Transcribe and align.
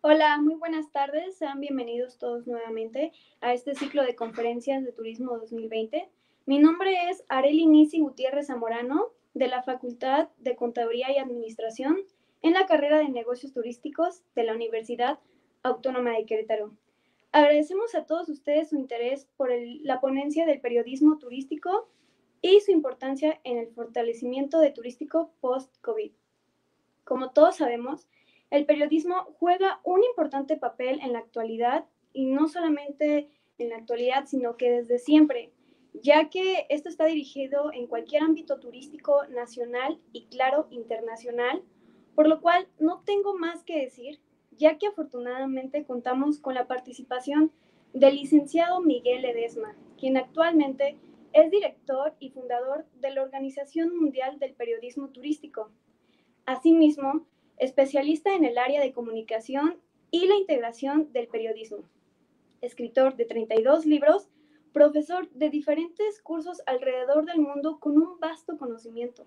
Hola, 0.00 0.40
muy 0.40 0.54
buenas 0.54 0.92
tardes. 0.92 1.38
Sean 1.38 1.58
bienvenidos 1.58 2.18
todos 2.18 2.46
nuevamente 2.46 3.10
a 3.40 3.52
este 3.52 3.74
ciclo 3.74 4.04
de 4.04 4.14
conferencias 4.14 4.84
de 4.84 4.92
Turismo 4.92 5.36
2020. 5.36 6.08
Mi 6.46 6.60
nombre 6.60 7.10
es 7.10 7.24
Areli 7.28 7.66
Nisi 7.66 7.98
Gutiérrez 7.98 8.46
Zamorano, 8.46 9.08
de 9.34 9.48
la 9.48 9.64
Facultad 9.64 10.28
de 10.38 10.54
Contaduría 10.54 11.10
y 11.10 11.18
Administración, 11.18 11.96
en 12.42 12.52
la 12.52 12.66
carrera 12.66 12.98
de 12.98 13.08
Negocios 13.08 13.52
Turísticos 13.52 14.22
de 14.36 14.44
la 14.44 14.54
Universidad 14.54 15.18
Autónoma 15.64 16.12
de 16.12 16.26
Querétaro. 16.26 16.72
Agradecemos 17.32 17.96
a 17.96 18.06
todos 18.06 18.28
ustedes 18.28 18.68
su 18.68 18.76
interés 18.76 19.26
por 19.36 19.50
la 19.82 20.00
ponencia 20.00 20.46
del 20.46 20.60
periodismo 20.60 21.18
turístico 21.18 21.88
y 22.40 22.60
su 22.60 22.70
importancia 22.70 23.40
en 23.42 23.58
el 23.58 23.66
fortalecimiento 23.72 24.60
de 24.60 24.70
turístico 24.70 25.32
post-COVID. 25.40 26.12
Como 27.02 27.30
todos 27.32 27.56
sabemos, 27.56 28.06
el 28.50 28.66
periodismo 28.66 29.36
juega 29.38 29.80
un 29.84 30.02
importante 30.04 30.56
papel 30.56 31.00
en 31.02 31.12
la 31.12 31.18
actualidad 31.18 31.84
y 32.12 32.26
no 32.26 32.48
solamente 32.48 33.28
en 33.58 33.70
la 33.70 33.76
actualidad, 33.76 34.26
sino 34.26 34.56
que 34.56 34.70
desde 34.70 34.98
siempre, 34.98 35.52
ya 35.92 36.30
que 36.30 36.66
esto 36.68 36.88
está 36.88 37.06
dirigido 37.06 37.72
en 37.72 37.86
cualquier 37.86 38.22
ámbito 38.22 38.58
turístico 38.58 39.26
nacional 39.26 40.00
y 40.12 40.26
claro, 40.26 40.66
internacional, 40.70 41.62
por 42.14 42.28
lo 42.28 42.40
cual 42.40 42.68
no 42.78 43.02
tengo 43.04 43.36
más 43.36 43.64
que 43.64 43.80
decir, 43.80 44.20
ya 44.52 44.78
que 44.78 44.88
afortunadamente 44.88 45.84
contamos 45.84 46.38
con 46.38 46.54
la 46.54 46.66
participación 46.66 47.52
del 47.92 48.16
licenciado 48.16 48.80
Miguel 48.80 49.24
Edesma, 49.24 49.76
quien 49.98 50.16
actualmente 50.16 50.96
es 51.32 51.50
director 51.50 52.14
y 52.18 52.30
fundador 52.30 52.86
de 53.00 53.10
la 53.10 53.22
Organización 53.22 53.96
Mundial 53.96 54.38
del 54.38 54.54
Periodismo 54.54 55.08
Turístico. 55.08 55.70
Asimismo, 56.46 57.26
especialista 57.58 58.34
en 58.34 58.44
el 58.44 58.58
área 58.58 58.80
de 58.80 58.92
comunicación 58.92 59.80
y 60.10 60.26
la 60.26 60.36
integración 60.36 61.12
del 61.12 61.28
periodismo, 61.28 61.84
escritor 62.60 63.16
de 63.16 63.24
32 63.24 63.86
libros, 63.86 64.28
profesor 64.72 65.28
de 65.30 65.50
diferentes 65.50 66.20
cursos 66.22 66.62
alrededor 66.66 67.24
del 67.24 67.40
mundo 67.40 67.78
con 67.80 67.96
un 67.96 68.18
vasto 68.20 68.56
conocimiento. 68.58 69.26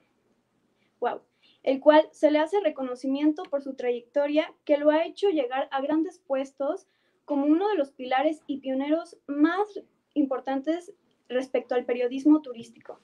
Wow, 0.99 1.21
el 1.63 1.79
cual 1.79 2.07
se 2.11 2.31
le 2.31 2.39
hace 2.39 2.59
reconocimiento 2.59 3.43
por 3.43 3.61
su 3.61 3.73
trayectoria 3.75 4.53
que 4.65 4.77
lo 4.77 4.89
ha 4.89 5.05
hecho 5.05 5.29
llegar 5.29 5.67
a 5.71 5.81
grandes 5.81 6.19
puestos 6.19 6.87
como 7.25 7.45
uno 7.45 7.69
de 7.69 7.75
los 7.75 7.91
pilares 7.91 8.41
y 8.47 8.59
pioneros 8.59 9.17
más 9.27 9.81
importantes 10.13 10.93
respecto 11.27 11.75
al 11.75 11.85
periodismo 11.85 12.41
turístico. 12.41 12.99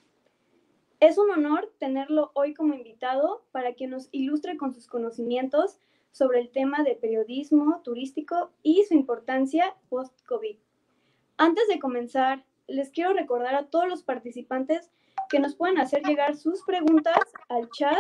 Es 1.00 1.20
un 1.20 1.30
honor 1.30 1.72
tenerlo 1.78 2.32
hoy 2.34 2.56
como 2.56 2.74
invitado 2.74 3.46
para 3.52 3.74
que 3.74 3.86
nos 3.86 4.10
ilustre 4.12 4.58
con 4.58 4.74
sus 4.74 4.88
conocimientos 4.88 5.78
sobre 6.12 6.40
el 6.40 6.50
tema 6.50 6.84
de 6.84 6.96
periodismo 6.96 7.82
turístico 7.84 8.50
y 8.64 8.84
su 8.86 8.96
importancia 8.96 9.76
post-COVID. 9.90 10.58
Antes 11.38 11.68
de 11.68 11.78
comenzar, 11.78 12.44
les 12.66 12.90
quiero 12.90 13.14
recordar 13.14 13.54
a 13.54 13.68
todos 13.68 13.88
los 13.88 14.02
participantes 14.02 14.90
que 15.30 15.40
nos 15.40 15.54
pueden 15.54 15.78
hacer 15.78 16.02
llegar 16.02 16.36
sus 16.36 16.64
preguntas 16.64 17.20
al 17.48 17.70
chat 17.70 18.00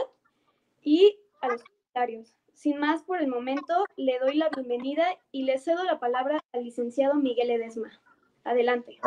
y 0.81 1.19
a 1.41 1.49
los 1.49 1.63
comentarios. 1.63 2.33
Sin 2.53 2.79
más 2.79 3.03
por 3.03 3.21
el 3.21 3.27
momento, 3.27 3.85
le 3.95 4.17
doy 4.17 4.37
la 4.37 4.49
bienvenida 4.49 5.05
y 5.31 5.43
le 5.43 5.59
cedo 5.59 5.83
la 5.83 5.99
palabra 5.99 6.39
al 6.51 6.63
licenciado 6.63 7.13
Miguel 7.13 7.51
Edesma. 7.51 7.91
Adelante. 8.43 8.97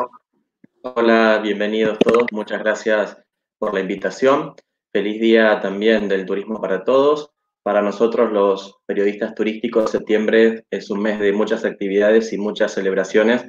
Hola, 0.83 1.41
bienvenidos 1.43 1.99
todos. 1.99 2.27
Muchas 2.31 2.59
gracias 2.59 3.21
por 3.61 3.75
la 3.75 3.81
invitación. 3.81 4.55
Feliz 4.91 5.21
día 5.21 5.61
también 5.61 6.07
del 6.09 6.25
turismo 6.25 6.59
para 6.59 6.83
todos. 6.83 7.29
Para 7.61 7.83
nosotros 7.83 8.31
los 8.31 8.79
periodistas 8.87 9.35
turísticos, 9.35 9.91
septiembre 9.91 10.65
es 10.71 10.89
un 10.89 10.99
mes 10.99 11.19
de 11.19 11.31
muchas 11.31 11.63
actividades 11.63 12.33
y 12.33 12.39
muchas 12.39 12.73
celebraciones, 12.73 13.45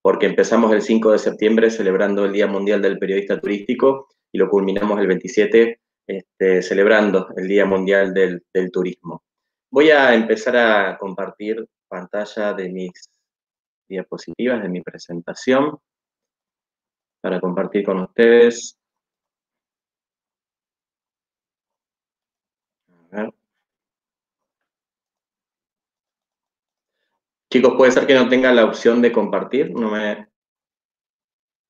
porque 0.00 0.24
empezamos 0.24 0.72
el 0.72 0.80
5 0.80 1.12
de 1.12 1.18
septiembre 1.18 1.70
celebrando 1.70 2.24
el 2.24 2.32
Día 2.32 2.46
Mundial 2.46 2.80
del 2.80 2.98
Periodista 2.98 3.38
Turístico 3.38 4.08
y 4.32 4.38
lo 4.38 4.48
culminamos 4.48 4.98
el 4.98 5.06
27 5.08 5.78
este, 6.06 6.62
celebrando 6.62 7.28
el 7.36 7.46
Día 7.46 7.66
Mundial 7.66 8.14
del, 8.14 8.42
del 8.54 8.70
Turismo. 8.70 9.22
Voy 9.70 9.90
a 9.90 10.14
empezar 10.14 10.56
a 10.56 10.96
compartir 10.96 11.68
pantalla 11.86 12.54
de 12.54 12.70
mis 12.70 13.10
diapositivas, 13.86 14.62
de 14.62 14.70
mi 14.70 14.80
presentación, 14.80 15.78
para 17.20 17.38
compartir 17.38 17.84
con 17.84 18.00
ustedes. 18.00 18.79
Chicos, 27.52 27.74
puede 27.76 27.90
ser 27.90 28.06
que 28.06 28.14
no 28.14 28.28
tenga 28.28 28.52
la 28.52 28.64
opción 28.64 29.02
de 29.02 29.10
compartir, 29.10 29.72
no 29.72 29.90
me 29.90 30.28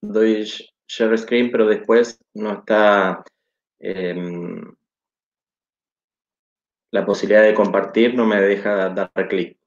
doy 0.02 0.44
share 0.86 1.16
screen, 1.16 1.50
pero 1.50 1.66
después 1.66 2.18
no 2.34 2.52
está 2.52 3.24
em, 3.78 4.74
la 6.90 7.06
posibilidad 7.06 7.42
de 7.42 7.54
compartir, 7.54 8.14
no 8.14 8.26
me 8.26 8.40
deja 8.40 8.90
dar 8.90 9.10
clic. 9.28 9.58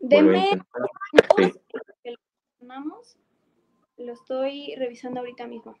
Deme 0.00 0.50
lo 3.96 4.12
estoy 4.12 4.74
revisando 4.76 5.20
ahorita 5.20 5.46
mismo. 5.46 5.76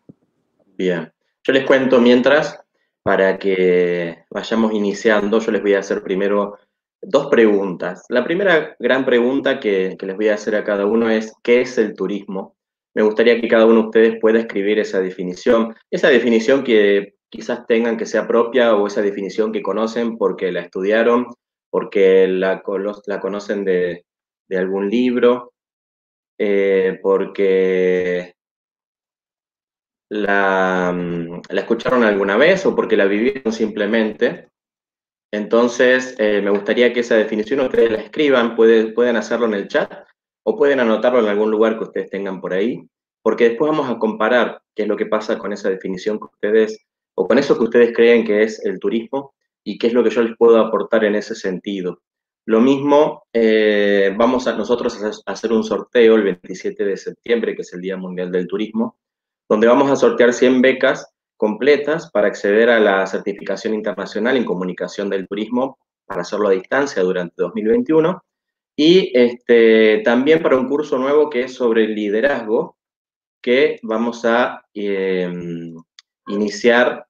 Bien, 0.76 1.12
yo 1.44 1.52
les 1.52 1.64
cuento 1.64 2.00
mientras, 2.00 2.60
para 3.02 3.38
que 3.38 4.24
vayamos 4.30 4.72
iniciando, 4.72 5.38
yo 5.38 5.52
les 5.52 5.62
voy 5.62 5.74
a 5.74 5.78
hacer 5.78 6.02
primero 6.02 6.58
dos 7.00 7.28
preguntas. 7.28 8.04
La 8.08 8.24
primera 8.24 8.74
gran 8.80 9.04
pregunta 9.04 9.60
que, 9.60 9.96
les 10.00 10.16
voy 10.16 10.28
a 10.28 10.34
hacer 10.34 10.56
a 10.56 10.64
cada 10.64 10.86
uno 10.86 11.10
es, 11.10 11.32
¿qué 11.44 11.60
es 11.60 11.78
el 11.78 11.94
turismo? 11.94 12.56
Me 12.94 13.02
gustaría 13.02 13.40
que 13.40 13.48
cada 13.48 13.66
uno 13.66 13.82
de 13.82 13.86
ustedes 13.86 14.20
pueda 14.20 14.40
escribir 14.40 14.80
esa 14.80 15.00
definición, 15.00 15.74
esa 15.90 16.08
definición 16.08 16.64
que 16.64 17.14
quizás 17.28 17.66
tengan 17.66 17.96
que 17.96 18.06
sea 18.06 18.26
propia 18.26 18.74
o 18.74 18.86
esa 18.86 19.02
definición 19.02 19.52
que 19.52 19.62
conocen 19.62 20.16
porque 20.16 20.50
la 20.50 20.60
estudiaron, 20.60 21.26
porque 21.70 22.26
la, 22.26 22.62
conocen 22.62 23.64
de, 23.64 24.04
algún 24.50 24.88
libro, 24.88 25.52
eh, 26.38 26.98
porque 27.02 28.34
Mm, 30.14 31.40
la, 31.48 31.60
escucharon 31.60 32.04
alguna 32.04 32.36
vez 32.36 32.64
o 32.66 32.76
porque 32.76 32.96
la 32.96 33.06
vivieron 33.06 33.52
simplemente. 33.52 34.48
Entonces, 35.32 36.14
eh, 36.18 36.40
me 36.40 36.50
gustaría 36.50 36.92
que 36.92 37.00
esa 37.00 37.16
definición 37.16 37.60
ustedes 37.60 37.90
la 37.90 37.98
escriban, 37.98 38.54
pueden 38.54 39.16
hacerlo 39.16 39.46
en 39.46 39.54
el 39.54 39.68
chat 39.68 39.92
o 40.44 40.56
pueden 40.56 40.78
anotarlo 40.78 41.18
en 41.18 41.26
algún 41.26 41.50
lugar 41.50 41.76
que 41.76 41.84
ustedes 41.84 42.10
tengan 42.10 42.40
por 42.40 42.52
ahí, 42.52 42.86
porque 43.22 43.48
después 43.48 43.70
vamos 43.72 43.90
a 43.90 43.98
comparar 43.98 44.62
qué 44.74 44.82
es 44.82 44.88
lo 44.88 44.96
que 44.96 45.06
pasa 45.06 45.38
con 45.38 45.52
esa 45.52 45.70
definición 45.70 46.18
que 46.18 46.26
ustedes, 46.26 46.86
o 47.16 47.26
con 47.26 47.38
eso 47.38 47.58
que 47.58 47.64
ustedes 47.64 47.92
creen 47.94 48.24
que 48.24 48.42
es 48.42 48.64
el 48.64 48.78
turismo 48.78 49.34
y 49.64 49.78
qué 49.78 49.88
es 49.88 49.94
lo 49.94 50.04
que 50.04 50.10
yo 50.10 50.22
les 50.22 50.36
puedo 50.36 50.60
aportar 50.60 51.04
en 51.04 51.16
ese 51.16 51.34
sentido. 51.34 52.02
Lo 52.46 52.60
mismo, 52.60 53.24
eh, 53.32 54.14
vamos 54.16 54.46
a 54.46 54.56
nosotros 54.56 55.02
a 55.02 55.32
hacer 55.32 55.52
un 55.52 55.64
sorteo 55.64 56.14
el 56.14 56.22
27 56.22 56.84
de 56.84 56.96
septiembre, 56.96 57.56
que 57.56 57.62
es 57.62 57.72
el 57.72 57.80
Día 57.80 57.96
Mundial 57.96 58.30
del 58.30 58.46
Turismo, 58.46 58.98
donde 59.48 59.66
vamos 59.66 59.90
a 59.90 59.96
sortear 59.96 60.32
100 60.32 60.62
becas 60.62 61.08
completas 61.36 62.10
para 62.10 62.28
acceder 62.28 62.70
a 62.70 62.80
la 62.80 63.06
certificación 63.06 63.74
internacional 63.74 64.36
en 64.36 64.44
comunicación 64.44 65.10
del 65.10 65.26
turismo 65.26 65.78
para 66.06 66.22
hacerlo 66.22 66.48
a 66.48 66.52
distancia 66.52 67.02
durante 67.02 67.34
2021 67.36 68.22
y 68.76 69.12
este, 69.16 69.98
también 70.04 70.42
para 70.42 70.56
un 70.56 70.68
curso 70.68 70.98
nuevo 70.98 71.30
que 71.30 71.42
es 71.42 71.54
sobre 71.54 71.86
liderazgo 71.88 72.76
que 73.40 73.78
vamos 73.82 74.24
a 74.24 74.64
em, 74.72 75.74
iniciar 76.28 77.06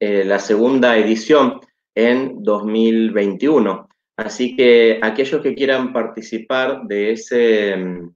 eh, 0.00 0.24
la 0.24 0.38
segunda 0.38 0.98
edición 0.98 1.60
en 1.94 2.42
2021. 2.42 3.88
Así 4.16 4.56
que 4.56 4.98
aquellos 5.00 5.40
que 5.40 5.54
quieran 5.54 5.92
participar 5.92 6.82
de 6.84 7.12
ese, 7.12 7.72
em, 7.74 8.12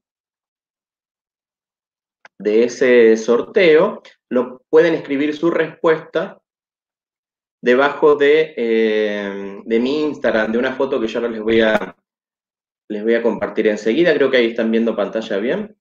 de 2.38 2.64
ese 2.64 3.16
sorteo, 3.16 4.02
lo 4.30 4.62
pueden 4.68 4.94
escribir 4.94 5.34
su 5.34 5.50
respuesta 5.50 6.40
debajo 7.62 8.14
de, 8.14 8.54
eh, 8.56 9.62
de 9.64 9.80
mi 9.80 10.02
Instagram, 10.02 10.52
de 10.52 10.58
una 10.58 10.74
foto 10.74 11.00
que 11.00 11.06
yo 11.06 11.18
ahora 11.18 11.30
les 11.30 11.42
voy 11.42 11.60
a, 11.60 11.96
les 12.88 13.02
voy 13.02 13.14
a 13.14 13.22
compartir 13.22 13.68
enseguida. 13.68 14.14
Creo 14.14 14.30
que 14.30 14.36
ahí 14.36 14.46
están 14.48 14.70
viendo 14.70 14.94
pantalla 14.94 15.38
bien. 15.38 15.76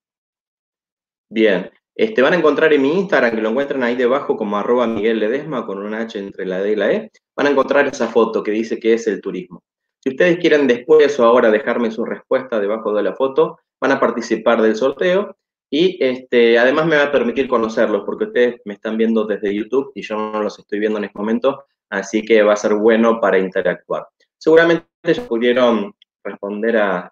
Bien. 1.30 1.72
Este, 1.98 2.22
van 2.22 2.34
a 2.34 2.38
encontrar 2.38 2.74
en 2.74 2.82
mi 2.82 2.92
Instagram, 2.92 3.36
que 3.36 3.42
lo 3.42 3.50
encuentran 3.50 3.84
ahí 3.84 3.96
debajo 3.96 4.36
como 4.36 4.58
arroba 4.58 4.86
Miguel 4.86 5.20
Ledesma 5.20 5.66
con 5.66 5.80
una 5.80 6.02
H 6.02 6.20
entre 6.20 6.46
la 6.46 6.62
D 6.62 6.74
y 6.74 6.76
la 6.76 6.92
E, 6.92 7.12
van 7.36 7.48
a 7.48 7.52
encontrar 7.52 7.88
esa 7.88 8.10
foto 8.10 8.44
que 8.44 8.52
dice 8.52 8.80
que 8.80 8.94
es 8.94 9.08
el 9.08 9.22
turismo. 9.22 9.64
Si 10.04 10.10
ustedes 10.10 10.38
quieren 10.38 10.68
después 10.68 11.18
o 11.20 11.26
ahora 11.26 11.50
dejarme 11.52 11.92
su 11.92 12.04
respuesta 12.04 12.60
debajo 12.60 12.94
de 12.94 13.04
la 13.04 13.16
foto, 13.16 13.60
van 13.80 13.94
a 13.94 14.00
participar 14.00 14.62
del 14.62 14.76
sorteo 14.76 15.38
y 15.78 15.98
este, 16.00 16.58
además 16.58 16.86
me 16.86 16.96
va 16.96 17.04
a 17.04 17.12
permitir 17.12 17.50
conocerlos, 17.50 18.04
porque 18.06 18.24
ustedes 18.24 18.62
me 18.64 18.76
están 18.76 18.96
viendo 18.96 19.26
desde 19.26 19.54
YouTube 19.54 19.92
y 19.94 20.04
yo 20.04 20.16
no 20.16 20.42
los 20.42 20.58
estoy 20.58 20.80
viendo 20.80 21.00
en 21.00 21.04
este 21.04 21.20
momento. 21.20 21.66
así 21.90 22.24
que 22.24 22.44
va 22.44 22.54
a 22.54 22.56
ser 22.56 22.76
bueno 22.76 23.20
para 23.20 23.38
interactuar. 23.38 24.08
Seguramente 24.38 24.86
ellos 25.04 25.28
pudieron 25.28 25.94
responder 26.24 26.78
a, 26.78 27.12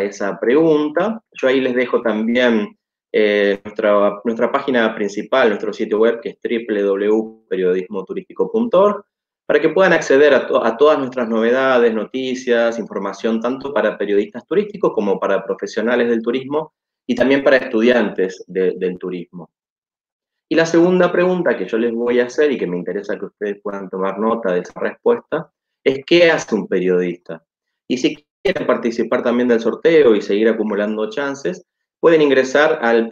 esa 0.00 0.40
pregunta. 0.40 1.22
Yo 1.32 1.48
ahí 1.48 1.60
les 1.60 1.74
dejo 1.74 2.00
también 2.00 2.78
eh, 3.12 3.60
nuestra, 3.62 4.20
nuestra 4.24 4.50
página 4.52 4.94
principal, 4.94 5.50
nuestro 5.50 5.74
sitio 5.74 5.98
web, 5.98 6.22
que 6.22 6.30
es 6.30 6.38
www.periodismoturístico.org, 6.42 9.04
para 9.46 9.60
que 9.60 9.68
puedan 9.68 9.92
acceder 9.92 10.32
a, 10.34 10.76
todas 10.76 10.98
nuestras 10.98 11.28
novedades, 11.28 11.94
noticias, 11.94 12.78
información, 12.78 13.40
tanto 13.40 13.74
para 13.74 13.98
periodistas 13.98 14.46
turísticos 14.46 14.92
como 14.94 15.20
para 15.20 15.44
profesionales 15.44 16.08
del 16.08 16.22
turismo 16.22 16.72
y 17.08 17.14
también 17.14 17.42
para 17.42 17.56
estudiantes 17.56 18.44
del 18.46 18.98
turismo. 18.98 19.50
Y 20.46 20.54
la 20.54 20.66
segunda 20.66 21.10
pregunta 21.10 21.56
que 21.56 21.66
yo 21.66 21.78
les 21.78 21.92
voy 21.92 22.20
a 22.20 22.26
hacer 22.26 22.52
y 22.52 22.58
que 22.58 22.66
me 22.66 22.76
interesa 22.76 23.18
que 23.18 23.24
ustedes 23.24 23.60
puedan 23.62 23.88
tomar 23.88 24.18
nota 24.18 24.52
de 24.52 24.60
esa 24.60 24.78
respuesta 24.78 25.50
es 25.82 26.04
¿qué 26.06 26.30
hace 26.30 26.54
un 26.54 26.68
periodista? 26.68 27.42
Y 27.88 27.96
si 27.96 28.26
quieren 28.42 28.66
participar 28.66 29.22
también 29.22 29.48
del 29.48 29.60
sorteo 29.60 30.14
y 30.14 30.20
seguir 30.20 30.48
acumulando 30.50 31.08
chances, 31.08 31.64
pueden 31.98 32.20
ingresar 32.20 32.78
al, 32.82 33.08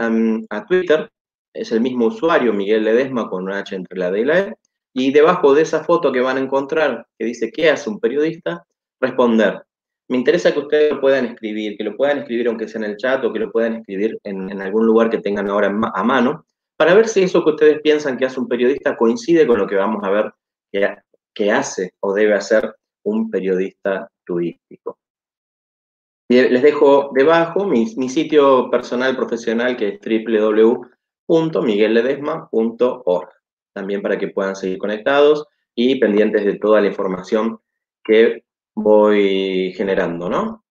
a, 0.50 0.66
Twitter, 0.66 1.10
es 1.54 1.72
el 1.72 1.80
mismo 1.80 2.06
usuario, 2.06 2.52
Miguel 2.52 2.84
Ledesma, 2.84 3.30
con 3.30 3.44
una 3.44 3.60
H 3.60 3.74
entre 3.74 3.98
la 3.98 4.10
D 4.10 4.20
y 4.20 4.24
la 4.26 4.38
E, 4.40 4.54
y 4.92 5.10
debajo 5.10 5.54
de 5.54 5.62
esa 5.62 5.84
foto 5.84 6.12
que 6.12 6.20
van 6.20 6.36
a 6.36 6.40
encontrar, 6.40 7.06
que 7.18 7.24
dice 7.24 7.50
¿qué 7.50 7.70
hace 7.70 7.88
un 7.88 7.98
periodista? 7.98 8.66
Responder. 9.00 9.62
Me 10.08 10.16
interesa 10.16 10.52
que 10.52 10.60
ustedes 10.60 10.92
lo 10.92 11.00
puedan 11.00 11.26
escribir, 11.26 11.76
que 11.76 11.84
lo 11.84 11.96
puedan 11.96 12.18
escribir 12.18 12.48
aunque 12.48 12.68
sea 12.68 12.80
en 12.80 12.90
el 12.90 12.96
chat 12.96 13.24
o 13.24 13.32
que 13.32 13.40
lo 13.40 13.50
puedan 13.50 13.76
escribir 13.76 14.18
en, 14.22 14.62
algún 14.62 14.86
lugar 14.86 15.10
que 15.10 15.18
tengan 15.18 15.48
ahora 15.48 15.74
a 15.94 16.04
mano, 16.04 16.46
para 16.76 16.94
ver 16.94 17.08
si 17.08 17.22
eso 17.22 17.42
que 17.42 17.50
ustedes 17.50 17.80
piensan 17.80 18.16
que 18.16 18.26
hace 18.26 18.38
un 18.38 18.48
periodista 18.48 18.96
coincide 18.96 19.46
con 19.46 19.58
lo 19.58 19.66
que 19.66 19.76
vamos 19.76 20.04
a 20.04 20.10
ver 20.10 20.32
que, 21.34 21.50
hace 21.50 21.92
o 22.00 22.14
debe 22.14 22.34
hacer 22.34 22.74
un 23.04 23.30
periodista 23.30 24.10
turístico. 24.24 24.98
Les 26.28 26.62
dejo 26.62 27.10
debajo 27.14 27.66
mi, 27.66 27.86
mi 27.96 28.08
sitio 28.08 28.70
personal 28.70 29.16
profesional 29.16 29.76
que 29.76 29.88
es 29.88 30.00
www.miguelledesma.org 31.28 33.28
también 33.76 34.00
para 34.00 34.18
que 34.18 34.28
puedan 34.28 34.56
seguir 34.56 34.78
conectados 34.78 35.46
y 35.74 36.00
pendientes 36.00 36.44
de 36.44 36.58
toda 36.58 36.80
la 36.80 36.88
información 36.88 37.60
que 38.02 38.42
voy 38.76 39.72
generando, 39.74 40.28
¿no? 40.28 40.64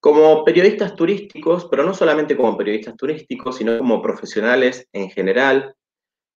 Como 0.00 0.44
periodistas 0.44 0.96
turísticos, 0.96 1.66
pero 1.70 1.84
no 1.84 1.94
solamente 1.94 2.36
como 2.36 2.56
periodistas 2.56 2.96
turísticos, 2.96 3.56
sino 3.56 3.78
como 3.78 4.02
profesionales 4.02 4.88
en 4.92 5.10
general, 5.10 5.74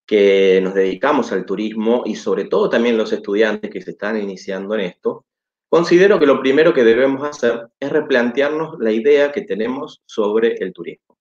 que 0.05 0.59
nos 0.61 0.73
dedicamos 0.73 1.31
al 1.31 1.45
turismo 1.45 2.03
y 2.05 2.15
sobre 2.15 2.45
todo 2.45 2.69
también 2.69 2.97
los 2.97 3.13
estudiantes 3.13 3.71
que 3.71 3.81
se 3.81 3.91
están 3.91 4.17
iniciando 4.17 4.75
en 4.75 4.81
esto, 4.81 5.25
considero 5.69 6.19
que 6.19 6.25
lo 6.25 6.41
primero 6.41 6.73
que 6.73 6.83
debemos 6.83 7.23
hacer 7.23 7.69
es 7.79 7.89
replantearnos 7.89 8.77
la 8.79 8.91
idea 8.91 9.31
que 9.31 9.43
tenemos 9.43 10.01
sobre 10.05 10.55
el 10.55 10.73
turismo. 10.73 11.17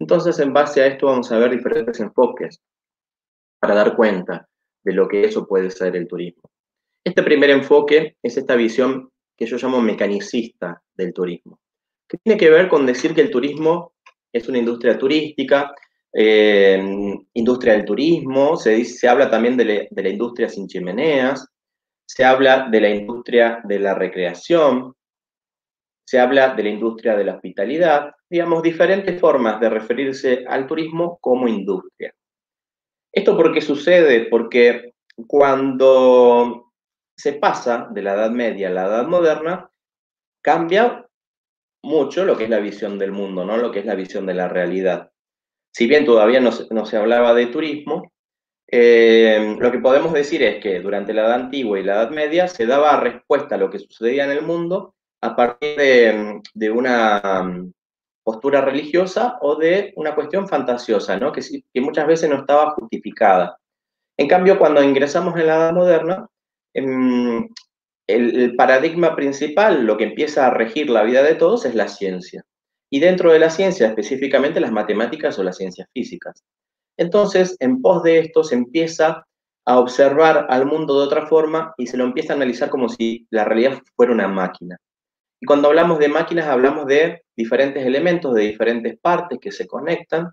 Entonces, 0.00 0.38
en 0.40 0.52
base 0.52 0.82
a 0.82 0.86
esto 0.86 1.06
vamos 1.06 1.30
a 1.30 1.38
ver 1.38 1.52
diferentes 1.52 2.00
enfoques 2.00 2.60
para 3.60 3.74
dar 3.74 3.94
cuenta 3.94 4.48
de 4.82 4.92
lo 4.92 5.06
que 5.06 5.24
eso 5.24 5.46
puede 5.46 5.70
ser 5.70 5.94
el 5.94 6.08
turismo. 6.08 6.50
Este 7.04 7.22
primer 7.22 7.50
enfoque 7.50 8.16
es 8.22 8.36
esta 8.38 8.56
visión 8.56 9.10
que 9.36 9.44
yo 9.44 9.58
llamo 9.58 9.80
mecanicista 9.82 10.82
del 10.94 11.12
turismo, 11.12 11.60
que 12.08 12.16
tiene 12.18 12.38
que 12.38 12.48
ver 12.48 12.68
con 12.68 12.86
decir 12.86 13.14
que 13.14 13.20
el 13.20 13.30
turismo 13.30 13.92
es 14.32 14.48
una 14.48 14.58
industria 14.58 14.96
turística, 14.96 15.74
eh, 16.12 16.82
industria 17.34 17.74
del 17.74 17.84
turismo, 17.84 18.56
se, 18.56 18.82
se 18.86 19.06
habla 19.06 19.30
también 19.30 19.56
de, 19.56 19.88
de 19.90 20.02
la 20.02 20.08
industria 20.08 20.48
sin 20.48 20.66
chimeneas, 20.66 21.46
se 22.06 22.24
habla 22.24 22.68
de 22.70 22.80
la 22.80 22.88
industria 22.88 23.60
de 23.64 23.78
la 23.80 23.94
recreación, 23.94 24.94
se 26.06 26.18
habla 26.18 26.54
de 26.54 26.62
la 26.62 26.68
industria 26.70 27.16
de 27.16 27.24
la 27.24 27.34
hospitalidad, 27.34 28.12
digamos, 28.30 28.62
diferentes 28.62 29.20
formas 29.20 29.60
de 29.60 29.68
referirse 29.70 30.44
al 30.48 30.66
turismo 30.66 31.18
como 31.20 31.48
industria. 31.48 32.14
¿Esto 33.12 33.36
por 33.36 33.52
qué 33.52 33.60
sucede? 33.60 34.26
Porque 34.26 34.94
cuando 35.26 36.72
se 37.16 37.34
pasa 37.34 37.88
de 37.90 38.02
la 38.02 38.14
Edad 38.14 38.30
Media 38.30 38.68
a 38.68 38.72
la 38.72 38.86
Edad 38.86 39.06
Moderna, 39.06 39.70
cambia 40.42 41.06
mucho 41.82 42.24
lo 42.24 42.36
que 42.36 42.44
es 42.44 42.50
la 42.50 42.58
visión 42.58 42.98
del 42.98 43.12
mundo, 43.12 43.44
¿no? 43.44 43.56
Lo 43.56 43.70
que 43.70 43.80
es 43.80 43.86
la 43.86 43.94
visión 43.94 44.26
de 44.26 44.34
la 44.34 44.48
realidad. 44.48 45.10
Si 45.72 45.86
bien 45.86 46.04
todavía 46.04 46.40
no 46.40 46.52
se, 46.52 46.96
hablaba 46.96 47.34
de 47.34 47.46
turismo, 47.46 48.12
eh, 48.66 49.56
lo 49.58 49.70
que 49.70 49.78
podemos 49.78 50.12
decir 50.12 50.42
es 50.42 50.62
que 50.62 50.80
durante 50.80 51.12
la 51.12 51.22
Edad 51.22 51.34
Antigua 51.34 51.78
y 51.78 51.82
la 51.82 51.94
Edad 51.94 52.10
Media 52.10 52.48
se 52.48 52.66
daba 52.66 53.00
respuesta 53.00 53.56
a 53.56 53.58
lo 53.58 53.70
que 53.70 53.78
sucedía 53.78 54.24
en 54.24 54.30
el 54.30 54.42
mundo 54.42 54.94
a 55.20 55.36
partir 55.36 56.42
de 56.54 56.70
una 56.70 57.42
postura 58.24 58.62
religiosa 58.62 59.38
o 59.42 59.56
de 59.56 59.92
una 59.96 60.14
cuestión 60.14 60.48
fantasiosa, 60.48 61.16
¿no? 61.18 61.30
que, 61.30 61.42
que 61.72 61.80
muchas 61.80 62.06
veces 62.06 62.30
no 62.30 62.36
estaba 62.36 62.72
justificada. 62.72 63.58
En 64.16 64.28
cambio, 64.28 64.58
cuando 64.58 64.82
ingresamos 64.82 65.38
en 65.38 65.46
la 65.46 65.56
Edad 65.56 65.72
Moderna, 65.72 66.26
em, 66.74 67.48
el, 68.06 68.54
paradigma 68.56 69.16
principal, 69.16 69.84
lo 69.86 69.96
que 69.96 70.04
empieza 70.04 70.46
a 70.46 70.50
regir 70.50 70.90
la 70.90 71.02
vida 71.04 71.22
de 71.22 71.34
todos, 71.34 71.64
es 71.64 71.74
la 71.74 71.88
ciencia. 71.88 72.44
Y 72.90 73.00
dentro 73.00 73.32
de 73.32 73.38
la 73.38 73.50
ciencia, 73.50 73.88
específicamente 73.88 74.60
las 74.60 74.72
matemáticas 74.72 75.38
o 75.38 75.42
las 75.42 75.56
ciencias 75.56 75.88
físicas. 75.92 76.42
Entonces, 76.96 77.56
en 77.60 77.82
pos 77.82 78.02
de 78.02 78.18
esto, 78.20 78.44
se 78.44 78.54
empieza 78.54 79.26
a 79.66 79.78
observar 79.78 80.46
al 80.50 80.66
mundo 80.66 80.98
de 80.98 81.06
otra 81.06 81.26
forma 81.26 81.74
y 81.78 81.86
se 81.86 81.96
lo 81.96 82.04
empieza 82.04 82.32
a 82.32 82.36
analizar 82.36 82.68
como 82.68 82.88
si 82.88 83.26
la 83.30 83.44
realidad 83.44 83.80
fuera 83.96 84.12
una 84.12 84.28
máquina. 84.28 84.78
Y 85.40 85.46
cuando 85.46 85.68
hablamos 85.68 85.98
de 85.98 86.08
máquinas, 86.08 86.46
hablamos 86.46 86.86
de 86.86 87.22
diferentes 87.36 87.84
elementos, 87.84 88.34
de 88.34 88.42
diferentes 88.42 88.98
partes 89.00 89.38
que 89.40 89.50
se 89.50 89.66
conectan 89.66 90.30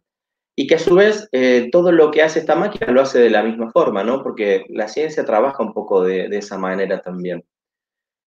y 0.56 0.68
que 0.68 0.76
a 0.76 0.80
su 0.80 0.96
vez 0.96 1.30
eh, 1.32 1.70
todo 1.72 1.92
lo 1.92 2.12
que 2.12 2.22
hace 2.22 2.40
esta 2.40 2.56
máquina 2.56 2.92
lo 2.92 3.02
hace 3.02 3.20
de 3.20 3.30
la 3.30 3.44
misma 3.44 3.72
forma, 3.72 4.04
¿no? 4.04 4.22
Porque 4.22 4.66
la 4.70 4.88
ciencia 4.88 5.26
trabaja 5.26 5.64
un 5.64 5.74
poco 5.74 6.04
de, 6.04 6.26
esa 6.32 6.58
manera 6.58 7.02
también. 7.02 7.44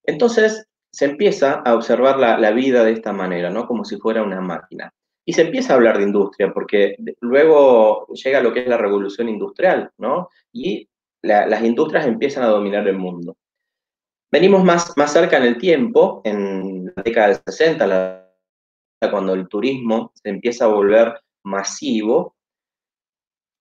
Entonces 0.04 0.66
se 0.90 1.06
empieza 1.06 1.54
a 1.64 1.74
observar 1.74 2.18
la, 2.18 2.50
vida 2.52 2.84
de 2.84 2.92
esta 2.92 3.12
manera, 3.12 3.50
¿no? 3.50 3.66
Como 3.66 3.84
si 3.84 3.96
fuera 3.98 4.22
una 4.22 4.40
máquina. 4.40 4.92
Y 5.26 5.32
se 5.32 5.42
empieza 5.42 5.72
a 5.72 5.76
hablar 5.76 5.98
de 5.98 6.04
industria, 6.04 6.52
porque 6.52 6.96
luego 7.20 8.06
llega 8.08 8.42
lo 8.42 8.52
que 8.52 8.60
es 8.60 8.68
la 8.68 8.76
revolución 8.76 9.28
industrial, 9.28 9.90
¿no? 9.98 10.28
Y 10.52 10.88
las 11.22 11.64
industrias 11.64 12.06
empiezan 12.06 12.44
a 12.44 12.48
dominar 12.48 12.86
el 12.86 12.98
mundo. 12.98 13.36
Venimos 14.30 14.62
más, 14.62 14.92
más 14.96 15.12
cerca 15.12 15.38
en 15.38 15.44
el 15.44 15.58
tiempo, 15.58 16.20
en 16.24 16.86
la 16.86 17.02
década 17.02 17.28
del 17.28 17.38
60, 17.46 18.24
cuando 19.10 19.34
el 19.34 19.48
turismo 19.48 20.12
se 20.14 20.28
empieza 20.30 20.66
a 20.66 20.68
volver 20.68 21.14
masivo, 21.44 22.34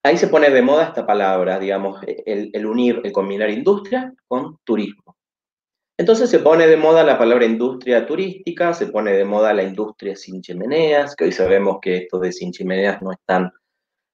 ahí 0.03 0.17
se 0.17 0.27
pone 0.27 0.49
de 0.49 0.61
moda 0.61 0.85
esta 0.85 1.05
palabra, 1.05 1.59
digamos, 1.59 2.01
el, 2.05 2.65
unir, 2.65 3.01
el 3.03 3.11
combinar 3.11 3.49
industria 3.49 4.13
con 4.27 4.57
turismo. 4.63 5.15
Entonces 5.97 6.29
se 6.29 6.39
pone 6.39 6.67
de 6.67 6.75
moda 6.75 7.03
la 7.03 7.17
palabra 7.17 7.45
industria 7.45 8.05
turística, 8.05 8.73
se 8.73 8.87
pone 8.87 9.13
de 9.13 9.25
moda 9.25 9.53
la 9.53 9.63
industria 9.63 10.15
sin 10.15 10.41
chimeneas, 10.41 11.15
que 11.15 11.25
hoy 11.25 11.31
sabemos 11.31 11.77
que 11.81 11.97
esto 11.97 12.19
de 12.19 12.31
sin 12.31 12.51
chimeneas 12.51 13.01
no 13.01 13.11
es 13.11 13.19
tan, 13.25 13.51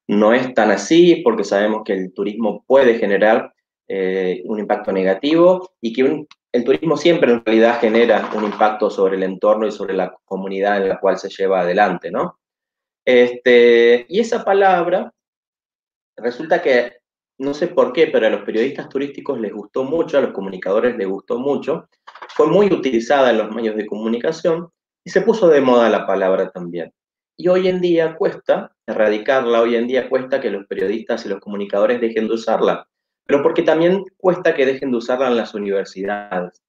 no 0.07 0.33
es 0.33 0.53
tan 0.53 0.71
así, 0.71 1.21
porque 1.23 1.43
sabemos 1.43 1.83
que 1.85 1.93
el 1.93 2.13
turismo 2.13 2.63
puede 2.67 2.99
generar 2.99 3.53
eh, 3.87 4.43
un 4.45 4.59
impacto 4.59 4.91
negativo 4.91 5.71
y 5.81 5.93
que 5.93 6.27
el 6.51 6.63
turismo 6.63 6.97
siempre 6.97 7.31
en 7.31 7.43
realidad 7.45 7.79
genera 7.79 8.29
un 8.35 8.43
impacto 8.43 8.89
sobre 8.89 9.15
el 9.15 9.23
entorno 9.23 9.65
y 9.65 9.71
sobre 9.71 9.93
la 9.93 10.13
comunidad 10.25 10.77
en 10.77 10.89
la 10.89 10.99
cual 10.99 11.17
se 11.17 11.29
lleva 11.29 11.61
adelante, 11.61 12.11
¿no? 12.11 12.39
Este, 13.09 14.05
y 14.07 14.19
esa 14.19 14.43
palabra 14.43 15.11
resulta 16.15 16.61
que, 16.61 16.97
no 17.39 17.55
sé 17.55 17.67
por 17.67 17.91
qué, 17.91 18.07
pero 18.07 18.27
a 18.27 18.29
los 18.29 18.43
periodistas 18.43 18.87
turísticos 18.87 19.39
les 19.39 19.51
gustó 19.51 19.83
mucho, 19.83 20.17
a 20.17 20.21
los 20.21 20.31
comunicadores 20.31 20.95
les 20.95 21.07
gustó 21.07 21.39
mucho, 21.39 21.89
fue 22.35 22.45
muy 22.47 22.67
utilizada 22.67 23.31
en 23.31 23.39
los 23.39 23.49
medios 23.55 23.75
de 23.75 23.87
comunicación 23.87 24.69
y 25.03 25.09
se 25.09 25.21
puso 25.21 25.47
de 25.47 25.61
moda 25.61 25.89
la 25.89 26.05
palabra 26.05 26.51
también. 26.51 26.93
Y 27.35 27.47
hoy 27.47 27.67
en 27.67 27.81
día 27.81 28.15
cuesta 28.15 28.75
erradicarla, 28.85 29.61
hoy 29.61 29.75
en 29.75 29.87
día 29.87 30.07
cuesta 30.07 30.39
que 30.39 30.51
los 30.51 30.67
periodistas 30.67 31.25
y 31.25 31.29
los 31.29 31.39
comunicadores 31.39 31.99
dejen 31.99 32.27
de 32.27 32.35
usarla 32.35 32.89
pero 33.29 33.43
porque 33.43 33.61
también 33.61 34.05
cuesta 34.17 34.55
que 34.55 34.65
dejen 34.65 34.89
de 34.89 34.97
usarla 34.97 35.27
en 35.27 35.37
las 35.37 35.53
universidades. 35.53 36.63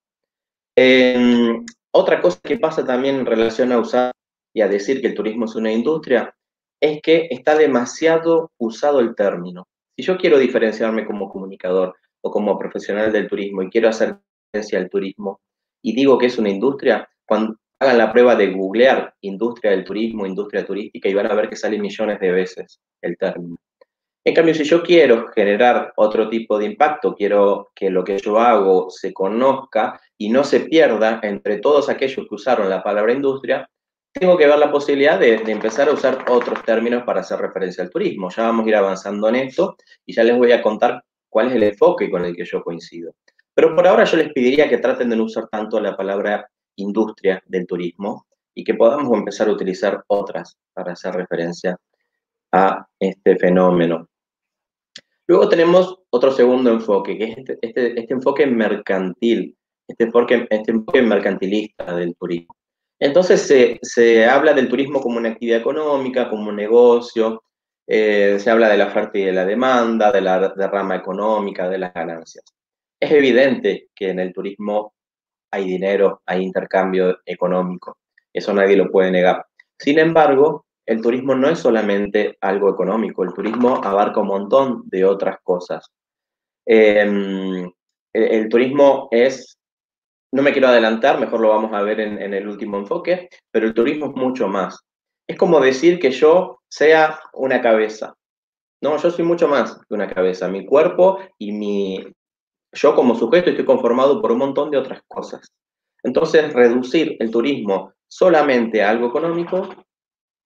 Em, 0.77 1.65
otra 1.91 2.21
cosa 2.21 2.39
que 2.43 2.59
pasa 2.59 2.85
también 2.85 3.15
en 3.17 3.25
relación 3.25 3.73
a 3.73 3.79
usar 3.79 4.13
y 4.53 4.63
a 4.63 4.69
decir 4.69 5.01
que 5.01 5.09
el 5.09 5.15
turismo 5.15 5.45
es 5.45 5.55
una 5.55 5.73
industria 5.73 6.35
es 6.81 7.01
que 7.03 7.29
está 7.31 7.57
demasiado 7.57 8.53
usado 8.59 9.01
el 9.01 9.15
término. 9.15 9.69
Si 9.97 10.05
yo 10.05 10.17
quiero 10.17 10.39
diferenciarme 10.39 11.05
como 11.05 11.31
comunicador 11.31 11.95
o 12.23 12.31
como 12.31 12.59
profesional 12.59 13.13
del 13.13 13.29
turismo 13.29 13.63
y 13.63 13.71
quiero 13.71 13.89
hacer 13.89 14.19
referencia 14.53 14.79
al 14.79 14.89
turismo 14.89 15.41
y 15.83 15.95
digo 15.95 16.19
que 16.19 16.27
es 16.27 16.39
una 16.39 16.49
industria, 16.49 17.09
hagan 17.29 17.99
la 17.99 18.13
prueba 18.13 18.35
de 18.35 18.53
googlear 18.53 19.15
industria 19.21 19.71
del 19.73 19.85
turismo, 19.85 20.27
industria 20.27 20.67
turística 20.67 21.09
y 21.09 21.15
van 21.15 21.31
a 21.31 21.35
ver 21.35 21.49
que 21.49 21.57
sale 21.57 21.79
millones 21.79 22.19
de 22.21 22.33
veces 22.33 22.81
el 23.03 23.17
término. 23.17 23.57
En 24.23 24.35
cambio, 24.35 24.55
si 24.55 24.65
yo 24.65 24.83
quiero 24.83 25.29
generar 25.29 25.95
otro 25.97 26.29
tipo 26.29 26.59
de 26.59 26.67
impacto, 26.67 27.15
quiero 27.15 27.71
que 27.75 27.89
lo 27.89 28.05
que 28.05 28.19
yo 28.19 28.39
hago 28.39 28.91
se 28.91 29.15
conozca 29.15 29.99
y 30.19 30.29
no 30.29 30.45
se 30.45 30.61
pierda 30.61 31.21
entre 31.23 31.59
todos 31.59 31.89
aquellos 31.89 32.27
que 32.29 32.35
usaron 32.35 32.69
la 32.69 32.83
palabra 32.83 33.15
industria, 33.15 33.69
tengo 34.13 34.37
que 34.37 34.47
ver 34.47 34.59
la 34.59 34.73
posibilidad 34.73 35.19
de, 35.19 35.35
empezar 35.35 35.89
a 35.89 35.93
usar 35.93 36.25
otros 36.29 36.63
términos 36.65 37.05
para 37.05 37.21
hacer 37.21 37.39
referencia 37.39 37.85
al 37.85 37.91
turismo. 37.91 38.29
Ya 38.31 38.43
vamos 38.45 38.67
a 38.67 38.69
ir 38.69 38.77
avanzando 38.77 39.29
en 39.29 39.37
esto 39.37 39.77
y 40.05 40.13
ya 40.13 40.25
les 40.25 40.37
voy 40.37 40.53
a 40.53 40.63
contar 40.63 41.05
cuál 41.29 41.49
es 41.49 41.55
el 41.55 41.63
enfoque 41.63 42.11
con 42.11 42.25
el 42.25 42.35
que 42.35 42.45
yo 42.45 42.63
coincido. 42.63 43.15
Pero 43.55 43.75
por 43.75 43.87
ahora 43.87 44.05
yo 44.05 44.17
les 44.17 44.33
pediría 44.33 44.69
que 44.69 44.79
traten 44.79 45.11
de 45.11 45.17
no 45.17 45.25
usar 45.25 45.49
tanto 45.49 45.81
la 45.81 45.97
palabra 45.97 46.49
industria 46.77 47.43
del 47.47 47.67
turismo 47.67 48.27
y 48.55 48.65
que 48.65 48.75
podamos 48.75 49.17
empezar 49.17 49.49
a 49.49 49.53
utilizar 49.53 50.03
otras 50.09 50.59
para 50.73 50.93
hacer 50.93 51.15
referencia 51.15 51.77
a 52.53 52.87
este 52.99 53.37
fenómeno. 53.37 54.09
Luego 55.27 55.49
tenemos 55.49 56.01
otro 56.11 56.33
segundo 56.33 56.71
enfoque, 56.71 57.17
que 57.17 57.25
es 57.25 57.39
este, 57.39 57.59
este, 57.63 58.01
este 58.01 58.15
enfoque 58.15 58.47
mercantil, 58.47 59.57
este 59.87 60.11
este 60.51 60.71
enfoque 60.73 61.03
mercantilista 61.03 61.95
del 61.95 62.17
turismo. 62.17 62.60
Entonces 63.01 63.79
se, 63.83 64.27
habla 64.27 64.53
del 64.53 64.69
turismo 64.69 65.01
como 65.01 65.17
una 65.17 65.31
actividad 65.31 65.61
económica, 65.61 66.29
como 66.29 66.51
un 66.51 66.57
negocio, 66.57 67.43
eh, 67.87 68.37
se 68.39 68.51
habla 68.51 68.69
de 68.69 68.77
la 68.77 68.89
oferta 68.89 69.19
y 69.19 69.25
de 69.25 69.33
la 69.33 69.47
demanda, 69.47 70.13
de 70.13 70.21
la 70.21 70.51
derrama 70.51 70.97
económica, 70.97 71.69
de 71.69 71.79
las 71.79 71.95
ganancias. 71.95 72.45
Es 73.01 73.11
evidente 73.11 73.89
que 73.95 74.11
en 74.11 74.21
el 74.21 74.35
turismo 74.35 74.95
hay 75.51 75.65
dinero, 75.65 76.23
hay 76.27 76.43
intercambio 76.43 77.19
económico, 77.25 77.97
eso 78.33 78.53
nadie 78.53 78.77
lo 78.77 78.91
puede 78.91 79.11
negar. 79.11 79.47
Sin 79.79 79.99
embargo, 79.99 80.67
el 80.85 81.01
turismo 81.01 81.35
no 81.35 81.49
es 81.49 81.59
solamente 81.59 82.37
algo 82.43 82.69
económico, 82.69 83.25
el 83.25 83.33
turismo 83.33 83.81
abarca 83.83 84.21
un 84.21 84.27
montón 84.27 84.83
de 84.85 85.07
otras 85.07 85.39
cosas. 85.43 85.91
Em, 86.67 87.71
el 88.13 88.49
turismo 88.51 89.09
es 89.11 89.60
no 90.33 90.43
me 90.43 90.53
quiero 90.53 90.69
adelantar, 90.69 91.19
mejor 91.19 91.41
lo 91.41 91.49
vamos 91.49 91.73
a 91.73 91.83
ver 91.83 92.01
en, 92.01 92.33
el 92.33 92.47
último 92.47 92.79
enfoque, 92.79 93.29
pero 93.51 93.67
el 93.67 93.75
turismo 93.75 94.07
es 94.07 94.15
mucho 94.15 94.49
más. 94.49 94.85
Es 95.27 95.37
como 95.37 95.61
decir 95.61 95.99
que 95.99 96.11
yo 96.11 96.61
sea 96.69 97.21
una 97.33 97.61
cabeza. 97.61 98.15
No, 98.83 98.97
yo 98.97 99.11
soy 99.11 99.25
mucho 99.25 99.49
más 99.49 99.79
que 99.89 99.95
una 99.95 100.09
cabeza. 100.09 100.49
Mi 100.49 100.65
cuerpo 100.65 101.19
y 101.39 101.53
mi... 101.53 102.07
Yo 102.73 102.95
como 102.95 103.17
sujeto 103.17 103.51
estoy 103.51 103.65
conformado 103.65 104.23
por 104.23 104.33
un 104.33 104.39
montón 104.39 104.71
de 104.71 104.79
otras 104.79 105.03
cosas. 105.09 105.53
Entonces, 106.03 106.53
reducir 106.53 107.17
el 107.19 107.31
turismo 107.31 107.93
solamente 108.09 108.83
a 108.83 108.91
algo 108.91 109.09
económico 109.09 109.69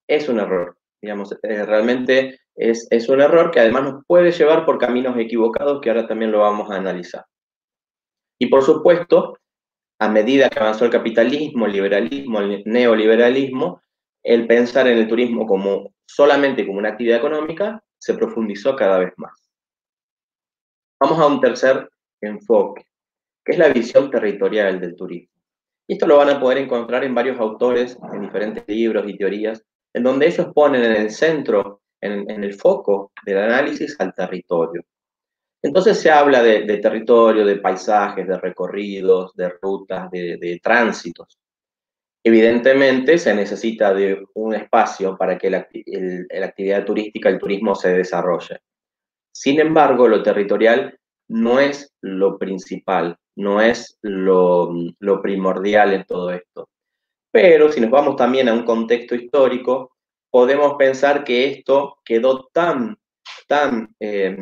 es 0.08 0.28
un 0.28 0.40
error. 0.40 0.76
Digamos, 1.02 1.32
eh, 1.42 1.64
realmente 1.66 2.40
es, 2.56 2.88
es 2.90 3.08
un 3.10 3.20
error 3.20 3.50
que 3.50 3.60
además 3.60 3.84
nos 3.84 4.04
puede 4.06 4.32
llevar 4.32 4.64
por 4.64 4.78
caminos 4.78 5.16
equivocados 5.18 5.80
que 5.80 5.90
ahora 5.90 6.06
también 6.06 6.32
lo 6.32 6.40
vamos 6.40 6.70
a 6.70 6.76
analizar. 6.76 7.24
Y 8.40 8.46
por 8.46 8.62
supuesto, 8.62 9.36
a 10.04 10.08
medida 10.08 10.50
que 10.50 10.58
avanzó 10.58 10.84
el 10.84 10.90
capitalismo, 10.90 11.66
el 11.66 11.72
liberalismo, 11.72 12.40
el 12.40 12.62
neoliberalismo, 12.66 13.80
el 14.22 14.46
pensar 14.46 14.86
en 14.86 14.98
el 14.98 15.08
turismo 15.08 15.46
como 15.46 15.94
solamente 16.06 16.66
como 16.66 16.78
una 16.78 16.90
actividad 16.90 17.18
económica 17.18 17.82
se 17.98 18.14
profundizó 18.14 18.76
cada 18.76 18.98
vez 18.98 19.12
más. 19.16 19.32
Vamos 21.00 21.18
a 21.18 21.26
un 21.26 21.40
tercer 21.40 21.88
enfoque, 22.20 22.86
que 23.44 23.52
es 23.52 23.58
la 23.58 23.68
visión 23.68 24.10
territorial 24.10 24.78
del 24.78 24.94
turismo. 24.94 25.32
Y 25.86 25.94
esto 25.94 26.06
lo 26.06 26.18
van 26.18 26.30
a 26.30 26.40
poder 26.40 26.58
encontrar 26.58 27.04
en 27.04 27.14
varios 27.14 27.38
autores, 27.40 27.98
en 28.12 28.22
diferentes 28.22 28.64
libros 28.68 29.08
y 29.08 29.16
teorías, 29.16 29.64
en 29.94 30.02
donde 30.02 30.26
ellos 30.26 30.48
ponen 30.54 30.82
en 30.82 30.96
el 30.96 31.10
centro, 31.10 31.80
en, 32.00 32.30
en 32.30 32.44
el 32.44 32.54
foco 32.54 33.12
del 33.24 33.38
análisis 33.38 33.96
al 33.98 34.14
territorio. 34.14 34.82
Entonces 35.64 35.98
se 35.98 36.10
habla 36.10 36.42
de, 36.42 36.76
territorio, 36.76 37.46
de 37.46 37.56
paisajes, 37.56 38.28
de 38.28 38.38
recorridos, 38.38 39.34
de 39.34 39.48
rutas, 39.48 40.10
de, 40.10 40.60
tránsitos. 40.62 41.38
Evidentemente 42.22 43.16
se 43.16 43.34
necesita 43.34 43.94
de 43.94 44.22
un 44.34 44.54
espacio 44.54 45.16
para 45.16 45.38
que 45.38 45.48
la, 45.48 45.66
actividad 46.44 46.84
turística, 46.84 47.30
el 47.30 47.38
turismo 47.38 47.74
se 47.74 47.94
desarrolle. 47.94 48.58
Sin 49.32 49.58
embargo, 49.58 50.06
lo 50.06 50.22
territorial 50.22 50.98
no 51.28 51.58
es 51.58 51.94
lo 52.02 52.38
principal, 52.38 53.16
no 53.34 53.62
es 53.62 53.98
lo, 54.02 54.70
primordial 55.22 55.94
en 55.94 56.04
todo 56.04 56.30
esto. 56.30 56.68
Pero 57.32 57.72
si 57.72 57.80
nos 57.80 57.90
vamos 57.90 58.16
también 58.16 58.50
a 58.50 58.52
un 58.52 58.66
contexto 58.66 59.14
histórico, 59.14 59.96
podemos 60.30 60.74
pensar 60.74 61.24
que 61.24 61.46
esto 61.46 62.00
quedó 62.04 62.50
tan, 62.52 62.98
tan 63.48 63.94
eh, 63.98 64.36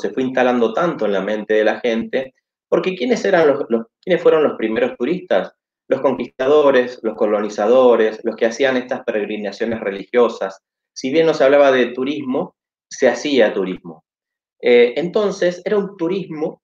se 0.00 0.10
fue 0.10 0.22
instalando 0.22 0.72
tanto 0.72 1.06
en 1.06 1.12
la 1.12 1.20
mente 1.20 1.54
de 1.54 1.64
la 1.64 1.80
gente, 1.80 2.34
porque 2.68 2.94
¿quiénes, 2.94 3.24
eran 3.24 3.48
los, 3.48 3.64
¿quiénes 4.02 4.22
fueron 4.22 4.42
los 4.42 4.56
primeros 4.56 4.96
turistas? 4.96 5.52
Los 5.88 6.00
conquistadores, 6.00 6.98
los 7.02 7.14
colonizadores, 7.14 8.20
los 8.24 8.36
que 8.36 8.46
hacían 8.46 8.76
estas 8.76 9.04
peregrinaciones 9.04 9.80
religiosas. 9.80 10.60
Si 10.92 11.10
bien 11.10 11.26
no 11.26 11.34
se 11.34 11.44
hablaba 11.44 11.72
de 11.72 11.86
turismo, 11.86 12.56
se 12.88 13.08
hacía 13.08 13.52
turismo. 13.52 14.04
Eh, 14.60 14.94
entonces, 14.96 15.60
era 15.64 15.76
un 15.76 15.96
turismo 15.96 16.62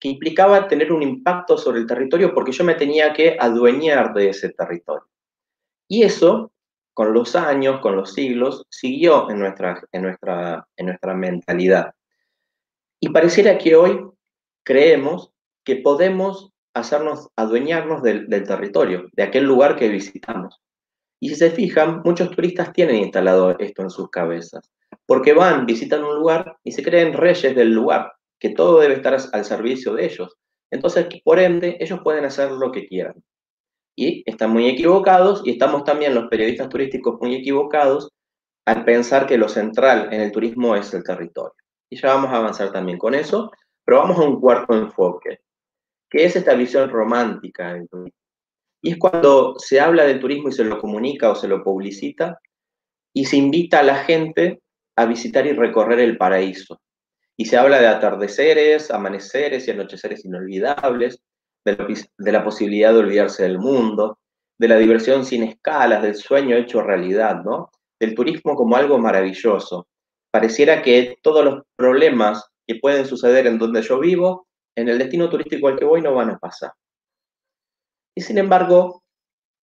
que 0.00 0.08
implicaba 0.08 0.66
tener 0.66 0.92
un 0.92 1.02
impacto 1.02 1.56
sobre 1.56 1.78
el 1.78 1.86
territorio 1.86 2.34
porque 2.34 2.50
yo 2.50 2.64
me 2.64 2.74
tenía 2.74 3.12
que 3.12 3.36
adueñar 3.38 4.12
de 4.14 4.30
ese 4.30 4.50
territorio. 4.50 5.06
Y 5.88 6.02
eso, 6.02 6.52
con 6.94 7.12
los 7.12 7.36
años, 7.36 7.80
con 7.80 7.94
los 7.96 8.12
siglos, 8.14 8.66
siguió 8.70 9.30
en 9.30 9.38
nuestra, 9.38 9.80
en 9.92 10.02
nuestra, 10.02 10.66
en 10.76 10.86
nuestra 10.86 11.14
mentalidad. 11.14 11.92
Y 13.04 13.08
pareciera 13.08 13.58
que 13.58 13.74
hoy 13.74 14.00
creemos 14.64 15.32
que 15.64 15.74
podemos 15.74 16.52
hacernos, 16.72 17.30
adueñarnos 17.34 18.00
del, 18.00 18.28
territorio, 18.28 19.08
de 19.12 19.24
aquel 19.24 19.42
lugar 19.42 19.74
que 19.74 19.88
visitamos. 19.88 20.60
Y 21.20 21.28
si 21.28 21.34
se 21.34 21.50
fijan, 21.50 22.02
muchos 22.04 22.30
turistas 22.30 22.72
tienen 22.72 22.96
instalado 22.96 23.58
esto 23.58 23.82
en 23.82 23.90
sus 23.90 24.08
cabezas, 24.08 24.70
porque 25.04 25.32
van, 25.32 25.66
visitan 25.66 26.04
un 26.04 26.14
lugar 26.14 26.56
y 26.62 26.70
se 26.70 26.84
creen 26.84 27.12
reyes 27.14 27.56
del 27.56 27.72
lugar, 27.72 28.12
que 28.38 28.50
todo 28.50 28.78
debe 28.78 28.94
estar 28.94 29.18
al 29.32 29.44
servicio 29.44 29.94
de 29.94 30.04
ellos. 30.04 30.36
Entonces, 30.70 31.08
por 31.24 31.40
ende, 31.40 31.78
ellos 31.80 31.98
pueden 32.04 32.24
hacer 32.24 32.52
lo 32.52 32.70
que 32.70 32.86
quieran. 32.86 33.20
Y 33.96 34.22
están 34.30 34.50
muy 34.52 34.68
equivocados, 34.68 35.42
y 35.44 35.50
estamos 35.50 35.82
también 35.82 36.14
los 36.14 36.28
periodistas 36.28 36.68
turísticos 36.68 37.18
muy 37.20 37.34
equivocados 37.34 38.10
al 38.64 38.84
pensar 38.84 39.26
que 39.26 39.38
lo 39.38 39.48
central 39.48 40.08
en 40.12 40.20
el 40.20 40.30
turismo 40.30 40.76
es 40.76 40.94
el 40.94 41.02
territorio 41.02 41.61
y 41.92 41.96
ya 41.96 42.14
vamos 42.14 42.30
a 42.30 42.36
avanzar 42.36 42.72
también 42.72 42.96
con 42.96 43.14
eso, 43.14 43.52
pero 43.84 43.98
vamos 43.98 44.18
a 44.18 44.22
un 44.22 44.40
cuarto 44.40 44.72
enfoque, 44.72 45.40
que 46.08 46.24
es 46.24 46.34
esta 46.34 46.54
visión 46.54 46.88
romántica 46.88 47.74
del 47.74 47.86
turismo. 47.86 48.18
Y 48.80 48.92
es 48.92 48.96
cuando 48.96 49.58
se 49.58 49.78
habla 49.78 50.04
del 50.04 50.18
turismo 50.18 50.48
y 50.48 50.52
se 50.52 50.64
lo 50.64 50.80
comunica 50.80 51.30
o 51.30 51.34
se 51.34 51.48
lo 51.48 51.62
publicita 51.62 52.40
y 53.12 53.26
se 53.26 53.36
invita 53.36 53.80
a 53.80 53.82
la 53.82 53.96
gente 53.96 54.62
a 54.96 55.04
visitar 55.04 55.46
y 55.46 55.52
recorrer 55.52 56.00
el 56.00 56.16
paraíso. 56.16 56.80
Y 57.36 57.44
se 57.44 57.58
habla 57.58 57.78
de 57.78 57.88
atardeceres, 57.88 58.90
amaneceres 58.90 59.68
y 59.68 59.72
anocheceres 59.72 60.24
inolvidables, 60.24 61.22
de, 61.66 61.76
de 62.16 62.32
la 62.32 62.42
posibilidad 62.42 62.94
de 62.94 63.00
olvidarse 63.00 63.42
del 63.42 63.58
mundo, 63.58 64.18
de 64.58 64.68
la 64.68 64.78
diversión 64.78 65.26
sin 65.26 65.42
escalas, 65.42 66.02
del 66.02 66.14
sueño 66.14 66.56
hecho 66.56 66.80
realidad, 66.80 67.42
¿no? 67.44 67.70
Del 68.00 68.14
turismo 68.14 68.54
como 68.54 68.76
algo 68.76 68.98
maravilloso, 68.98 69.88
pareciera 70.32 70.82
que 70.82 71.18
todos 71.22 71.44
los 71.44 71.62
problemas 71.76 72.50
que 72.66 72.76
pueden 72.76 73.06
suceder 73.06 73.46
en 73.46 73.58
donde 73.58 73.82
yo 73.82 74.00
vivo, 74.00 74.48
en 74.74 74.88
el 74.88 74.98
destino 74.98 75.28
turístico 75.28 75.68
al 75.68 75.78
que 75.78 75.84
voy 75.84 76.00
no 76.00 76.14
van 76.14 76.30
a 76.30 76.38
pasar. 76.38 76.72
Y 78.16 78.22
sin 78.22 78.38
embargo, 78.38 79.02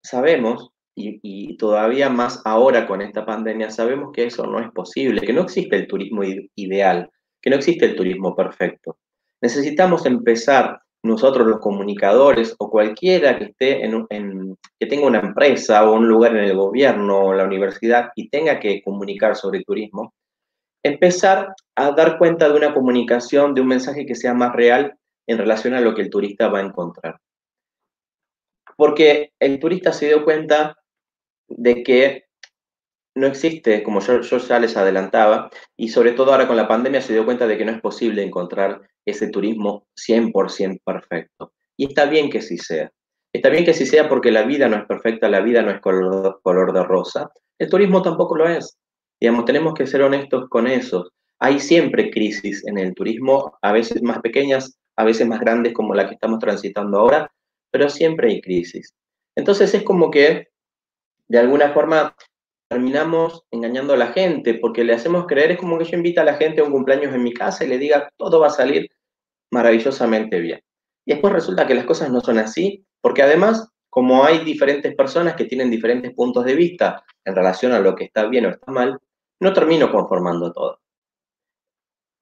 sabemos, 0.03 0.69
y, 0.95 1.57
todavía 1.57 2.09
más 2.09 2.41
ahora 2.45 2.87
con 2.87 3.01
esta 3.01 3.25
pandemia, 3.25 3.71
sabemos 3.71 4.11
que 4.13 4.25
eso 4.25 4.45
no 4.45 4.59
es 4.59 4.71
posible, 4.71 5.21
que 5.21 5.33
no 5.33 5.41
existe 5.41 5.75
el 5.75 5.87
turismo 5.87 6.23
ideal, 6.55 7.09
que 7.41 7.49
no 7.49 7.55
existe 7.55 7.85
el 7.85 7.95
turismo 7.95 8.35
perfecto. 8.35 8.97
Necesitamos 9.41 10.05
empezar 10.05 10.81
nosotros 11.03 11.47
los 11.47 11.59
comunicadores 11.59 12.55
o 12.59 12.69
cualquiera 12.69 13.37
que 13.37 13.45
esté 13.45 13.85
en, 13.85 14.05
en, 14.09 14.57
que 14.77 14.85
tenga 14.85 15.07
una 15.07 15.21
empresa 15.21 15.89
o 15.89 15.95
un 15.95 16.07
lugar 16.07 16.35
en 16.35 16.43
el 16.43 16.57
gobierno 16.57 17.19
o 17.19 17.33
la 17.33 17.45
universidad 17.45 18.09
y 18.15 18.29
tenga 18.29 18.59
que 18.59 18.81
comunicar 18.83 19.35
sobre 19.37 19.63
turismo, 19.63 20.13
empezar 20.83 21.53
a 21.75 21.91
dar 21.91 22.17
cuenta 22.17 22.49
de 22.49 22.55
una 22.55 22.73
comunicación, 22.73 23.53
de 23.53 23.61
un 23.61 23.67
mensaje 23.67 24.05
que 24.05 24.15
sea 24.15 24.33
más 24.33 24.53
real 24.53 24.97
en 25.27 25.37
relación 25.37 25.73
a 25.73 25.81
lo 25.81 25.93
que 25.93 26.01
el 26.01 26.09
turista 26.09 26.47
va 26.47 26.59
a 26.59 26.65
encontrar. 26.65 27.19
Porque 28.75 29.33
el 29.39 29.59
turista 29.59 29.91
se 29.91 30.07
dio 30.07 30.23
cuenta 30.23 30.77
de 31.47 31.83
que 31.83 32.25
no 33.15 33.27
existe, 33.27 33.83
como 33.83 33.99
yo, 33.99 34.21
ya 34.21 34.59
les 34.59 34.77
adelantaba, 34.77 35.49
y 35.75 35.89
sobre 35.89 36.13
todo 36.13 36.31
ahora 36.31 36.47
con 36.47 36.55
la 36.55 36.67
pandemia 36.67 37.01
se 37.01 37.13
dio 37.13 37.25
cuenta 37.25 37.47
de 37.47 37.57
que 37.57 37.65
no 37.65 37.71
es 37.71 37.81
posible 37.81 38.23
encontrar 38.23 38.81
ese 39.05 39.29
turismo 39.29 39.87
100% 39.95 40.81
perfecto. 40.83 41.53
Y 41.75 41.87
está 41.87 42.05
bien 42.05 42.29
que 42.29 42.41
sí 42.41 42.57
sea. 42.57 42.91
Está 43.33 43.49
bien 43.49 43.65
que 43.65 43.73
sí 43.73 43.85
sea 43.85 44.09
porque 44.09 44.31
la 44.31 44.43
vida 44.43 44.67
no 44.67 44.77
es 44.77 44.85
perfecta, 44.85 45.29
la 45.29 45.41
vida 45.41 45.61
no 45.61 45.71
es 45.71 45.81
color, 45.81 46.39
color 46.41 46.73
de 46.73 46.83
rosa. 46.83 47.29
El 47.59 47.69
turismo 47.69 48.01
tampoco 48.01 48.35
lo 48.35 48.49
es. 48.49 48.77
Digamos, 49.19 49.45
tenemos 49.45 49.73
que 49.73 49.87
ser 49.87 50.01
honestos 50.01 50.47
con 50.49 50.67
eso. 50.67 51.11
Hay 51.39 51.59
siempre 51.59 52.11
crisis 52.11 52.65
en 52.67 52.77
el 52.77 52.93
turismo, 52.93 53.57
a 53.61 53.71
veces 53.71 54.01
más 54.01 54.19
pequeñas, 54.19 54.77
a 54.95 55.03
veces 55.03 55.27
más 55.27 55.39
grandes 55.39 55.73
como 55.73 55.93
la 55.93 56.07
que 56.07 56.15
estamos 56.15 56.39
transitando 56.39 56.99
ahora, 56.99 57.31
pero 57.71 57.89
siempre 57.89 58.29
hay 58.29 58.41
crisis. 58.41 58.93
Entonces 59.35 59.73
es 59.73 59.83
como 59.83 60.11
que, 60.11 60.49
de 61.27 61.39
alguna 61.39 61.69
forma, 61.69 62.15
terminamos 62.69 63.43
engañando 63.51 63.93
a 63.93 63.97
la 63.97 64.07
gente, 64.13 64.55
porque 64.55 64.83
le 64.83 64.93
hacemos 64.93 65.25
creer, 65.25 65.51
es 65.51 65.57
como 65.57 65.77
que 65.77 65.85
yo 65.85 65.97
invito 65.97 66.21
a 66.21 66.25
la 66.25 66.35
gente 66.35 66.61
a 66.61 66.65
un 66.65 66.71
cumpleaños 66.71 67.13
en 67.13 67.23
mi 67.23 67.33
casa 67.33 67.63
y 67.63 67.67
le 67.67 67.77
diga, 67.77 68.09
todo 68.17 68.39
va 68.39 68.47
a 68.47 68.51
salir 68.51 68.89
maravillosamente 69.51 70.39
bien. 70.39 70.61
Y 71.05 71.13
después 71.13 71.33
resulta 71.33 71.65
que 71.65 71.73
las 71.73 71.85
cosas 71.85 72.11
no 72.11 72.21
son 72.21 72.37
así, 72.37 72.85
porque 73.01 73.23
además, 73.23 73.69
como 73.89 74.23
hay 74.23 74.43
diferentes 74.43 74.95
personas 74.95 75.35
que 75.35 75.45
tienen 75.45 75.71
diferentes 75.71 76.13
puntos 76.13 76.45
de 76.45 76.55
vista 76.55 77.03
en 77.25 77.35
relación 77.35 77.71
a 77.71 77.79
lo 77.79 77.95
que 77.95 78.03
está 78.03 78.27
bien 78.27 78.45
o 78.45 78.49
está 78.49 78.71
mal, 78.71 78.99
no 79.39 79.53
termino 79.53 79.91
conformando 79.91 80.51
todo. 80.51 80.79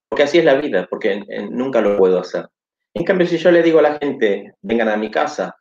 Porque 0.09 0.23
así 0.23 0.39
es 0.39 0.45
la 0.45 0.55
vida, 0.55 0.87
porque 0.89 1.23
nunca 1.49 1.81
lo 1.81 1.97
puedo 1.97 2.19
hacer. 2.19 2.47
En 2.93 3.03
cambio, 3.03 3.27
si 3.27 3.37
yo 3.37 3.51
le 3.51 3.61
digo 3.61 3.79
a 3.79 3.83
la 3.83 3.97
gente, 3.99 4.55
vengan 4.61 4.89
a 4.89 4.97
mi 4.97 5.11
casa, 5.11 5.55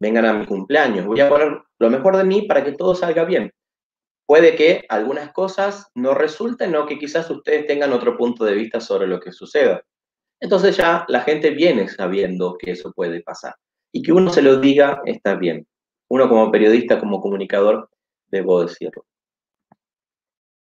vengan 0.00 0.24
a 0.24 0.32
mi 0.32 0.46
cumpleaños, 0.46 1.04
voy 1.04 1.20
a 1.20 1.28
poner 1.28 1.60
lo 1.78 1.90
mejor 1.90 2.16
de 2.16 2.24
mí 2.24 2.42
para 2.42 2.64
que 2.64 2.72
todo 2.72 2.94
salga 2.94 3.24
bien. 3.24 3.52
Puede 4.26 4.54
que 4.54 4.84
algunas 4.88 5.32
cosas 5.32 5.90
no 5.94 6.14
resulten 6.14 6.74
o 6.76 6.86
que 6.86 6.98
quizás 6.98 7.28
ustedes 7.30 7.66
tengan 7.66 7.92
otro 7.92 8.16
punto 8.16 8.44
de 8.44 8.54
vista 8.54 8.80
sobre 8.80 9.08
lo 9.08 9.18
que 9.18 9.32
suceda. 9.32 9.82
Entonces 10.40 10.76
ya 10.76 11.04
la 11.08 11.20
gente 11.20 11.50
viene 11.50 11.88
sabiendo 11.88 12.56
que 12.56 12.70
eso 12.70 12.92
puede 12.92 13.22
pasar. 13.22 13.56
Y 13.92 14.02
que 14.02 14.12
uno 14.12 14.30
se 14.30 14.40
lo 14.40 14.58
diga 14.58 15.02
está 15.04 15.34
bien. 15.34 15.66
Uno 16.08 16.28
como 16.28 16.50
periodista, 16.50 16.98
como 16.98 17.20
comunicador, 17.20 17.90
debo 18.28 18.62
decirlo. 18.62 19.04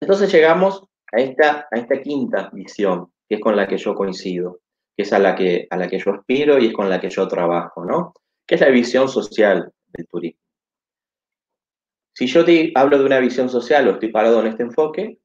Entonces 0.03 0.33
llegamos 0.33 0.83
a 1.13 1.21
esta, 1.21 1.69
quinta 2.03 2.49
visión, 2.51 3.13
que 3.29 3.35
es 3.35 3.41
con 3.41 3.55
la 3.55 3.65
que 3.65 3.77
yo 3.77 3.95
coincido, 3.95 4.59
que 4.97 5.03
es 5.03 5.13
a 5.13 5.19
la 5.19 5.33
que, 5.33 5.65
a 5.69 5.77
la 5.77 5.87
que 5.87 5.97
yo 5.97 6.11
aspiro 6.11 6.59
y 6.59 6.67
es 6.67 6.73
con 6.73 6.89
la 6.89 6.99
que 6.99 7.09
yo 7.09 7.25
trabajo, 7.25 7.85
¿no? 7.85 8.13
Que 8.45 8.55
es 8.55 8.61
la 8.61 8.67
visión 8.67 9.07
social 9.07 9.71
del 9.93 10.07
turismo. 10.09 10.41
Si 12.13 12.27
yo 12.27 12.43
te 12.43 12.73
hablo 12.75 12.99
de 12.99 13.05
una 13.05 13.19
visión 13.19 13.47
social 13.47 13.87
o 13.87 13.91
estoy 13.91 14.11
parado 14.11 14.41
en 14.41 14.47
este 14.47 14.63
enfoque, 14.63 15.19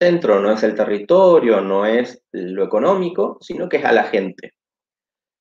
centro 0.00 0.40
no 0.40 0.52
es 0.52 0.62
el 0.62 0.76
territorio, 0.76 1.60
no 1.60 1.84
es 1.84 2.22
lo 2.30 2.62
económico, 2.62 3.38
sino 3.40 3.68
que 3.68 3.78
es 3.78 3.84
a 3.84 3.90
la 3.90 4.04
gente. 4.04 4.54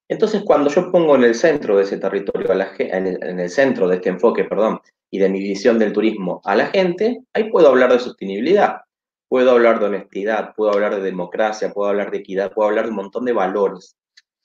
Entonces, 0.09 0.41
cuando 0.43 0.71
yo 0.71 0.91
pongo 0.91 1.15
en 1.15 1.23
el 1.25 1.35
centro 1.35 1.77
de 1.77 1.83
ese 1.83 1.99
territorio, 1.99 2.51
en, 2.51 3.39
el, 3.39 3.49
centro 3.51 3.88
de 3.88 3.97
este 3.97 4.09
enfoque, 4.09 4.45
perdón, 4.45 4.79
y 5.12 5.19
de 5.19 5.30
mi 5.30 5.39
visión 5.39 5.80
del 5.80 5.93
turismo 5.93 6.41
a 6.45 6.56
la 6.56 6.67
gente, 6.67 7.22
ahí 7.34 7.50
puedo 7.50 7.67
hablar 7.67 7.91
de 7.91 8.00
sostenibilidad, 8.00 8.82
puedo 9.28 9.52
hablar 9.52 9.80
de 9.80 9.86
honestidad, 9.86 10.54
puedo 10.56 10.72
hablar 10.72 10.95
de 10.95 11.02
democracia, 11.02 11.72
puedo 11.72 11.89
hablar 11.89 12.12
de 12.12 12.17
equidad, 12.17 12.52
puedo 12.52 12.69
hablar 12.69 12.86
de 12.86 12.91
un 12.91 12.98
montón 12.98 13.26
de 13.26 13.34
valores, 13.34 13.98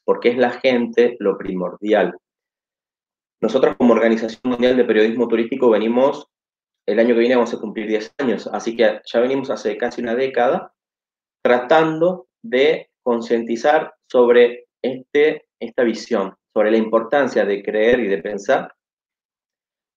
porque 0.05 0.31
es 0.31 0.38
la 0.38 0.50
gente 0.50 1.16
lo 1.20 1.37
primordial. 1.37 2.16
Nosotros 3.40 3.77
como 3.77 3.92
Organización 3.92 4.40
Mundial 4.44 4.77
de 4.77 4.85
Periodismo 4.85 5.29
Turístico 5.29 5.68
venimos 5.70 6.27
el 6.87 6.98
año 6.98 7.14
que 7.14 7.20
viene 7.20 7.37
vamos 7.37 7.55
a 7.55 7.61
cumplir 7.61 7.88
10 7.88 8.14
años, 8.18 8.46
así 8.53 8.77
que 8.77 9.00
ya 9.05 9.20
venimos 9.20 9.50
hace 9.50 9.77
casi 9.77 10.03
una 10.03 10.14
década 10.14 10.72
tratando 11.42 12.29
de 12.42 12.90
concientizar 13.03 13.94
sobre 14.07 14.66
este, 14.83 15.46
esta 15.61 15.83
visión, 15.83 16.35
sobre 16.53 16.70
la 16.70 16.77
importancia 16.77 17.44
de 17.44 17.62
creer 17.62 18.00
y 18.00 18.09
de 18.09 18.18
pensar 18.18 18.74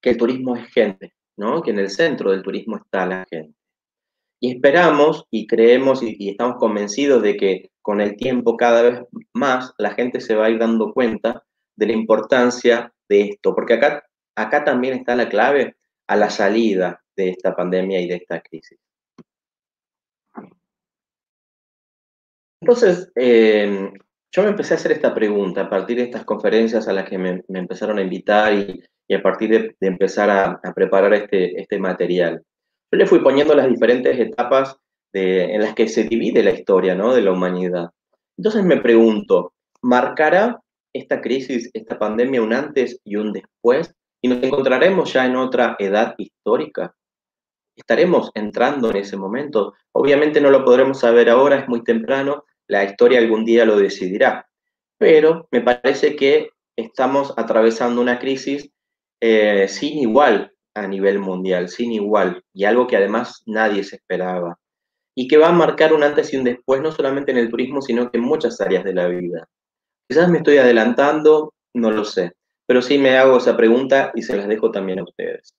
que 0.07 0.11
el 0.11 0.17
turismo 0.17 0.55
es 0.55 0.71
gente, 0.71 1.13
¿no? 1.35 1.61
que 1.61 1.71
en 1.71 1.79
el 1.79 1.89
centro 1.89 2.31
del 2.31 2.41
turismo 2.41 2.77
está 2.77 3.05
la 3.05 3.25
gente. 3.29 3.53
Y 4.39 4.53
esperamos 4.53 5.25
y 5.29 5.45
creemos 5.45 6.01
y, 6.01 6.29
estamos 6.29 6.55
convencidos 6.59 7.21
de 7.21 7.35
que 7.35 7.71
con 7.81 7.99
el 7.99 8.15
tiempo 8.15 8.55
cada 8.55 8.83
vez 8.83 9.01
más 9.33 9.73
la 9.77 9.91
gente 9.91 10.21
se 10.21 10.35
va 10.35 10.45
a 10.45 10.49
ir 10.49 10.59
dando 10.59 10.93
cuenta 10.93 11.43
de 11.75 11.87
la 11.87 11.91
importancia 11.91 12.93
de 13.09 13.21
esto, 13.21 13.53
porque 13.53 13.73
acá, 13.73 14.05
acá 14.37 14.63
también 14.63 14.93
está 14.93 15.13
la 15.13 15.27
clave 15.27 15.75
a 16.07 16.15
la 16.15 16.29
salida 16.29 17.03
de 17.17 17.31
esta 17.31 17.53
pandemia 17.53 17.99
y 17.99 18.07
de 18.07 18.15
esta 18.15 18.39
crisis. 18.39 18.79
Entonces, 22.61 23.11
em, 23.15 23.91
yo 24.31 24.43
me 24.43 24.49
empecé 24.49 24.73
a 24.73 24.77
hacer 24.77 24.93
esta 24.93 25.13
pregunta 25.13 25.63
a 25.63 25.69
partir 25.69 25.97
de 25.97 26.03
estas 26.03 26.23
conferencias 26.23 26.87
a 26.87 26.93
las 26.93 27.09
que 27.09 27.17
me, 27.17 27.43
empezaron 27.49 27.97
a 27.97 28.01
invitar 28.01 28.53
y, 28.53 28.83
a 29.15 29.21
partir 29.21 29.75
de, 29.79 29.87
empezar 29.87 30.29
a, 30.29 30.73
preparar 30.73 31.13
este, 31.13 31.59
este 31.59 31.79
material. 31.79 32.43
Yo 32.91 32.97
le 32.97 33.05
fui 33.05 33.19
poniendo 33.19 33.55
las 33.55 33.69
diferentes 33.69 34.19
etapas 34.19 34.77
en 35.13 35.61
las 35.61 35.73
que 35.73 35.87
se 35.87 36.03
divide 36.03 36.43
la 36.43 36.51
historia 36.51 36.93
¿no? 36.93 37.13
de 37.13 37.21
la 37.21 37.31
humanidad. 37.31 37.89
Entonces 38.37 38.63
me 38.63 38.77
pregunto, 38.77 39.53
¿marcará 39.81 40.61
esta 40.93 41.21
crisis, 41.21 41.69
esta 41.73 41.97
pandemia, 41.97 42.41
un 42.41 42.53
antes 42.53 42.99
y 43.03 43.15
un 43.15 43.33
después 43.33 43.93
y 44.21 44.27
nos 44.27 44.43
encontraremos 44.43 45.13
ya 45.13 45.25
en 45.25 45.35
otra 45.35 45.75
edad 45.79 46.15
histórica. 46.17 46.95
Estaremos 47.75 48.31
entrando 48.33 48.89
en 48.89 48.97
ese 48.97 49.17
momento. 49.17 49.73
Obviamente 49.91 50.41
no 50.41 50.49
lo 50.49 50.65
podremos 50.65 50.99
saber 50.99 51.29
ahora, 51.29 51.59
es 51.59 51.67
muy 51.67 51.83
temprano, 51.83 52.45
la 52.67 52.83
historia 52.83 53.19
algún 53.19 53.45
día 53.45 53.65
lo 53.65 53.77
decidirá, 53.77 54.47
pero 54.97 55.47
me 55.51 55.61
parece 55.61 56.15
que 56.15 56.49
estamos 56.75 57.33
atravesando 57.37 58.01
una 58.01 58.19
crisis 58.19 58.69
eh, 59.19 59.67
sin 59.67 59.99
igual 59.99 60.51
a 60.75 60.87
nivel 60.87 61.19
mundial, 61.19 61.69
sin 61.69 61.91
igual, 61.91 62.43
y 62.53 62.65
algo 62.65 62.87
que 62.87 62.97
además 62.97 63.41
nadie 63.45 63.83
se 63.83 63.97
esperaba, 63.97 64.59
y 65.15 65.27
que 65.27 65.37
va 65.37 65.49
a 65.49 65.53
marcar 65.53 65.93
un 65.93 66.03
antes 66.03 66.31
y 66.33 66.37
un 66.37 66.43
después, 66.43 66.81
no 66.81 66.91
solamente 66.91 67.31
en 67.31 67.37
el 67.37 67.49
turismo, 67.49 67.81
sino 67.81 68.11
que 68.11 68.17
en 68.17 68.23
muchas 68.23 68.61
áreas 68.61 68.83
de 68.83 68.93
la 68.93 69.07
vida. 69.07 69.47
Quizás 70.07 70.29
me 70.29 70.37
estoy 70.37 70.57
adelantando, 70.57 71.53
no 71.73 71.91
lo 71.91 72.05
sé, 72.05 72.33
pero 72.67 72.81
sí 72.81 72.97
me 72.97 73.17
hago 73.17 73.37
esa 73.37 73.57
pregunta 73.57 74.11
y 74.13 74.21
se 74.21 74.37
las 74.37 74.47
dejo 74.47 74.71
también 74.71 74.99
a 74.99 75.03
ustedes. 75.03 75.55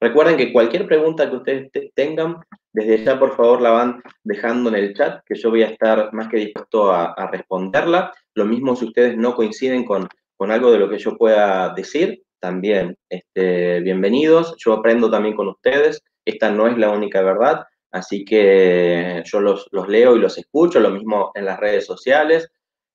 Recuerden 0.00 0.36
que 0.36 0.52
cualquier 0.52 0.86
pregunta 0.86 1.28
que 1.28 1.36
ustedes 1.36 1.70
tengan, 1.94 2.36
desde 2.72 3.04
ya 3.04 3.18
por 3.18 3.36
favor 3.36 3.60
la 3.60 3.70
van 3.70 4.00
dejando 4.22 4.70
en 4.70 4.76
el 4.76 4.94
chat, 4.94 5.22
que 5.26 5.34
yo 5.34 5.50
voy 5.50 5.64
a 5.64 5.70
estar 5.70 6.12
más 6.12 6.28
que 6.28 6.36
dispuesto 6.36 6.92
a, 6.92 7.28
responderla. 7.32 8.12
Lo 8.34 8.44
mismo 8.44 8.76
si 8.76 8.86
ustedes 8.86 9.16
no 9.16 9.34
coinciden 9.34 9.84
con, 9.84 10.08
con, 10.36 10.52
algo 10.52 10.70
de 10.70 10.78
lo 10.78 10.88
que 10.88 10.98
yo 10.98 11.16
pueda 11.16 11.74
decir, 11.74 12.22
también 12.40 12.96
este, 13.08 13.80
bienvenidos. 13.80 14.54
Yo 14.58 14.74
aprendo 14.74 15.10
también 15.10 15.36
con 15.36 15.48
ustedes. 15.48 16.02
Esta 16.24 16.50
no 16.50 16.66
es 16.66 16.76
la 16.76 16.90
única 16.90 17.22
verdad, 17.22 17.64
así 17.90 18.24
que 18.24 19.22
yo 19.24 19.40
los, 19.40 19.66
los 19.70 19.88
leo 19.88 20.16
y 20.16 20.20
los 20.20 20.36
escucho, 20.38 20.80
lo 20.80 20.90
mismo 20.90 21.30
en 21.34 21.46
las 21.46 21.58
redes 21.58 21.86
sociales, 21.86 22.50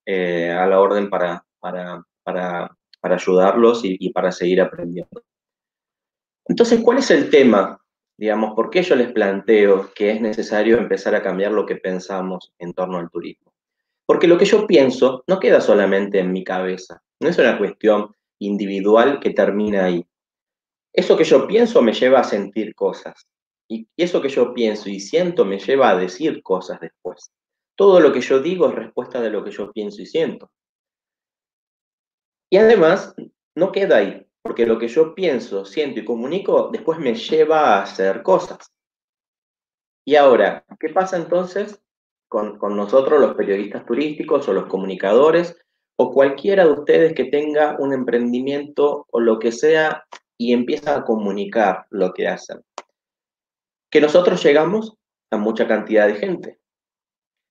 eh, 0.06 0.52
a 0.52 0.68
la 0.68 0.80
orden 0.80 1.10
para, 1.10 1.44
para, 1.60 2.04
para 2.24 2.76
para 3.04 3.16
ayudarlos 3.16 3.82
y, 3.84 4.10
para 4.14 4.32
seguir 4.32 4.62
aprendiendo. 4.62 5.24
Entonces, 6.48 6.80
¿cuál 6.82 7.00
es 7.00 7.12
el 7.12 7.30
tema? 7.30 7.78
Digamos, 8.18 8.56
¿por 8.56 8.70
qué 8.70 8.82
yo 8.82 8.96
les 8.96 9.12
planteo 9.12 9.92
que 9.94 10.12
es 10.12 10.22
necesario 10.22 10.78
empezar 10.78 11.14
a 11.14 11.22
cambiar 11.22 11.52
lo 11.52 11.66
que 11.66 11.76
pensamos 11.76 12.54
en 12.60 12.72
torno 12.72 13.00
al 13.00 13.10
turismo? 13.10 13.52
Porque 14.06 14.26
lo 14.26 14.38
que 14.38 14.46
yo 14.46 14.66
pienso 14.66 15.26
no 15.28 15.38
queda 15.38 15.60
solamente 15.60 16.20
en 16.20 16.32
mi 16.32 16.46
cabeza, 16.46 17.04
no 17.20 17.28
es 17.28 17.38
una 17.38 17.58
cuestión 17.58 18.16
individual 18.46 19.20
que 19.20 19.32
termina 19.32 19.86
ahí. 19.86 20.06
Eso 20.94 21.18
que 21.18 21.24
yo 21.24 21.48
pienso 21.48 21.82
me 21.82 21.94
lleva 21.94 22.20
a 22.20 22.24
sentir 22.24 22.76
cosas. 22.76 23.28
Y 23.68 23.88
eso 23.98 24.22
que 24.22 24.30
yo 24.30 24.54
pienso 24.54 24.90
y 24.90 25.00
siento 25.00 25.46
me 25.46 25.60
lleva 25.60 25.90
a 25.90 25.98
decir 25.98 26.44
cosas 26.44 26.80
después. 26.80 27.32
Todo 27.76 28.00
lo 28.00 28.14
que 28.14 28.22
yo 28.22 28.40
digo 28.40 28.70
es 28.70 28.76
respuesta 28.76 29.20
de 29.22 29.32
lo 29.32 29.44
que 29.44 29.52
yo 29.52 29.72
pienso 29.72 30.02
y 30.02 30.06
siento. 30.06 30.52
Y 32.52 32.58
además, 32.58 33.16
no 33.56 33.72
queda 33.72 33.98
ahí, 33.98 34.28
porque 34.44 34.68
lo 34.68 34.78
que 34.78 34.88
yo 34.88 35.16
pienso, 35.16 35.66
siento 35.66 36.00
y 36.00 36.06
comunico 36.06 36.70
después 36.72 37.00
me 37.00 37.16
lleva 37.16 37.78
a 37.78 37.82
hacer 37.82 38.22
cosas. 38.22 38.72
Y 40.06 40.16
ahora, 40.16 40.66
¿qué 40.80 40.90
pasa 40.90 41.18
entonces 41.18 41.82
con, 42.28 42.58
nosotros 42.76 43.22
los 43.22 43.36
periodistas 43.36 43.86
turísticos 43.86 44.48
o 44.48 44.54
los 44.54 44.66
comunicadores 44.66 45.56
o 45.98 46.12
cualquiera 46.12 46.66
de 46.66 46.72
ustedes 46.72 47.14
que 47.14 47.26
tenga 47.26 47.78
un 47.80 47.94
emprendimiento 47.94 49.06
o 49.12 49.20
lo 49.20 49.40
que 49.40 49.52
sea 49.52 50.06
y 50.38 50.54
empieza 50.54 50.96
a 50.96 51.04
comunicar 51.04 51.86
lo 51.90 52.14
que 52.14 52.28
hacen? 52.28 52.62
Que 53.92 54.02
nosotros 54.02 54.44
llegamos 54.44 54.96
a 55.32 55.38
mucha 55.38 55.68
cantidad 55.68 56.08
de 56.08 56.16
gente. 56.16 56.60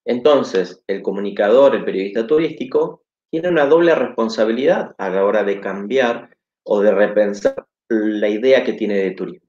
Entonces, 0.05 0.83
el 0.89 1.03
comunicador, 1.03 1.75
el 1.75 1.85
periodista 1.85 2.27
turístico, 2.27 3.05
tiene 3.31 3.49
una 3.49 3.67
doble 3.67 3.95
responsabilidad 3.95 4.95
a 4.99 5.09
la 5.09 5.25
hora 5.25 5.45
de 5.45 5.61
cambiar 5.61 6.37
o 6.65 6.81
de 6.81 6.93
repensar 6.93 7.67
la 7.89 8.29
idea 8.29 8.65
que 8.65 8.73
tiene 8.73 8.99
de 8.99 9.13
turismo. 9.13 9.49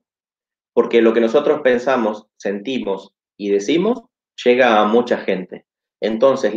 Porque 0.73 1.01
lo 1.01 1.13
que 1.13 1.21
nosotros 1.21 1.61
pensamos, 1.61 2.27
sentimos 2.37 3.13
y 3.37 3.49
decimos 3.49 4.03
llega 4.43 4.79
a 4.79 4.85
mucha 4.85 5.17
gente. 5.17 5.65
Entonces, 6.03 6.53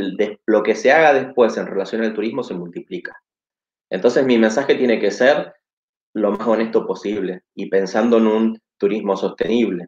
lo 0.46 0.62
que 0.64 0.74
se 0.74 0.90
haga 0.90 1.14
después 1.14 1.56
en 1.56 1.66
relación 1.66 2.02
al 2.02 2.14
turismo 2.14 2.42
se 2.42 2.54
multiplica. 2.54 3.16
Entonces, 3.88 4.26
mi 4.26 4.38
mensaje 4.38 4.74
tiene 4.74 4.98
que 4.98 5.12
ser 5.12 5.54
lo 6.14 6.32
más 6.32 6.48
honesto 6.48 6.84
posible 6.84 7.42
y 7.54 7.70
pensando 7.70 8.16
en 8.18 8.26
un 8.26 8.60
turismo 8.76 9.16
sostenible. 9.16 9.86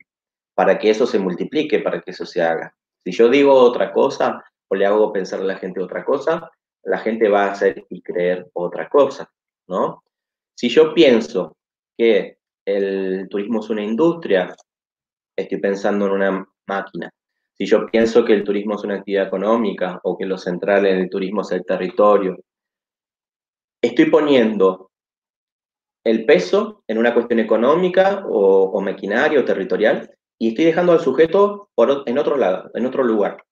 para 0.55 0.77
que 0.77 0.91
eso 0.91 1.07
se 1.07 1.21
multiplique, 1.21 1.79
para 1.79 2.01
que 2.01 2.11
eso 2.11 2.27
se 2.27 2.43
haga. 2.43 2.75
Si 3.05 3.13
yo 3.13 3.29
digo 3.29 3.55
otra 3.55 3.93
cosa 3.93 4.43
o 4.69 4.75
le 4.75 4.87
hago 4.87 5.13
pensar 5.13 5.41
a 5.41 5.45
la 5.45 5.57
gente 5.57 5.81
otra 5.81 6.05
cosa, 6.05 6.51
la 6.83 6.99
gente 6.99 7.29
va 7.29 7.45
a 7.45 7.53
hacer 7.53 7.87
y 7.89 8.03
creer 8.03 8.51
otra 8.55 8.89
cosa, 8.89 9.31
¿no? 9.69 10.03
Si 10.57 10.69
yo 10.69 10.93
pienso 10.95 11.57
que 11.97 12.39
el 12.67 13.29
turismo 13.31 13.61
es 13.61 13.71
una 13.71 13.85
industria, 13.85 14.53
estoy 15.37 15.61
pensando 15.61 16.07
en 16.07 16.13
una 16.13 16.49
máquina. 16.67 17.09
Si 17.59 17.67
yo 17.67 17.87
pienso 17.87 18.25
que 18.25 18.35
el 18.35 18.45
turismo 18.45 18.77
es 18.77 18.85
una 18.85 18.95
actividad 18.95 19.27
económica 19.27 20.01
o 20.05 20.17
que 20.17 20.27
lo 20.27 20.39
central 20.39 20.87
en 20.87 20.99
el 20.99 21.11
turismo 21.11 21.43
es 21.43 21.51
el 21.51 21.65
territorio, 21.65 22.39
estoy 23.83 24.05
poniendo 24.07 24.93
el 26.05 26.25
peso 26.25 26.85
en 26.87 26.99
una 26.99 27.13
cuestión 27.13 27.41
económica 27.41 28.25
o, 28.29 28.81
maquinaria 28.81 29.41
o 29.41 29.45
territorial 29.45 30.09
y 30.39 30.51
estoy 30.51 30.67
dejando 30.67 30.93
al 30.93 31.01
sujeto 31.01 31.71
en 32.07 32.19
otro 32.19 32.37
lado, 32.37 32.71
en 32.75 32.87
otro 32.87 33.03
lugar. 33.03 33.43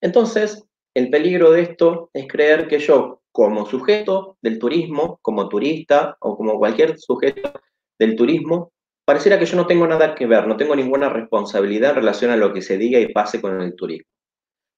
Entonces, 0.00 0.64
el 0.94 1.08
peligro 1.08 1.52
de 1.52 1.62
esto 1.62 2.10
es 2.12 2.26
creer 2.26 2.66
que 2.66 2.80
yo, 2.80 3.22
como 3.30 3.66
sujeto 3.66 4.36
del 4.42 4.58
turismo, 4.58 5.20
como 5.22 5.48
turista 5.48 6.16
o 6.20 6.36
como 6.36 6.58
cualquier 6.58 6.98
sujeto 6.98 7.52
del 8.00 8.16
turismo, 8.16 8.72
pareciera 9.08 9.38
que 9.38 9.46
yo 9.46 9.56
no 9.56 9.66
tengo 9.66 9.86
nada 9.86 10.14
que 10.14 10.26
ver, 10.26 10.46
no 10.46 10.58
tengo 10.58 10.76
ninguna 10.76 11.08
responsabilidad 11.08 11.92
en 11.92 11.96
relación 11.96 12.30
a 12.30 12.36
lo 12.36 12.52
que 12.52 12.60
se 12.60 12.76
diga 12.76 13.00
y 13.00 13.10
pase 13.10 13.40
con 13.40 13.58
el 13.62 13.74
turismo. 13.74 14.06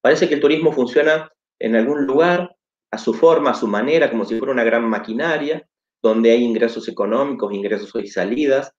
Parece 0.00 0.28
que 0.28 0.34
el 0.34 0.40
turismo 0.40 0.70
funciona 0.70 1.28
en 1.58 1.74
algún 1.74 2.06
lugar, 2.06 2.54
a 2.92 2.98
su 2.98 3.12
forma, 3.12 3.50
a 3.50 3.54
su 3.54 3.66
manera, 3.66 4.08
como 4.08 4.24
si 4.24 4.38
fuera 4.38 4.52
una 4.52 4.62
gran 4.62 4.88
maquinaria, 4.88 5.66
donde 6.00 6.30
hay 6.30 6.44
ingresos 6.44 6.86
económicos, 6.86 7.52
ingresos 7.52 7.92
y 7.96 8.06
salidas. 8.06 8.70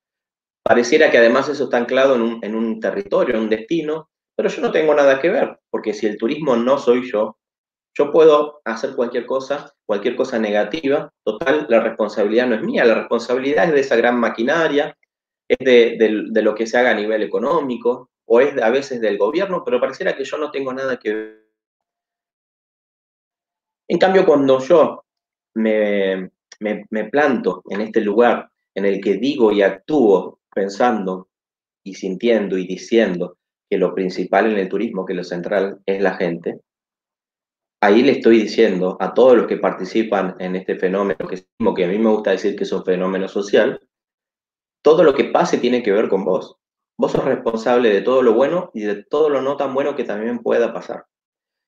Pareciera 0.63 1.11
que 1.11 1.17
además 1.17 1.49
eso 1.49 1.65
está 1.65 1.75
anclado 1.75 2.15
en 2.15 2.21
un, 2.21 2.39
en 2.45 2.55
un 2.55 2.79
territorio, 2.79 3.35
en 3.35 3.41
un 3.41 3.49
destino, 3.49 4.09
pero 4.37 4.47
yo 4.47 4.61
no 4.61 4.71
tengo 4.71 4.95
nada 4.95 5.19
que 5.19 5.31
ver, 5.31 5.59
porque 5.69 5.93
si 5.93 6.07
el 6.07 6.17
turismo 6.17 6.55
no 6.55 6.77
soy 6.77 7.11
yo, 7.11 7.37
yo 7.93 8.09
puedo 8.13 8.61
hacer 8.63 8.95
cualquier 8.95 9.25
cosa, 9.25 9.73
cualquier 9.85 10.15
cosa 10.15 10.39
negativa, 10.39 11.11
total, 11.25 11.65
la 11.67 11.81
responsabilidad 11.81 12.47
no 12.47 12.55
es 12.55 12.61
mía, 12.61 12.85
la 12.85 12.95
responsabilidad 12.95 13.65
es 13.65 13.73
de 13.73 13.81
esa 13.81 13.97
gran 13.97 14.17
maquinaria, 14.17 14.95
es 15.59 15.93
de, 15.97 16.41
lo 16.41 16.55
que 16.55 16.67
se 16.67 16.77
haga 16.77 16.91
a 16.91 16.95
nivel 16.95 17.23
económico 17.23 18.09
o 18.25 18.39
es 18.39 18.61
a 18.61 18.69
veces 18.69 19.01
del 19.01 19.17
gobierno, 19.17 19.63
pero 19.63 19.79
pareciera 19.79 20.15
que 20.15 20.23
yo 20.23 20.37
no 20.37 20.51
tengo 20.51 20.73
nada 20.73 20.97
que 20.97 21.13
ver. 21.13 21.41
En 23.87 23.97
cambio, 23.97 24.25
cuando 24.25 24.59
yo 24.59 25.03
me, 25.55 26.31
me 26.59 27.05
planto 27.09 27.61
en 27.69 27.81
este 27.81 27.99
lugar 28.01 28.49
en 28.73 28.85
el 28.85 29.01
que 29.01 29.15
digo 29.15 29.51
y 29.51 29.61
actúo 29.61 30.39
pensando 30.53 31.27
y 31.83 31.95
sintiendo 31.95 32.57
y 32.57 32.65
diciendo 32.65 33.37
que 33.69 33.77
lo 33.77 33.93
principal 33.93 34.51
en 34.51 34.57
el 34.57 34.69
turismo, 34.69 35.05
que 35.05 35.13
lo 35.13 35.23
central 35.23 35.81
es 35.85 36.01
la 36.01 36.15
gente, 36.15 36.61
ahí 37.81 38.03
le 38.03 38.13
estoy 38.13 38.43
diciendo 38.43 38.95
a 38.99 39.13
todos 39.13 39.35
los 39.35 39.47
que 39.47 39.57
participan 39.57 40.35
en 40.39 40.55
este 40.55 40.75
fenómeno, 40.75 41.27
que, 41.27 41.43
que 41.75 41.85
a 41.85 41.87
mí 41.87 41.97
me 41.97 42.09
gusta 42.09 42.31
decir 42.31 42.55
que 42.55 42.63
es 42.63 42.71
un 42.71 42.85
fenómeno 42.85 43.27
social, 43.27 43.81
todo 44.81 45.03
lo 45.03 45.13
que 45.13 45.25
pase 45.25 45.57
tiene 45.57 45.83
que 45.83 45.91
ver 45.91 46.09
con 46.09 46.25
vos. 46.25 46.57
Vos 46.97 47.11
sos 47.11 47.25
responsable 47.25 47.89
de 47.89 48.01
todo 48.01 48.21
lo 48.21 48.33
bueno 48.33 48.69
y 48.73 48.81
de 48.81 49.03
todo 49.03 49.29
lo 49.29 49.41
no 49.41 49.57
tan 49.57 49.73
bueno 49.73 49.95
que 49.95 50.03
también 50.03 50.39
pueda 50.39 50.73
pasar. 50.73 51.05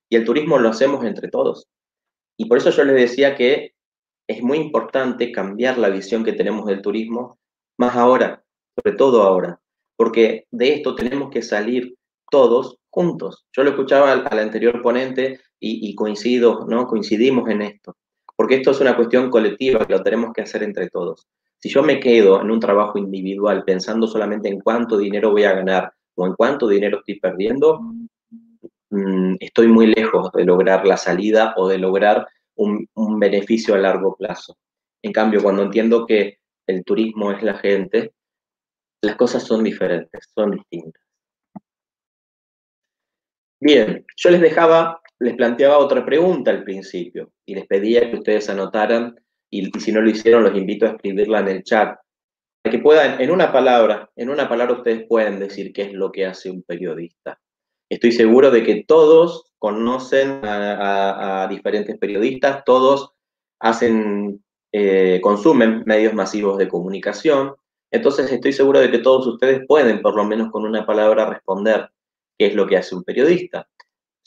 Y 0.08 0.16
el 0.16 0.24
turismo 0.24 0.58
lo 0.58 0.68
hacemos 0.68 1.04
entre 1.04 1.28
todos. 1.28 1.68
Y 2.36 2.46
por 2.46 2.58
eso 2.58 2.70
yo 2.70 2.84
les 2.84 2.96
decía 2.96 3.34
que 3.34 3.74
es 4.28 4.42
muy 4.42 4.58
importante 4.58 5.32
cambiar 5.32 5.78
la 5.78 5.88
visión 5.88 6.24
que 6.24 6.32
tenemos 6.32 6.66
del 6.66 6.82
turismo, 6.82 7.38
más 7.78 7.96
ahora, 7.96 8.44
sobre 8.76 8.96
todo 8.96 9.22
ahora, 9.22 9.60
porque 9.96 10.46
de 10.50 10.74
esto 10.74 10.94
tenemos 10.94 11.30
que 11.30 11.42
salir 11.42 11.94
todos 12.30 12.78
juntos. 12.90 13.46
Yo 13.52 13.64
lo 13.64 13.70
escuchaba 13.70 14.12
al, 14.12 14.38
anterior 14.38 14.80
ponente 14.82 15.40
y, 15.60 15.88
y, 15.88 15.94
coincido, 15.94 16.66
¿no? 16.68 16.86
Coincidimos 16.86 17.48
en 17.50 17.62
esto, 17.62 17.96
porque 18.36 18.56
esto 18.56 18.70
es 18.70 18.80
una 18.80 18.96
cuestión 18.96 19.30
colectiva 19.30 19.86
que 19.86 19.92
lo 19.92 20.02
tenemos 20.02 20.32
que 20.32 20.42
hacer 20.42 20.62
entre 20.62 20.88
todos. 20.88 21.26
Si 21.64 21.70
yo 21.70 21.82
me 21.82 21.98
quedo 21.98 22.42
en 22.42 22.50
un 22.50 22.60
trabajo 22.60 22.98
individual 22.98 23.64
pensando 23.64 24.06
solamente 24.06 24.50
en 24.50 24.60
cuánto 24.60 24.98
dinero 24.98 25.30
voy 25.30 25.44
a 25.44 25.54
ganar 25.54 25.94
o 26.14 26.26
en 26.26 26.34
cuánto 26.34 26.68
dinero 26.68 26.98
estoy 26.98 27.18
perdiendo, 27.18 27.80
mm, 28.90 29.36
estoy 29.40 29.68
muy 29.68 29.86
lejos 29.86 30.30
de 30.32 30.44
lograr 30.44 30.86
la 30.86 30.98
salida 30.98 31.54
o 31.56 31.66
de 31.66 31.78
lograr 31.78 32.28
un, 32.56 32.86
beneficio 33.18 33.74
a 33.74 33.78
largo 33.78 34.14
plazo. 34.14 34.58
En 35.00 35.10
cambio, 35.10 35.42
cuando 35.42 35.62
entiendo 35.62 36.04
que 36.04 36.36
el 36.66 36.84
turismo 36.84 37.32
es 37.32 37.42
la 37.42 37.54
gente, 37.54 38.12
las 39.00 39.16
cosas 39.16 39.42
son 39.42 39.64
diferentes, 39.64 40.28
son 40.34 40.50
distintas. 40.50 41.02
Bien, 43.58 44.04
yo 44.18 44.28
les 44.28 44.42
dejaba, 44.42 45.00
les 45.18 45.34
planteaba 45.34 45.78
otra 45.78 46.04
pregunta 46.04 46.50
al 46.50 46.62
principio 46.62 47.32
y 47.46 47.54
les 47.54 47.66
pedía 47.66 48.10
que 48.10 48.18
ustedes 48.18 48.50
anotaran 48.50 49.18
y, 49.54 49.70
si 49.80 49.92
no 49.92 50.00
lo 50.00 50.10
hicieron, 50.10 50.42
los 50.42 50.56
invito 50.56 50.86
a 50.86 50.90
escribirla 50.90 51.40
en 51.40 51.48
el 51.48 51.62
chat, 51.62 51.96
para 52.62 52.76
que 52.76 52.82
puedan, 52.82 53.20
en 53.20 53.30
una 53.30 53.52
palabra, 53.52 54.10
en 54.16 54.30
una 54.30 54.48
palabra 54.48 54.74
ustedes 54.74 55.06
pueden 55.06 55.38
decir 55.38 55.72
qué 55.72 55.82
es 55.82 55.92
lo 55.92 56.10
que 56.10 56.26
hace 56.26 56.50
un 56.50 56.62
periodista. 56.62 57.38
Estoy 57.88 58.12
seguro 58.12 58.50
de 58.50 58.64
que 58.64 58.84
todos 58.86 59.52
conocen 59.58 60.40
a, 60.42 61.46
diferentes 61.48 61.96
periodistas, 61.98 62.64
todos 62.64 63.12
hacen, 63.60 64.42
eh, 64.72 65.20
consumen 65.22 65.84
medios 65.86 66.14
masivos 66.14 66.58
de 66.58 66.68
comunicación, 66.68 67.54
entonces 67.92 68.32
estoy 68.32 68.52
seguro 68.52 68.80
de 68.80 68.90
que 68.90 68.98
todos 68.98 69.24
ustedes 69.26 69.62
pueden, 69.68 70.02
por 70.02 70.16
lo 70.16 70.24
menos 70.24 70.50
con 70.50 70.64
una 70.64 70.84
palabra, 70.84 71.26
responder 71.26 71.90
qué 72.36 72.46
es 72.46 72.54
lo 72.56 72.66
que 72.66 72.76
hace 72.76 72.96
un 72.96 73.04
periodista. 73.04 73.68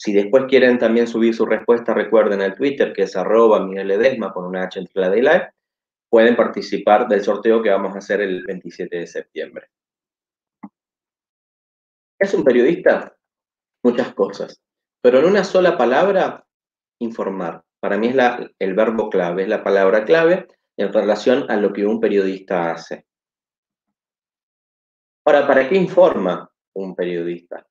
Si 0.00 0.12
después 0.12 0.44
quieren 0.44 0.78
también 0.78 1.08
subir 1.08 1.34
su 1.34 1.44
respuesta, 1.44 1.92
recuerden 1.92 2.40
el 2.40 2.54
Twitter, 2.54 2.92
que 2.92 3.02
es 3.02 3.16
arroba 3.16 3.66
Miguel 3.66 3.90
Edesma 3.90 4.32
con 4.32 4.44
una 4.44 4.62
H 4.62 4.78
entre 4.78 5.02
la 5.02 5.10
de 5.10 5.22
live, 5.22 5.52
pueden 6.08 6.36
participar 6.36 7.08
del 7.08 7.24
sorteo 7.24 7.60
que 7.60 7.70
vamos 7.70 7.96
a 7.96 7.98
hacer 7.98 8.20
el 8.20 8.44
27 8.44 8.96
de 8.96 9.06
septiembre. 9.08 9.68
¿Es 12.16 12.32
un 12.32 12.44
periodista? 12.44 13.16
Muchas 13.82 14.14
cosas. 14.14 14.60
Pero 15.02 15.18
en 15.18 15.24
una 15.24 15.42
sola 15.42 15.76
palabra, 15.76 16.46
informar. 17.00 17.64
Para 17.80 17.98
mí 17.98 18.08
es 18.08 18.14
la, 18.14 18.48
el 18.56 18.74
verbo 18.74 19.10
clave, 19.10 19.42
es 19.42 19.48
la 19.48 19.64
palabra 19.64 20.04
clave 20.04 20.46
en 20.76 20.92
relación 20.92 21.50
a 21.50 21.56
lo 21.56 21.72
que 21.72 21.84
un 21.84 22.00
periodista 22.00 22.70
hace. 22.70 23.04
Ahora, 25.26 25.46
¿para 25.46 25.68
qué 25.68 25.74
informa 25.74 26.48
un 26.74 26.94
periodista? 26.94 27.66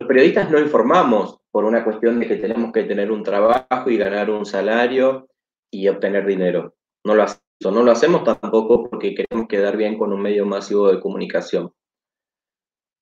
Los 0.00 0.08
periodistas 0.08 0.50
no 0.50 0.58
informamos 0.58 1.40
por 1.50 1.66
una 1.66 1.84
cuestión 1.84 2.18
de 2.18 2.26
que 2.26 2.36
tenemos 2.36 2.72
que 2.72 2.84
tener 2.84 3.12
un 3.12 3.22
trabajo 3.22 3.90
y 3.90 3.98
ganar 3.98 4.30
un 4.30 4.46
salario 4.46 5.28
y 5.70 5.88
obtener 5.88 6.26
dinero. 6.26 6.74
No 7.04 7.14
lo 7.14 7.24
hacemos, 7.24 7.42
no 7.62 7.82
lo 7.82 8.22
tampoco 8.22 8.88
porque 8.88 9.14
queremos 9.14 9.46
quedar 9.46 9.76
bien 9.76 9.98
con 9.98 10.14
un 10.14 10.22
medio 10.22 10.46
masivo 10.46 10.90
de 10.90 11.00
comunicación. 11.00 11.74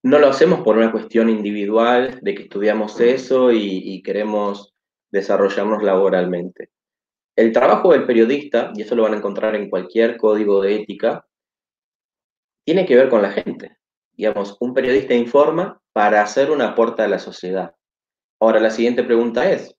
No 0.02 0.18
lo 0.18 0.26
hacemos 0.26 0.60
por 0.62 0.76
una 0.76 0.90
cuestión 0.90 1.28
individual 1.28 2.18
de 2.20 2.34
que 2.34 2.42
estudiamos 2.42 3.00
eso 3.00 3.52
y, 3.52 3.80
y 3.84 4.02
queremos 4.02 4.74
desarrollarnos 5.12 5.84
laboralmente. 5.84 6.70
El 7.36 7.52
trabajo 7.52 7.92
del 7.92 8.06
periodista, 8.06 8.72
y 8.74 8.82
eso 8.82 8.96
lo 8.96 9.04
van 9.04 9.14
a 9.14 9.18
encontrar 9.18 9.54
en 9.54 9.70
cualquier 9.70 10.16
código 10.16 10.60
de 10.62 10.74
ética, 10.74 11.24
tiene 12.66 12.84
que 12.84 12.96
ver 12.96 13.08
con 13.08 13.22
la 13.22 13.30
gente. 13.30 13.76
Digamos, 14.12 14.56
un 14.58 14.74
periodista 14.74 15.14
informa 15.14 15.80
para 15.98 16.22
hacer 16.22 16.52
un 16.52 16.62
aporte 16.62 17.02
a 17.02 17.08
la 17.08 17.18
sociedad. 17.18 17.74
Ahora, 18.40 18.60
la 18.60 18.70
siguiente 18.70 19.02
pregunta 19.02 19.50
es, 19.50 19.74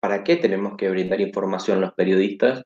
¿para 0.00 0.24
qué 0.24 0.34
tenemos 0.34 0.76
que 0.76 0.90
brindar 0.90 1.20
información 1.20 1.80
los 1.80 1.92
periodistas 1.92 2.64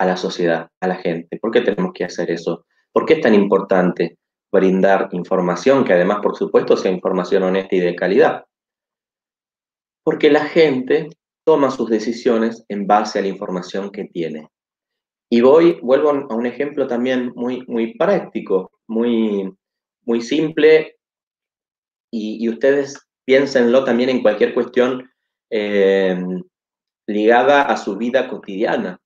a 0.00 0.04
la 0.04 0.16
sociedad, 0.16 0.66
a 0.80 0.88
la 0.88 0.96
gente? 0.96 1.38
¿Por 1.40 1.52
qué 1.52 1.60
tenemos 1.60 1.92
que 1.94 2.02
hacer 2.02 2.32
eso? 2.32 2.66
¿Por 2.90 3.06
qué 3.06 3.14
es 3.14 3.20
tan 3.20 3.34
importante 3.34 4.18
brindar 4.50 5.10
información 5.12 5.84
que 5.84 5.92
además, 5.92 6.18
por 6.24 6.34
supuesto, 6.34 6.76
sea 6.76 6.90
información 6.90 7.44
honesta 7.44 7.76
y 7.76 7.80
de 7.80 7.94
calidad? 7.94 8.44
Porque 10.02 10.28
la 10.28 10.46
gente 10.46 11.10
toma 11.44 11.70
sus 11.70 11.88
decisiones 11.88 12.64
en 12.68 12.88
base 12.88 13.20
a 13.20 13.22
la 13.22 13.28
información 13.28 13.92
que 13.92 14.06
tiene. 14.06 14.48
Y 15.30 15.40
voy, 15.40 15.78
vuelvo 15.80 16.10
a 16.10 16.34
un 16.34 16.46
ejemplo 16.46 16.88
también 16.88 17.30
muy, 17.36 17.62
muy 17.68 17.94
práctico, 17.96 18.72
muy, 18.88 19.54
muy 20.02 20.20
simple 20.20 20.96
y, 22.16 22.48
ustedes 22.48 23.08
piénsenlo 23.24 23.84
también 23.84 24.08
en 24.08 24.22
cualquier 24.22 24.54
cuestión 24.54 25.10
eh, 25.50 26.16
ligada 27.08 27.62
a 27.62 27.76
su 27.76 27.96
vida 27.96 28.28
cotidiana. 28.28 29.00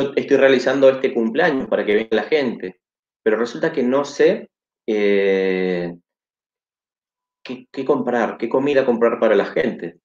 Yo 0.00 0.12
estoy 0.16 0.36
realizando 0.36 0.88
este 0.90 1.14
cumpleaños 1.14 1.68
para 1.68 1.84
que 1.84 1.94
venga 1.94 2.16
la 2.16 2.24
gente, 2.24 2.80
pero 3.22 3.36
resulta 3.36 3.72
que 3.72 3.82
no 3.82 4.04
sé 4.04 4.50
eh, 4.88 5.94
qué, 7.44 7.84
comprar, 7.84 8.36
qué 8.36 8.48
comida 8.48 8.84
comprar 8.84 9.20
para 9.20 9.36
la 9.36 9.46
gente. 9.46 9.98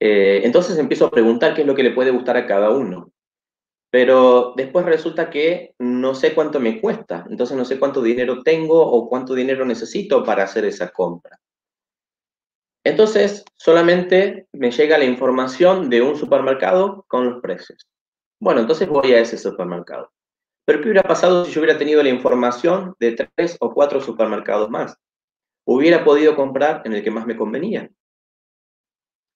Eh, 0.00 0.42
entonces 0.44 0.78
empiezo 0.78 1.06
a 1.06 1.10
preguntar 1.10 1.54
qué 1.54 1.62
es 1.62 1.66
lo 1.66 1.74
que 1.74 1.82
le 1.82 1.92
puede 1.92 2.10
gustar 2.10 2.36
a 2.36 2.46
cada 2.46 2.70
uno. 2.70 3.12
Pero 3.94 4.54
después 4.56 4.84
resulta 4.84 5.30
que 5.30 5.76
no 5.78 6.16
sé 6.16 6.34
cuánto 6.34 6.58
me 6.58 6.80
cuesta, 6.80 7.24
entonces 7.30 7.56
no 7.56 7.64
sé 7.64 7.78
cuánto 7.78 8.02
dinero 8.02 8.42
tengo 8.42 8.84
o 8.84 9.08
cuánto 9.08 9.34
dinero 9.34 9.64
necesito 9.64 10.24
para 10.24 10.42
hacer 10.42 10.64
esa 10.64 10.88
compra. 10.90 11.38
Entonces, 12.82 13.44
solamente 13.54 14.48
me 14.50 14.72
llega 14.72 14.98
la 14.98 15.04
información 15.04 15.88
de 15.90 16.02
un 16.02 16.16
supermercado 16.16 17.04
con 17.06 17.24
los 17.24 17.40
precios. 17.40 17.86
Bueno, 18.40 18.62
entonces 18.62 18.88
voy 18.88 19.12
a 19.12 19.20
ese 19.20 19.38
supermercado. 19.38 20.10
Pero 20.64 20.80
¿qué 20.80 20.88
hubiera 20.88 21.04
pasado 21.04 21.44
si 21.44 21.52
yo 21.52 21.60
hubiera 21.60 21.78
tenido 21.78 22.02
la 22.02 22.08
información 22.08 22.96
de 22.98 23.12
tres 23.36 23.56
o 23.60 23.72
cuatro 23.72 24.00
supermercados 24.00 24.70
más? 24.70 24.96
Hubiera 25.64 26.02
podido 26.04 26.34
comprar 26.34 26.82
en 26.84 26.94
el 26.94 27.04
que 27.04 27.12
más 27.12 27.26
me 27.26 27.36
convenía. 27.36 27.88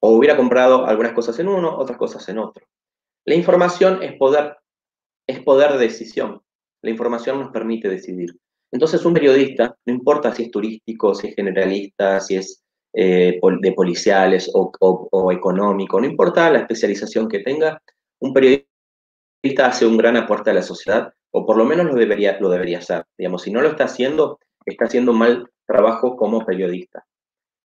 O 0.00 0.16
hubiera 0.16 0.36
comprado 0.36 0.84
algunas 0.84 1.12
cosas 1.12 1.38
en 1.38 1.46
uno, 1.46 1.78
otras 1.78 1.96
cosas 1.96 2.28
en 2.28 2.38
otro. 2.38 2.66
La 3.28 3.34
información 3.34 4.02
es 4.02 4.14
poder, 4.14 4.56
es 5.26 5.40
poder 5.40 5.72
de 5.72 5.80
decisión. 5.80 6.40
La 6.80 6.88
información 6.88 7.38
nos 7.38 7.50
permite 7.50 7.86
decidir. 7.86 8.30
Entonces, 8.72 9.04
un 9.04 9.12
periodista, 9.12 9.76
no 9.84 9.92
importa 9.92 10.34
si 10.34 10.44
es 10.44 10.50
turístico, 10.50 11.14
si 11.14 11.28
es 11.28 11.34
generalista, 11.34 12.20
si 12.20 12.36
es 12.36 12.64
eh, 12.94 13.38
de 13.60 13.72
policiales 13.72 14.50
o, 14.54 15.30
económico, 15.30 16.00
no 16.00 16.06
importa 16.06 16.50
la 16.50 16.60
especialización 16.60 17.28
que 17.28 17.40
tenga, 17.40 17.82
un 18.18 18.32
periodista 18.32 19.66
hace 19.66 19.84
un 19.84 19.98
gran 19.98 20.16
aporte 20.16 20.48
a 20.48 20.54
la 20.54 20.62
sociedad, 20.62 21.12
o 21.30 21.44
por 21.44 21.58
lo 21.58 21.66
menos 21.66 21.84
lo 21.84 21.96
debería, 21.96 22.40
lo 22.40 22.48
debería 22.48 22.78
hacer. 22.78 23.04
Digamos, 23.18 23.42
si 23.42 23.50
no 23.52 23.60
lo 23.60 23.68
está 23.68 23.84
haciendo, 23.84 24.38
está 24.64 24.86
haciendo 24.86 25.12
mal 25.12 25.50
trabajo 25.66 26.16
como 26.16 26.46
periodista. 26.46 27.04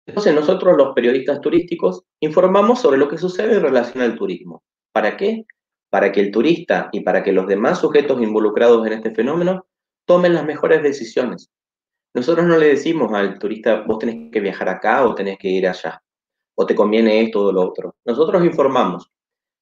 Entonces, 0.06 0.36
nosotros 0.36 0.78
los 0.78 0.94
periodistas 0.94 1.42
turísticos 1.42 2.04
informamos 2.20 2.80
sobre 2.80 3.00
lo 3.00 3.08
que 3.08 3.18
sucede 3.18 3.56
en 3.56 3.64
relación 3.64 4.04
al 4.04 4.16
turismo. 4.16 4.62
¿Para 4.98 5.16
qué? 5.16 5.46
Para 5.92 6.12
que 6.12 6.20
el 6.20 6.32
turista 6.32 6.90
y 6.92 7.02
para 7.02 7.22
que 7.22 7.32
los 7.32 7.46
demás 7.46 7.78
sujetos 7.78 8.20
involucrados 8.20 8.88
en 8.88 8.94
este 8.94 9.14
fenómeno 9.14 9.68
tomen 10.08 10.34
las 10.34 10.44
mejores 10.44 10.82
decisiones. 10.82 11.52
Nosotros 12.16 12.48
no 12.48 12.58
le 12.58 12.70
decimos 12.70 13.14
al 13.14 13.38
turista, 13.38 13.82
vos 13.82 14.00
tenés 14.00 14.32
que 14.32 14.40
viajar 14.40 14.70
acá 14.70 15.06
o 15.06 15.14
tenés 15.14 15.38
que 15.38 15.50
ir 15.50 15.68
allá, 15.68 16.02
o 16.56 16.66
te 16.66 16.74
conviene 16.74 17.22
esto 17.22 17.44
o 17.44 17.52
lo 17.52 17.62
otro. 17.62 17.96
Nosotros 18.06 18.44
informamos 18.44 19.12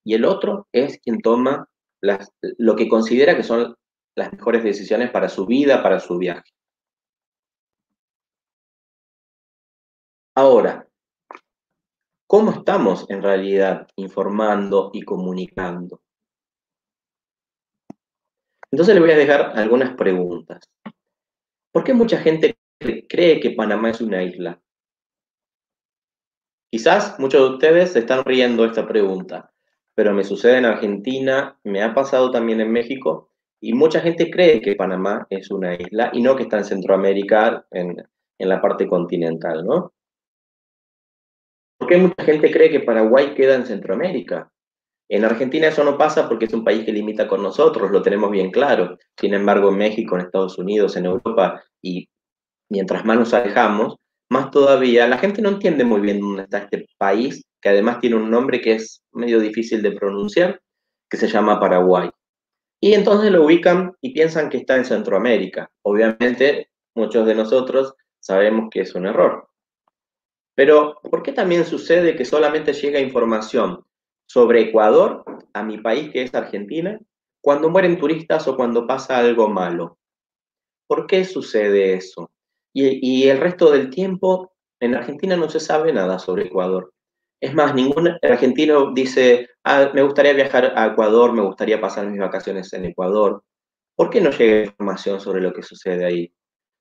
y 0.05 0.13
el 0.13 0.23
otro 0.23 0.69
es 0.71 1.01
quien 1.01 1.19
toma 1.19 1.67
lo 1.99 2.75
que 2.77 2.87
considera 2.87 3.35
que 3.35 3.43
son 3.43 3.75
las 4.15 4.31
mejores 4.31 4.63
decisiones 4.63 5.11
para 5.11 5.27
su 5.27 5.45
vida, 5.45 5.83
para 5.83 5.99
su 5.99 6.17
viaje. 6.17 6.49
Ahora, 10.33 10.84
¿Cómo 12.35 12.51
estamos 12.51 13.09
en 13.09 13.21
realidad 13.21 13.87
informando 13.95 14.89
y 14.91 15.03
comunicando? 15.03 16.01
Entonces 18.69 18.93
le 18.93 18.99
voy 18.99 19.11
a 19.11 19.15
dejar 19.15 19.57
algunas 19.57 19.95
preguntas. 19.95 20.69
¿Por 21.71 21.85
qué 21.85 21.93
mucha 21.93 22.17
gente 22.17 22.57
cree 23.07 23.39
que 23.39 23.51
Panamá 23.51 23.91
es 23.91 24.01
una 24.01 24.21
isla? 24.21 24.61
Quizás 26.69 27.17
muchos 27.21 27.41
de 27.41 27.55
ustedes 27.55 27.93
se 27.93 27.99
están 27.99 28.25
riendo 28.25 28.65
esta 28.65 28.85
pregunta, 28.85 29.53
pero 29.93 30.13
me 30.13 30.25
sucede 30.25 30.57
en 30.57 30.65
Argentina, 30.65 31.57
me 31.63 31.83
ha 31.83 31.93
pasado 31.93 32.31
también 32.31 32.59
en 32.59 32.69
México, 32.69 33.31
y 33.61 33.71
mucha 33.71 34.01
gente 34.01 34.29
cree 34.29 34.59
que 34.59 34.75
Panamá 34.75 35.25
es 35.29 35.51
una 35.51 35.73
isla 35.75 36.09
y 36.11 36.21
no 36.21 36.35
que 36.35 36.43
está 36.43 36.57
en 36.57 36.65
Centroamérica, 36.65 37.65
en, 37.71 38.05
en 38.39 38.49
la 38.49 38.61
parte 38.61 38.89
continental, 38.89 39.65
¿no? 39.65 39.94
¿Por 41.77 41.89
qué 41.89 41.97
mucha 41.97 42.23
gente 42.23 42.51
cree 42.51 42.71
que 42.71 42.79
Paraguay 42.79 43.33
queda 43.33 43.55
en 43.55 43.65
Centroamérica? 43.65 44.51
En 45.09 45.23
Argentina 45.23 45.67
eso 45.67 45.83
no 45.83 45.97
pasa 45.97 46.27
porque 46.27 46.45
es 46.45 46.53
un 46.53 46.63
país 46.63 46.83
que 46.83 46.91
limita 46.91 47.27
con 47.27 47.43
nosotros, 47.43 47.91
lo 47.91 48.01
tenemos 48.01 48.31
bien 48.31 48.51
claro. 48.51 48.97
Sin 49.19 49.33
embargo, 49.33 49.69
en 49.69 49.77
México, 49.77 50.15
en 50.15 50.21
Estados 50.21 50.57
Unidos, 50.57 50.95
en 50.97 51.05
Europa, 51.05 51.63
y 51.81 52.09
mientras 52.69 53.05
más 53.05 53.19
nos 53.19 53.33
alejamos, 53.33 53.97
más 54.29 54.49
todavía 54.49 55.07
la 55.07 55.19
gente 55.19 55.41
no 55.41 55.49
entiende 55.49 55.83
muy 55.83 56.01
bien 56.01 56.19
dónde 56.19 56.43
está 56.43 56.59
este 56.59 56.87
país, 56.97 57.43
que 57.61 57.69
además 57.69 57.99
tiene 57.99 58.15
un 58.15 58.31
nombre 58.31 58.61
que 58.61 58.73
es 58.73 59.03
medio 59.11 59.39
difícil 59.39 59.81
de 59.83 59.91
pronunciar, 59.91 60.59
que 61.09 61.17
se 61.17 61.27
llama 61.27 61.59
Paraguay. 61.59 62.09
Y 62.81 62.93
entonces 62.93 63.31
lo 63.31 63.45
ubican 63.45 63.93
y 64.01 64.13
piensan 64.13 64.49
que 64.49 64.57
está 64.57 64.75
en 64.75 64.85
Centroamérica. 64.85 65.69
Obviamente, 65.83 66.69
muchos 66.95 67.25
de 67.27 67.35
nosotros 67.35 67.93
sabemos 68.19 68.69
que 68.71 68.81
es 68.81 68.95
un 68.95 69.05
error. 69.05 69.47
Pero, 70.55 70.99
¿por 71.03 71.21
qué 71.21 71.33
también 71.33 71.65
sucede 71.65 72.15
que 72.15 72.25
solamente 72.25 72.73
llega 72.73 72.99
información 72.99 73.85
sobre 74.25 74.61
Ecuador 74.61 75.23
a 75.53 75.63
mi 75.63 75.77
país, 75.77 76.09
que 76.11 76.23
es 76.23 76.33
Argentina, 76.33 76.97
cuando 77.41 77.69
mueren 77.69 77.99
turistas 77.99 78.47
o 78.47 78.55
cuando 78.55 78.87
pasa 78.87 79.17
algo 79.17 79.49
malo? 79.49 79.97
¿Por 80.87 81.07
qué 81.07 81.25
sucede 81.25 81.93
eso? 81.93 82.31
Y, 82.73 83.27
el 83.27 83.39
resto 83.39 83.71
del 83.71 83.89
tiempo, 83.89 84.53
en 84.81 84.95
Argentina 84.95 85.37
no 85.37 85.49
se 85.49 85.61
sabe 85.61 85.93
nada 85.93 86.19
sobre 86.19 86.45
Ecuador. 86.45 86.93
Es 87.41 87.53
más, 87.53 87.73
ningún 87.73 88.17
argentino 88.21 88.93
dice, 88.93 89.49
ah, 89.63 89.91
me 89.93 90.01
gustaría 90.01 90.33
viajar 90.33 90.73
a 90.75 90.87
Ecuador, 90.87 91.31
me 91.31 91.41
gustaría 91.41 91.79
pasar 91.79 92.07
mis 92.07 92.19
vacaciones 92.19 92.71
en 92.73 92.85
Ecuador. 92.85 93.43
¿Por 93.95 94.09
qué 94.09 94.19
no 94.19 94.29
llega 94.31 94.65
información 94.65 95.21
sobre 95.21 95.41
lo 95.41 95.53
que 95.53 95.63
sucede 95.63 96.05
ahí? 96.05 96.33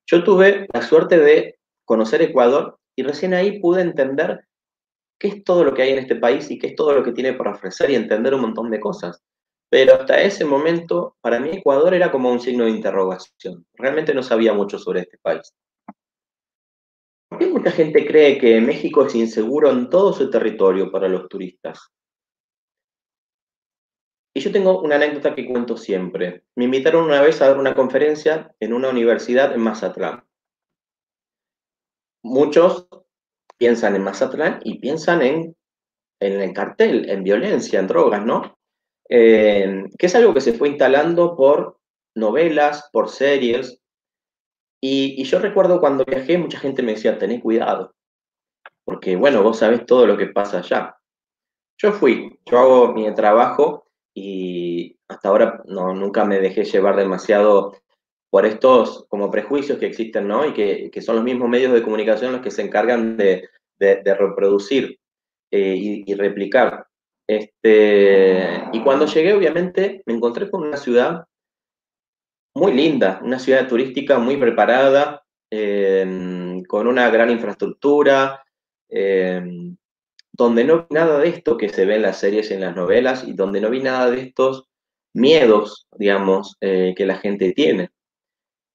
Yo 0.07 0.25
tuve 0.25 0.67
la 0.73 0.83
suerte 0.83 1.19
de 1.19 1.59
conocer 1.85 2.23
Ecuador 2.23 2.79
y 2.97 3.03
recién 3.03 3.35
ahí 3.35 3.61
pude 3.61 3.83
entender 3.83 4.47
qué 5.19 5.29
es 5.29 5.45
todo 5.45 5.65
lo 5.65 5.75
que 5.75 5.83
hay 5.83 5.93
en 5.93 5.99
este 5.99 6.17
país 6.17 6.51
y 6.51 6.59
qué 6.59 6.69
es 6.69 6.77
todo 6.77 6.93
lo 6.93 7.03
que 7.03 7.13
tiene 7.13 7.33
para 7.33 7.53
ofrecer 7.53 7.91
y 7.91 7.95
entender 7.95 8.35
un 8.35 8.43
montón 8.43 8.71
de 8.71 8.81
cosas. 8.81 9.23
Pero 9.71 9.95
hasta 9.95 10.23
ese 10.23 10.45
momento, 10.45 11.17
para 11.21 11.41
mí 11.41 11.51
Ecuador 11.51 11.95
era 11.95 12.13
como 12.13 12.31
un 12.31 12.41
signo 12.41 12.65
de 12.65 12.71
interrogación. 12.71 13.67
Realmente 13.75 14.15
no 14.15 14.23
sabía 14.23 14.53
mucho 14.53 14.79
sobre 14.79 15.01
este 15.01 15.19
país. 15.19 15.53
¿Por 17.29 17.39
qué 17.39 17.47
mucha 17.47 17.73
gente 17.73 18.07
cree 18.07 18.39
que 18.39 18.61
México 18.61 19.07
es 19.07 19.15
inseguro 19.15 19.71
en 19.71 19.91
todo 19.91 20.13
su 20.13 20.31
territorio 20.31 20.93
para 20.93 21.09
los 21.09 21.29
turistas? 21.29 21.91
Y 24.37 24.41
yo 24.41 24.53
tengo 24.53 24.81
una 24.81 24.97
anécdota 24.97 25.35
que 25.35 25.47
cuento 25.47 25.77
siempre. 25.77 26.45
Me 26.57 26.65
invitaron 26.65 27.05
una 27.05 27.23
vez 27.23 27.41
a 27.41 27.49
dar 27.49 27.59
una 27.59 27.75
conferencia 27.75 28.55
en 28.61 28.73
una 28.73 28.91
universidad 28.91 29.55
en 29.55 29.61
Mazatlán 29.61 30.24
muchos 32.25 32.89
piensan 33.57 33.95
en 33.95 34.03
Mazatlán 34.03 34.61
y 34.65 34.81
piensan 34.81 35.23
en, 35.23 35.57
en 36.21 36.41
el 36.41 36.53
cartel, 36.53 37.09
en 37.09 37.23
violencia, 37.23 37.79
en 37.79 37.87
drogas, 37.87 38.25
¿no? 38.25 38.57
Eh, 39.09 39.85
que 39.99 40.07
es 40.07 40.15
algo 40.15 40.35
que 40.35 40.41
se 40.41 40.55
fue 40.55 40.71
instalando 40.71 41.37
por 41.37 41.79
novelas, 42.17 42.89
por 42.93 43.11
series. 43.11 43.81
Y, 44.81 45.23
yo 45.25 45.39
recuerdo 45.39 45.81
cuando 45.81 46.05
viajé, 46.05 46.39
mucha 46.39 46.59
gente 46.59 46.83
me 46.83 46.93
decía, 46.93 47.19
tené 47.19 47.41
cuidado, 47.41 47.95
porque 48.85 49.17
bueno, 49.17 49.43
vos 49.43 49.59
sabés 49.59 49.87
todo 49.87 50.07
lo 50.07 50.17
que 50.17 50.27
pasa 50.27 50.59
allá. 50.59 50.97
Yo 51.79 51.93
fui, 51.93 52.39
yo 52.47 52.59
hago 52.59 52.93
mi 52.93 53.13
trabajo 53.15 53.87
y 54.15 54.99
hasta 55.09 55.29
ahora 55.29 55.63
no, 55.67 55.95
nunca 55.95 56.25
me 56.25 56.41
dejé 56.41 56.65
llevar 56.65 56.97
demasiado 56.97 57.73
por 58.35 58.47
estos 58.47 59.07
como 59.09 59.31
prejuicios 59.31 59.79
que 59.79 59.87
existen, 59.87 60.27
¿no? 60.27 60.45
Y 60.45 60.53
que, 60.53 60.91
que 60.91 61.01
son 61.01 61.15
los 61.15 61.25
mismos 61.25 61.49
medios 61.49 61.73
de 61.73 61.85
comunicación 61.85 62.33
los 62.33 62.41
que 62.41 62.51
se 62.51 62.63
encargan 62.63 63.17
de, 63.17 63.49
de, 63.79 64.13
reproducir 64.13 64.99
eh, 65.53 66.03
y, 66.05 66.15
replicar. 66.15 66.85
Este, 67.29 68.65
y 68.73 68.83
cuando 68.83 69.07
llegué, 69.07 69.35
obviamente, 69.35 70.03
me 70.05 70.15
encontré 70.15 70.51
con 70.51 70.65
una 70.67 70.77
ciudad 70.77 71.27
muy 72.57 72.73
linda, 72.73 73.21
una 73.23 73.39
ciudad 73.39 73.69
turística 73.69 74.19
muy 74.19 74.37
preparada, 74.37 75.23
em, 75.49 76.65
con 76.65 76.89
una 76.89 77.09
gran 77.11 77.31
infraestructura, 77.31 78.43
em, 78.89 79.77
donde 80.33 80.65
no 80.65 80.89
vi 80.89 80.95
nada 80.97 81.21
de 81.21 81.29
esto 81.29 81.57
que 81.57 81.69
se 81.69 81.87
ve 81.87 81.95
en 81.95 82.03
las 82.03 82.19
series 82.19 82.51
y 82.51 82.55
en 82.55 82.63
las 82.63 82.75
novelas 82.75 83.29
y 83.29 83.33
donde 83.35 83.61
no 83.61 83.71
vi 83.71 83.79
nada 83.81 84.11
de 84.11 84.23
estos 84.23 84.65
miedos, 85.15 85.87
digamos, 85.97 86.57
eh, 86.61 86.95
que 86.97 87.07
la 87.07 87.19
gente 87.19 87.53
tiene. 87.53 87.94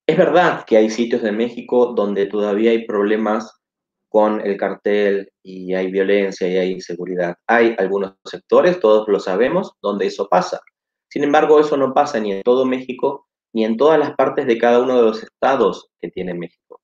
Es 0.10 0.18
verdad 0.18 0.66
que 0.66 0.76
hay 0.76 0.90
sitios 0.90 1.22
de 1.22 1.32
México 1.32 1.94
donde 1.96 2.26
todavía 2.26 2.72
hay 2.72 2.88
problemas 2.88 3.62
con 4.10 4.42
el 4.42 4.58
cartel 4.58 5.32
y 5.44 5.76
hay 5.76 5.92
violencia 5.92 6.48
y 6.48 6.58
hay 6.58 6.72
inseguridad. 6.72 7.36
Hay 7.46 7.76
algunos 7.78 8.16
sectores, 8.26 8.80
todos 8.80 9.08
lo 9.08 9.20
sabemos, 9.20 9.74
donde 9.84 10.08
eso 10.08 10.28
pasa. 10.28 10.62
Sin 11.10 11.24
embargo, 11.24 11.60
eso 11.60 11.78
no 11.78 11.94
pasa 11.94 12.20
ni 12.20 12.32
en 12.32 12.42
todo 12.42 12.66
México 12.66 13.28
ni 13.54 13.66
en 13.66 13.78
todas 13.78 14.00
las 14.00 14.16
partes 14.16 14.48
de 14.48 14.58
cada 14.58 14.82
uno 14.82 14.96
de 14.96 15.04
los 15.04 15.22
estados 15.22 15.92
que 16.02 16.10
tiene 16.10 16.34
México. 16.34 16.82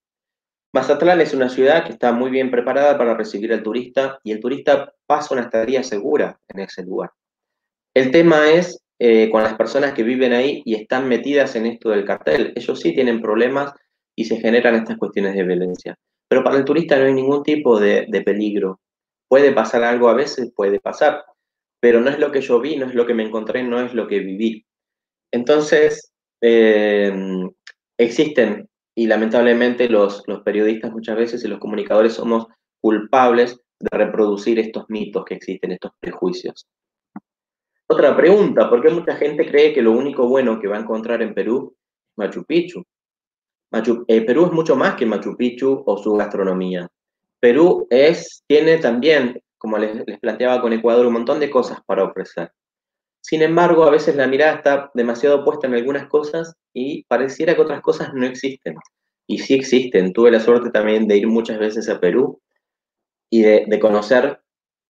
Mazatlán 0.72 1.20
es 1.20 1.34
una 1.34 1.50
ciudad 1.50 1.84
que 1.84 1.94
está 1.94 2.12
muy 2.12 2.30
bien 2.30 2.52
preparada 2.52 2.96
para 2.96 3.18
recibir 3.18 3.52
al 3.54 3.64
turista 3.64 4.20
y 4.24 4.34
el 4.34 4.40
turista 4.40 4.94
pasa 5.08 5.34
una 5.34 5.46
estadía 5.46 5.82
segura 5.82 6.40
en 6.50 6.60
ese 6.60 6.84
lugar. 6.84 7.10
El 7.96 8.12
tema 8.12 8.52
es 8.52 8.85
eh, 9.00 9.30
con 9.30 9.44
las 9.44 9.56
personas 9.56 9.94
que 9.94 10.04
viven 10.04 10.34
ahí 10.34 10.62
y 10.66 10.76
están 10.76 11.08
metidas 11.08 11.56
en 11.56 11.66
esto 11.66 11.90
del 11.90 12.06
cartel. 12.06 12.54
Ellos 12.56 12.80
sí 12.80 12.94
tienen 12.94 13.22
problemas 13.22 13.74
y 14.16 14.26
se 14.26 14.38
generan 14.38 14.76
estas 14.76 14.98
cuestiones 14.98 15.36
de 15.36 15.44
violencia. 15.44 15.98
Pero 16.28 16.44
para 16.44 16.58
el 16.58 16.66
turista 16.66 16.98
no 16.98 17.06
hay 17.06 17.14
ningún 17.14 17.44
tipo 17.44 17.80
de, 17.80 18.06
de 18.10 18.22
peligro. 18.22 18.80
Puede 19.28 19.52
pasar 19.52 19.84
algo 19.84 20.10
a 20.10 20.14
veces, 20.14 20.52
puede 20.56 20.80
pasar, 20.80 21.24
pero 21.80 22.00
no 22.02 22.10
es 22.10 22.20
lo 22.20 22.32
que 22.32 22.42
yo 22.42 22.60
vi, 22.62 22.78
no 22.78 22.86
es 22.86 22.96
lo 22.96 23.06
que 23.06 23.14
me 23.14 23.24
encontré, 23.24 23.64
no 23.64 23.80
es 23.82 23.94
lo 23.94 24.08
que 24.08 24.20
viví. 24.20 24.66
Entonces, 25.32 26.12
eh, 26.42 27.14
existen, 27.98 28.70
y 28.96 29.08
lamentablemente 29.08 29.90
los, 29.90 30.24
los 30.28 30.42
periodistas 30.44 30.92
muchas 30.92 31.18
veces 31.18 31.44
y 31.44 31.48
los 31.48 31.60
comunicadores 31.60 32.14
somos 32.14 32.48
culpables 32.82 33.60
de 33.80 33.98
reproducir 33.98 34.58
estos 34.60 34.86
mitos 34.90 35.26
que 35.26 35.36
existen, 35.36 35.72
estos 35.72 35.92
prejuicios. 36.00 36.68
Otra 37.88 38.18
pregunta, 38.18 38.70
¿por 38.70 38.82
qué 38.82 38.90
mucha 38.90 39.16
gente 39.16 39.48
cree 39.48 39.74
que 39.74 39.82
lo 39.82 39.92
único 39.92 40.28
bueno 40.28 40.60
que 40.60 40.68
va 40.68 40.78
a 40.78 40.82
encontrar 40.82 41.22
en 41.22 41.34
Perú 41.34 41.76
es 41.76 42.18
Machu 42.18 42.44
Picchu? 42.44 42.84
Eh, 44.08 44.22
Perú 44.22 44.46
es 44.46 44.52
mucho 44.52 44.76
más 44.76 44.96
que 44.96 45.06
Machu 45.06 45.36
Picchu 45.36 45.84
o 45.86 45.98
su 45.98 46.14
gastronomía. 46.14 46.88
Perú 47.40 47.86
es, 47.90 48.44
tiene 48.48 48.78
también, 48.78 49.42
como 49.58 49.78
les, 49.78 50.04
planteaba 50.20 50.62
con 50.62 50.74
Ecuador, 50.74 51.06
un 51.06 51.14
montón 51.14 51.40
de 51.40 51.50
cosas 51.50 51.80
para 51.86 52.06
ofrecer. 52.06 52.52
Sin 53.22 53.42
embargo, 53.42 53.84
a 53.84 53.92
veces 53.92 54.16
la 54.16 54.28
mirada 54.28 54.56
está 54.56 54.92
demasiado 54.94 55.44
puesta 55.44 55.68
en 55.68 55.74
algunas 55.74 56.08
cosas 56.08 56.56
y 56.74 57.04
pareciera 57.06 57.56
que 57.56 57.62
otras 57.62 57.82
cosas 57.82 58.14
no 58.14 58.26
existen. 58.26 58.76
Y 59.28 59.40
sí 59.40 59.56
existen. 59.56 60.14
Tuve 60.14 60.32
la 60.32 60.40
suerte 60.40 60.70
también 60.70 61.08
de 61.08 61.18
ir 61.18 61.28
muchas 61.28 61.60
veces 61.60 61.90
a 61.90 62.00
Perú 62.00 62.40
y 63.30 63.42
de, 63.42 63.80
conocer 63.80 64.40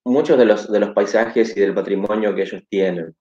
muchos 0.05 0.37
de 0.37 0.45
los, 0.45 0.71
de 0.71 0.79
los 0.79 0.91
paisajes 0.91 1.55
y 1.57 1.59
del 1.59 1.73
patrimonio 1.73 2.33
que 2.33 2.43
ellos 2.43 2.63
tienen. 2.69 3.15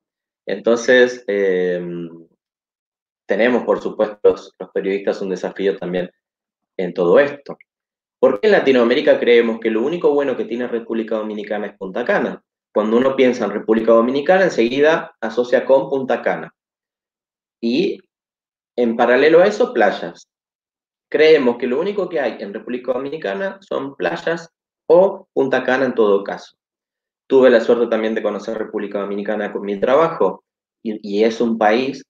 Entonces, 0.47 1.25
em, 1.27 2.09
tenemos, 3.27 3.64
por 3.64 3.81
supuesto, 3.81 4.18
los, 4.31 4.70
periodistas 4.73 5.23
un 5.23 5.31
desafío 5.31 5.77
también 5.77 6.11
en 6.77 6.92
todo 6.92 7.18
esto. 7.18 7.57
¿Por 8.18 8.40
qué 8.40 8.49
en 8.49 8.53
Latinoamérica 8.53 9.18
creemos 9.18 9.61
que 9.61 9.70
lo 9.70 9.83
único 9.83 10.12
bueno 10.12 10.37
que 10.37 10.44
tiene 10.44 10.68
República 10.68 11.16
Dominicana 11.16 11.66
es 11.66 11.79
Punta 11.79 12.05
Cana? 12.05 12.42
Cuando 12.73 12.97
uno 12.97 13.16
piensa 13.16 13.44
en 13.44 13.53
República 13.53 13.92
Dominicana, 13.92 14.44
enseguida 14.44 15.14
asocia 15.20 15.64
con 15.64 15.88
Punta 15.88 16.23
Cana. 16.23 16.55
Y 17.61 17.99
en 18.77 18.97
paralelo 18.97 19.40
a 19.40 19.47
eso, 19.47 19.73
playas. 19.73 20.29
Creemos 21.09 21.57
que 21.57 21.66
lo 21.66 21.81
único 21.81 22.09
que 22.09 22.20
hay 22.20 22.37
en 22.40 22.53
República 22.53 22.92
Dominicana 22.92 23.59
son 23.61 23.94
playas 23.94 24.51
o 24.87 25.29
Punta 25.33 25.64
Cana 25.64 25.87
en 25.87 25.94
todo 25.94 26.25
caso. 26.25 26.57
Tuve 27.27 27.51
la 27.51 27.61
suerte 27.61 27.87
también 27.87 28.15
de 28.15 28.23
conocer 28.23 28.59
República 28.59 29.01
Dominicana 29.01 29.53
con 29.53 29.63
mi 29.63 29.81
trabajo 29.81 30.45
y, 30.83 31.25
es 31.25 31.41
un 31.41 31.57
país 31.57 32.05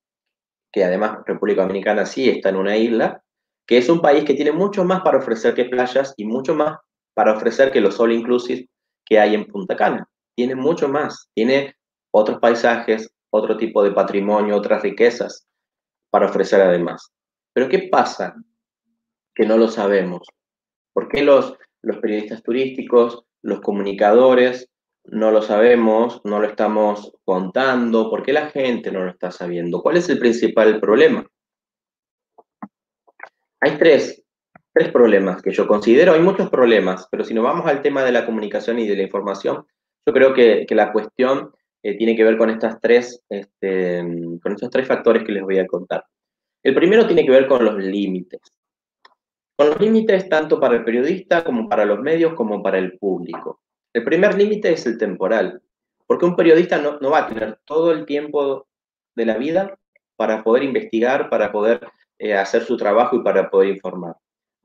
que 0.72 0.84
además 0.84 1.18
República 1.24 1.62
Dominicana 1.62 2.04
sí 2.04 2.28
está 2.28 2.48
en 2.48 2.56
una 2.56 2.76
isla, 2.76 3.22
que 3.66 3.78
es 3.78 3.88
un 3.88 4.00
país 4.00 4.24
que 4.24 4.34
tiene 4.34 4.50
mucho 4.50 4.84
más 4.84 5.02
para 5.02 5.18
ofrecer 5.18 5.54
que 5.54 5.66
playas 5.66 6.12
y 6.16 6.24
mucho 6.24 6.56
más 6.56 6.78
para 7.14 7.32
ofrecer 7.32 7.70
que 7.70 7.80
los 7.80 8.00
all 8.00 8.12
inclusive 8.12 8.68
que 9.04 9.20
hay 9.20 9.34
en 9.34 9.46
Punta 9.46 9.76
Cana. 9.76 10.08
Tiene 10.34 10.56
mucho 10.56 10.88
más, 10.88 11.30
tiene 11.34 11.76
otros 12.10 12.40
paisajes, 12.40 13.08
otro 13.30 13.56
tipo 13.56 13.84
de 13.84 13.92
patrimonio, 13.92 14.56
otras 14.56 14.82
riquezas 14.82 15.46
para 16.10 16.26
ofrecer 16.26 16.60
además. 16.60 17.12
Pero 17.52 17.68
¿qué 17.68 17.88
pasa? 17.90 18.34
Que 19.32 19.46
no 19.46 19.56
lo 19.56 19.68
sabemos. 19.68 20.26
¿Por 20.92 21.08
qué 21.08 21.22
los, 21.22 21.56
los 21.82 21.98
periodistas 21.98 22.42
turísticos, 22.42 23.24
los 23.42 23.60
comunicadores, 23.60 24.68
no 25.04 25.30
lo 25.30 25.42
sabemos, 25.42 26.20
no 26.24 26.40
lo 26.40 26.46
estamos 26.46 27.12
contando, 27.24 28.10
¿por 28.10 28.22
qué 28.22 28.32
la 28.32 28.50
gente 28.50 28.90
no 28.90 29.04
lo 29.04 29.10
está 29.10 29.30
sabiendo? 29.30 29.82
¿Cuál 29.82 29.98
es 29.98 30.08
el 30.08 30.18
principal 30.18 30.80
problema? 30.80 31.26
Hay 33.60 33.78
tres, 33.78 34.22
tres 34.72 34.90
problemas 34.90 35.42
que 35.42 35.52
yo 35.52 35.66
considero, 35.66 36.12
hay 36.12 36.20
muchos 36.20 36.50
problemas, 36.50 37.08
pero 37.10 37.24
si 37.24 37.34
nos 37.34 37.44
vamos 37.44 37.66
al 37.66 37.82
tema 37.82 38.02
de 38.04 38.12
la 38.12 38.26
comunicación 38.26 38.78
y 38.78 38.86
de 38.88 38.96
la 38.96 39.02
información, 39.02 39.66
yo 40.06 40.12
creo 40.12 40.34
que, 40.34 40.66
la 40.70 40.92
cuestión 40.92 41.52
eh, 41.82 41.96
tiene 41.96 42.16
que 42.16 42.24
ver 42.24 42.36
con, 42.36 42.50
estas 42.50 42.80
tres, 42.80 43.22
este, 43.28 44.00
con 44.42 44.52
estos 44.52 44.70
tres 44.70 44.86
factores 44.86 45.24
que 45.24 45.32
les 45.32 45.42
voy 45.42 45.58
a 45.58 45.66
contar. 45.66 46.04
El 46.62 46.74
primero 46.74 47.06
tiene 47.06 47.24
que 47.24 47.30
ver 47.30 47.46
con 47.46 47.64
los 47.64 47.76
límites 47.76 48.40
con 49.56 49.68
los 49.68 49.80
límites 49.80 50.28
tanto 50.28 50.58
para 50.58 50.76
el 50.76 50.84
periodista 50.84 51.44
como 51.44 51.68
para 51.68 51.84
los 51.84 52.00
medios 52.00 52.34
como 52.34 52.62
para 52.62 52.78
el 52.78 52.98
público. 52.98 53.60
El 53.94 54.04
primer 54.04 54.36
límite 54.36 54.72
es 54.72 54.84
el 54.86 54.98
temporal, 54.98 55.62
porque 56.06 56.26
un 56.26 56.36
periodista 56.36 56.78
no, 56.78 56.98
va 57.10 57.20
a 57.20 57.28
tener 57.28 57.58
todo 57.64 57.92
el 57.92 58.04
tiempo 58.04 58.66
de 59.14 59.24
la 59.24 59.38
vida 59.38 59.78
para 60.16 60.44
poder 60.44 60.64
investigar, 60.64 61.30
para 61.30 61.50
poder 61.50 61.80
eh, 62.18 62.34
hacer 62.34 62.64
su 62.64 62.76
trabajo 62.76 63.16
y 63.16 63.22
para 63.22 63.48
poder 63.48 63.70
informar. 63.70 64.16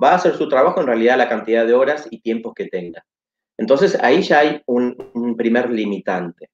Va 0.02 0.12
a 0.12 0.15
hacer 0.15 0.36
su 0.36 0.50
trabajo 0.50 0.82
en 0.82 0.88
realidad 0.88 1.18
la 1.18 1.30
cantidad 1.30 1.65
de 1.65 1.74
horas 1.74 2.08
y 2.12 2.20
tiempos 2.20 2.54
que 2.54 2.65
tenga. 2.65 3.06
Entonces 3.58 3.98
ahí 4.02 4.22
ya 4.22 4.39
hay 4.39 4.62
un 4.65 5.36
primer 5.38 5.70
limitante. 5.70 6.50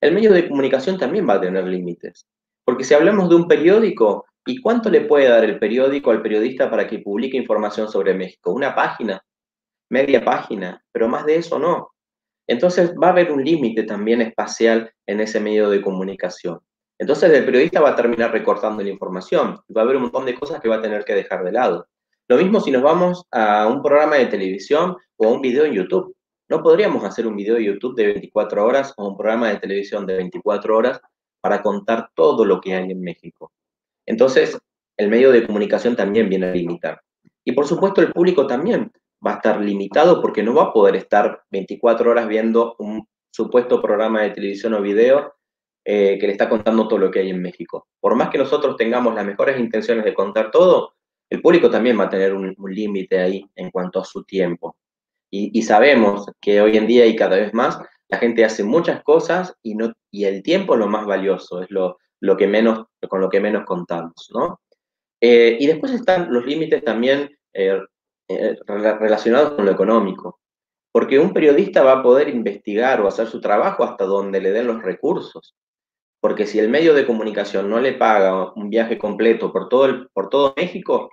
El 0.00 0.14
medio 0.14 0.32
de 0.32 0.48
comunicación 0.48 0.98
también 0.98 1.28
va 1.28 1.34
a 1.34 1.40
tener 1.40 1.64
límites, 1.64 2.26
porque 2.64 2.84
si 2.84 2.94
hablamos 2.94 3.28
de 3.28 3.34
un 3.34 3.46
periódico, 3.46 4.24
¿Y 4.46 4.60
cuánto 4.60 4.88
le 4.88 5.02
puede 5.02 5.28
dar 5.28 5.44
el 5.44 5.58
periódico 5.58 6.10
al 6.10 6.22
periodista 6.22 6.70
para 6.70 6.86
que 6.86 6.98
publique 6.98 7.36
información 7.36 7.88
sobre 7.88 8.14
México? 8.14 8.52
¿Una 8.52 8.74
página? 8.74 9.22
¿Media 9.90 10.24
página? 10.24 10.82
Pero 10.90 11.08
más 11.08 11.26
de 11.26 11.36
eso 11.36 11.58
no. 11.58 11.90
Entonces 12.50 12.92
va 13.00 13.06
a 13.06 13.10
haber 13.10 13.30
un 13.30 13.44
límite 13.44 13.84
también 13.84 14.20
espacial 14.22 14.92
en 15.06 15.20
ese 15.20 15.38
medio 15.38 15.70
de 15.70 15.80
comunicación. 15.80 16.58
Entonces 16.98 17.30
el 17.32 17.44
periodista 17.44 17.80
va 17.80 17.90
a 17.90 17.94
terminar 17.94 18.32
recortando 18.32 18.82
la 18.82 18.88
información. 18.88 19.60
Va 19.74 19.82
a 19.82 19.84
haber 19.84 19.94
un 19.94 20.02
montón 20.02 20.26
de 20.26 20.34
cosas 20.34 20.60
que 20.60 20.68
va 20.68 20.76
a 20.76 20.82
tener 20.82 21.04
que 21.04 21.14
dejar 21.14 21.44
de 21.44 21.52
lado. 21.52 21.86
Lo 22.26 22.36
mismo 22.36 22.58
si 22.60 22.72
nos 22.72 22.82
vamos 22.82 23.24
a 23.30 23.68
un 23.68 23.80
programa 23.80 24.16
de 24.16 24.26
televisión 24.26 24.96
o 25.16 25.28
a 25.28 25.30
un 25.30 25.40
video 25.40 25.64
en 25.64 25.74
YouTube. 25.74 26.16
No 26.48 26.60
podríamos 26.60 27.04
hacer 27.04 27.24
un 27.28 27.36
video 27.36 27.54
de 27.54 27.66
YouTube 27.66 27.94
de 27.94 28.06
24 28.06 28.66
horas 28.66 28.94
o 28.96 29.06
un 29.06 29.16
programa 29.16 29.50
de 29.50 29.60
televisión 29.60 30.04
de 30.04 30.16
24 30.16 30.76
horas 30.76 31.00
para 31.40 31.62
contar 31.62 32.10
todo 32.16 32.44
lo 32.44 32.60
que 32.60 32.74
hay 32.74 32.90
en 32.90 33.00
México. 33.00 33.52
Entonces, 34.06 34.58
el 34.96 35.08
medio 35.08 35.30
de 35.30 35.46
comunicación 35.46 35.94
también 35.94 36.28
viene 36.28 36.48
a 36.48 36.52
limitar. 36.52 37.00
Y 37.44 37.52
por 37.52 37.68
supuesto, 37.68 38.00
el 38.00 38.10
público 38.10 38.48
también 38.48 38.90
va 39.24 39.32
a 39.32 39.36
estar 39.36 39.60
limitado 39.60 40.20
porque 40.20 40.42
no 40.42 40.54
va 40.54 40.64
a 40.64 40.72
poder 40.72 40.96
estar 40.96 41.42
24 41.50 42.10
horas 42.10 42.28
viendo 42.28 42.76
un 42.78 43.06
supuesto 43.30 43.80
programa 43.80 44.22
de 44.22 44.30
televisión 44.30 44.74
o 44.74 44.82
video 44.82 45.34
eh, 45.84 46.18
que 46.18 46.26
le 46.26 46.32
está 46.32 46.48
contando 46.48 46.88
todo 46.88 46.98
lo 46.98 47.10
que 47.10 47.20
hay 47.20 47.30
en 47.30 47.40
México. 47.40 47.88
Por 48.00 48.14
más 48.14 48.30
que 48.30 48.38
nosotros 48.38 48.76
tengamos 48.76 49.14
las 49.14 49.24
mejores 49.24 49.58
intenciones 49.58 50.04
de 50.04 50.14
contar 50.14 50.50
todo, 50.50 50.94
el 51.30 51.40
público 51.40 51.70
también 51.70 51.98
va 51.98 52.04
a 52.04 52.10
tener 52.10 52.34
un, 52.34 52.54
límite 52.66 53.18
ahí 53.18 53.44
en 53.54 53.70
cuanto 53.70 54.00
a 54.00 54.04
su 54.04 54.24
tiempo. 54.24 54.76
Y, 55.32 55.62
sabemos 55.62 56.26
que 56.40 56.60
hoy 56.60 56.76
en 56.76 56.88
día 56.88 57.06
y 57.06 57.14
cada 57.14 57.36
vez 57.36 57.54
más 57.54 57.78
la 58.08 58.18
gente 58.18 58.44
hace 58.44 58.64
muchas 58.64 59.00
cosas 59.04 59.54
y, 59.62 59.76
no, 59.76 59.92
y 60.10 60.24
el 60.24 60.42
tiempo 60.42 60.74
es 60.74 60.80
lo 60.80 60.88
más 60.88 61.06
valioso, 61.06 61.62
es 61.62 61.70
lo, 61.70 61.98
lo 62.18 62.36
que 62.36 62.48
menos, 62.48 62.86
con 63.08 63.20
lo 63.20 63.28
que 63.28 63.38
menos 63.38 63.64
contamos, 63.64 64.28
¿no? 64.34 64.60
Eh, 65.20 65.56
y 65.60 65.66
después 65.68 65.92
están 65.92 66.32
los 66.32 66.44
límites 66.44 66.82
también 66.82 67.30
eh, 67.52 67.80
eh, 68.30 68.56
relacionados 68.66 69.54
con 69.54 69.64
lo 69.64 69.72
económico, 69.72 70.38
porque 70.92 71.18
un 71.18 71.32
periodista 71.32 71.82
va 71.82 71.94
a 71.94 72.02
poder 72.02 72.28
investigar 72.28 73.00
o 73.00 73.08
hacer 73.08 73.26
su 73.26 73.40
trabajo 73.40 73.82
hasta 73.82 74.04
donde 74.04 74.40
le 74.40 74.52
den 74.52 74.68
los 74.68 74.80
recursos, 74.82 75.56
porque 76.20 76.46
si 76.46 76.60
el 76.60 76.68
medio 76.68 76.94
de 76.94 77.04
comunicación 77.04 77.68
no 77.68 77.80
le 77.80 77.94
paga 77.94 78.52
un 78.52 78.70
viaje 78.70 78.98
completo 78.98 79.52
por 79.52 79.68
todo, 79.68 80.08
por 80.12 80.28
todo 80.28 80.54
México, 80.56 81.10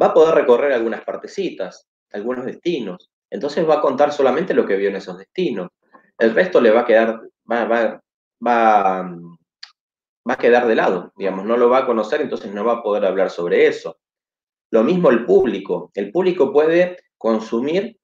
va 0.00 0.06
a 0.06 0.14
poder 0.14 0.34
recorrer 0.34 0.72
algunas 0.72 1.04
partecitas, 1.04 1.86
algunos 2.10 2.46
destinos, 2.46 3.10
entonces 3.28 3.68
va 3.68 3.74
a 3.74 3.80
contar 3.82 4.10
solamente 4.10 4.54
lo 4.54 4.64
que 4.64 4.76
vio 4.76 4.88
en 4.88 4.96
esos 4.96 5.18
destinos. 5.18 5.68
El 6.16 6.34
resto 6.34 6.58
le 6.62 6.70
va 6.70 6.80
a 6.80 6.86
quedar, 6.86 7.20
va, 7.50 7.64
va, 7.64 8.00
va, 8.46 9.02
va 9.02 10.32
a 10.32 10.38
quedar 10.38 10.66
de 10.66 10.74
lado, 10.74 11.12
digamos, 11.16 11.44
no 11.44 11.58
lo 11.58 11.68
va 11.68 11.80
a 11.80 11.86
conocer, 11.86 12.22
entonces 12.22 12.50
no 12.54 12.64
va 12.64 12.74
a 12.74 12.82
poder 12.82 13.04
hablar 13.04 13.28
sobre 13.28 13.66
eso. 13.66 13.98
Lo 14.70 14.82
mismo 14.82 15.10
el 15.10 15.24
público. 15.24 15.90
El 15.94 16.10
público 16.10 16.52
puede 16.52 16.98
consumir 17.18 17.98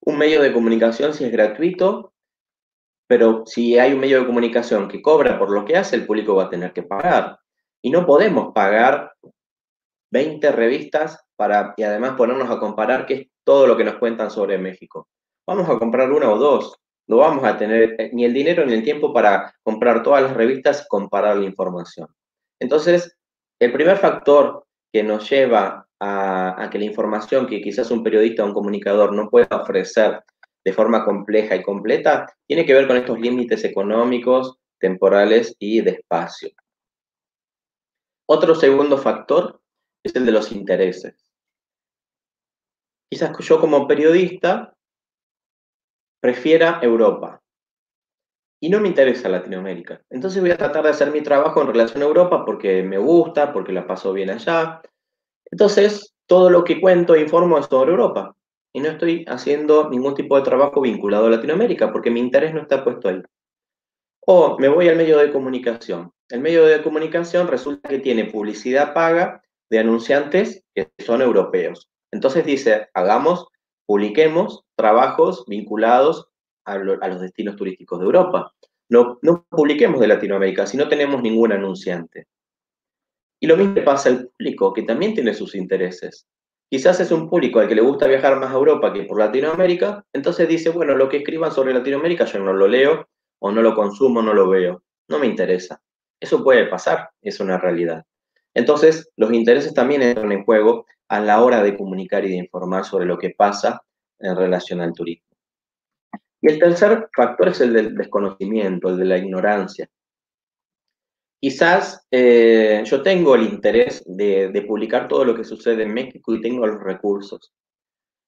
un 0.00 0.18
medio 0.18 0.42
de 0.42 0.52
comunicación 0.52 1.14
si 1.14 1.24
es 1.24 1.32
gratuito, 1.32 2.12
pero 3.06 3.44
si 3.46 3.78
hay 3.78 3.92
un 3.92 4.00
medio 4.00 4.20
de 4.20 4.26
comunicación 4.26 4.88
que 4.88 5.02
cobra 5.02 5.38
por 5.38 5.50
lo 5.50 5.64
que 5.64 5.76
hace, 5.76 5.96
el 5.96 6.06
público 6.06 6.34
va 6.34 6.44
a 6.44 6.50
tener 6.50 6.72
que 6.72 6.82
pagar. 6.82 7.38
Y 7.82 7.90
no 7.90 8.06
podemos 8.06 8.52
pagar 8.54 9.14
20 10.12 10.52
revistas 10.52 11.24
para, 11.36 11.74
y 11.76 11.82
además 11.82 12.12
ponernos 12.16 12.50
a 12.50 12.58
comparar 12.58 13.06
qué 13.06 13.14
es 13.14 13.28
todo 13.44 13.66
lo 13.66 13.76
que 13.76 13.84
nos 13.84 13.96
cuentan 13.96 14.30
sobre 14.30 14.58
México. 14.58 15.08
Vamos 15.46 15.68
a 15.68 15.78
comprar 15.78 16.12
una 16.12 16.30
o 16.30 16.38
dos 16.38 16.80
no 17.10 17.16
vamos 17.16 17.42
a 17.42 17.58
tener 17.58 17.96
eh, 17.98 18.10
ni 18.12 18.24
el 18.24 18.32
dinero 18.32 18.64
ni 18.64 18.72
el 18.72 18.84
tiempo 18.84 19.12
para 19.12 19.52
comprar 19.64 20.00
todas 20.04 20.22
las 20.22 20.32
revistas 20.32 20.82
y 20.82 20.88
comparar 20.88 21.36
la 21.36 21.44
información. 21.44 22.06
Entonces, 22.60 23.18
el 23.58 23.72
primer 23.72 23.96
factor 23.96 24.64
que 24.92 25.02
nos 25.02 25.28
lleva 25.28 25.88
a, 26.00 26.68
que 26.70 26.78
la 26.78 26.86
información 26.86 27.46
que 27.46 27.60
quizás 27.60 27.90
un 27.90 28.02
periodista 28.02 28.42
o 28.42 28.46
un 28.46 28.54
comunicador 28.54 29.12
no 29.12 29.28
pueda 29.28 29.48
ofrecer 29.56 30.22
de 30.64 30.72
forma 30.72 31.04
compleja 31.04 31.56
y 31.56 31.62
completa, 31.62 32.26
tiene 32.46 32.66
que 32.66 32.74
ver 32.74 32.86
con 32.86 32.96
estos 32.96 33.18
límites 33.18 33.64
económicos, 33.64 34.58
temporales 34.78 35.56
y 35.58 35.80
de 35.80 35.92
espacio. 35.92 36.50
Otro 38.28 38.54
segundo 38.54 38.98
factor 38.98 39.60
es 40.04 40.14
el 40.16 40.26
de 40.26 40.32
los 40.32 40.52
intereses. 40.52 41.14
Quizás 43.10 43.36
yo 43.38 43.60
como 43.60 43.86
periodista 43.88 44.74
prefiera 46.20 46.78
Europa. 46.82 47.42
y 48.62 48.68
no 48.68 48.78
me 48.78 48.88
interesa 48.88 49.30
Latinoamérica. 49.30 50.02
Entonces 50.10 50.42
voy 50.42 50.50
a 50.50 50.56
tratar 50.58 50.84
de 50.84 50.90
hacer 50.90 51.10
mi 51.10 51.22
trabajo 51.22 51.62
en 51.62 51.68
relación 51.68 52.02
a 52.02 52.06
Europa 52.06 52.44
porque 52.44 52.82
me 52.82 52.98
gusta, 52.98 53.54
porque 53.54 53.72
la 53.72 53.86
paso 53.86 54.12
bien 54.12 54.28
allá. 54.28 54.82
Entonces, 55.50 56.14
todo 56.26 56.50
lo 56.50 56.64
que 56.64 56.80
cuento 56.80 57.14
e 57.14 57.22
informo 57.22 57.58
es 57.58 57.66
sobre 57.66 57.90
Europa. 57.90 58.36
Y 58.72 58.80
no 58.80 58.88
estoy 58.88 59.24
haciendo 59.28 59.90
ningún 59.90 60.14
tipo 60.14 60.36
de 60.36 60.42
trabajo 60.42 60.80
vinculado 60.80 61.26
a 61.26 61.30
Latinoamérica 61.30 61.92
porque 61.92 62.10
mi 62.10 62.20
interés 62.20 62.54
no 62.54 62.62
está 62.62 62.84
puesto 62.84 63.08
ahí. 63.08 63.22
O 64.26 64.56
me 64.58 64.68
voy 64.68 64.88
al 64.88 64.96
medio 64.96 65.18
de 65.18 65.32
comunicación. 65.32 66.12
El 66.28 66.40
medio 66.40 66.64
de 66.64 66.82
comunicación 66.82 67.48
resulta 67.48 67.88
que 67.88 67.98
tiene 67.98 68.26
publicidad 68.26 68.94
paga 68.94 69.42
de 69.68 69.80
anunciantes 69.80 70.62
que 70.72 70.88
son 70.98 71.22
europeos. 71.22 71.90
Entonces 72.12 72.44
dice, 72.44 72.88
hagamos, 72.94 73.48
publiquemos 73.86 74.64
trabajos 74.76 75.44
vinculados 75.48 76.28
a, 76.64 76.78
los 76.78 77.20
destinos 77.20 77.56
turísticos 77.56 77.98
de 77.98 78.06
Europa. 78.06 78.52
No, 78.88 79.18
no 79.22 79.46
publiquemos 79.48 80.00
de 80.00 80.08
Latinoamérica 80.08 80.66
si 80.66 80.76
no 80.76 80.88
tenemos 80.88 81.22
ningún 81.22 81.52
anunciante. 81.52 82.26
Y 83.40 83.46
lo 83.46 83.56
mismo 83.56 83.82
pasa 83.84 84.10
al 84.10 84.28
público, 84.28 84.72
que 84.72 84.82
también 84.82 85.14
tiene 85.14 85.34
sus 85.34 85.54
intereses. 85.54 86.26
Quizás 86.68 87.00
es 87.00 87.10
un 87.10 87.28
público 87.28 87.58
al 87.58 87.68
que 87.68 87.74
le 87.74 87.82
gusta 87.82 88.06
viajar 88.06 88.38
más 88.38 88.50
a 88.50 88.54
Europa 88.54 88.92
que 88.92 89.02
por 89.04 89.18
Latinoamérica, 89.18 90.04
entonces 90.12 90.46
dice, 90.46 90.70
bueno, 90.70 90.94
lo 90.94 91.08
que 91.08 91.18
escriban 91.18 91.50
sobre 91.50 91.74
Latinoamérica 91.74 92.26
yo 92.26 92.38
no 92.38 92.52
lo 92.52 92.68
leo, 92.68 93.08
o 93.40 93.50
no 93.50 93.62
lo 93.62 93.74
consumo, 93.74 94.22
no 94.22 94.32
lo 94.32 94.48
veo. 94.48 94.82
No 95.08 95.18
me 95.18 95.26
interesa. 95.26 95.82
Eso 96.20 96.44
puede 96.44 96.66
pasar, 96.66 97.10
es 97.22 97.40
una 97.40 97.58
realidad. 97.58 98.04
Entonces, 98.54 99.10
los 99.16 99.32
intereses 99.32 99.74
también 99.74 100.02
entran 100.02 100.30
en 100.32 100.44
juego 100.44 100.86
a 101.08 101.20
la 101.20 101.42
hora 101.42 101.62
de 101.62 101.76
comunicar 101.76 102.24
y 102.24 102.30
de 102.30 102.36
informar 102.36 102.84
sobre 102.84 103.06
lo 103.06 103.18
que 103.18 103.30
pasa 103.30 103.82
en 104.18 104.36
relación 104.36 104.80
al 104.80 104.92
turismo. 104.92 105.26
Y 106.42 106.50
el 106.50 106.58
tercer 106.58 107.08
factor 107.14 107.48
es 107.48 107.60
el 107.60 107.72
del 107.72 107.94
desconocimiento, 107.94 108.90
el 108.90 108.98
de 108.98 109.04
la 109.04 109.18
ignorancia. 109.18 109.88
Quizás 111.40 112.06
eh, 112.10 112.82
yo 112.84 113.02
tengo 113.02 113.34
el 113.34 113.44
interés 113.44 114.04
de, 114.06 114.50
de, 114.50 114.62
publicar 114.62 115.08
todo 115.08 115.24
lo 115.24 115.34
que 115.34 115.44
sucede 115.44 115.84
en 115.84 115.94
México 115.94 116.34
y 116.34 116.40
tengo 116.42 116.66
los 116.66 116.82
recursos, 116.82 117.50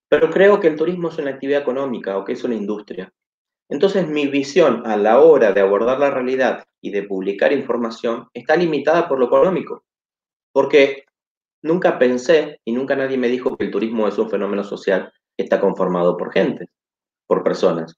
pero 0.08 0.30
creo 0.30 0.58
que 0.58 0.68
el 0.68 0.76
turismo 0.76 1.08
es 1.08 1.18
una 1.18 1.30
actividad 1.30 1.60
económica 1.60 2.16
o 2.16 2.24
que 2.24 2.32
es 2.32 2.42
una 2.42 2.54
industria. 2.54 3.12
Entonces 3.68 4.08
mi 4.08 4.26
visión 4.26 4.86
a 4.86 4.96
la 4.96 5.20
hora 5.20 5.52
de 5.52 5.60
abordar 5.60 5.98
la 5.98 6.10
realidad 6.10 6.64
y 6.82 6.90
de 6.90 7.04
publicar 7.04 7.52
información 7.52 8.28
está 8.34 8.56
limitada 8.56 9.08
por 9.08 9.18
lo 9.18 9.26
económico, 9.26 9.84
porque 10.52 11.04
nunca 11.62 11.98
pensé 11.98 12.60
y 12.64 12.72
nunca 12.72 12.96
nadie 12.96 13.16
me 13.16 13.28
dijo 13.28 13.56
que 13.56 13.64
el 13.64 13.70
turismo 13.70 14.08
es 14.08 14.18
un 14.18 14.28
fenómeno 14.28 14.64
social 14.64 15.12
que 15.36 15.44
está 15.44 15.60
conformado 15.60 16.16
por 16.16 16.32
gente, 16.32 16.68
por 17.26 17.42
personas. 17.42 17.96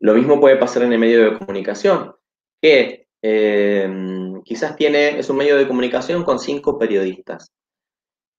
Lo 0.00 0.14
mismo 0.14 0.40
puede 0.40 0.56
pasar 0.56 0.84
en 0.84 0.92
el 0.92 0.98
medio 0.98 1.24
de 1.24 1.38
comunicación, 1.38 2.14
que 2.62 3.07
eh, 3.22 3.90
quizás 4.44 4.76
tiene, 4.76 5.18
es 5.18 5.28
un 5.30 5.36
medio 5.36 5.56
de 5.56 5.66
comunicación 5.66 6.24
con 6.24 6.38
cinco 6.38 6.78
periodistas 6.78 7.52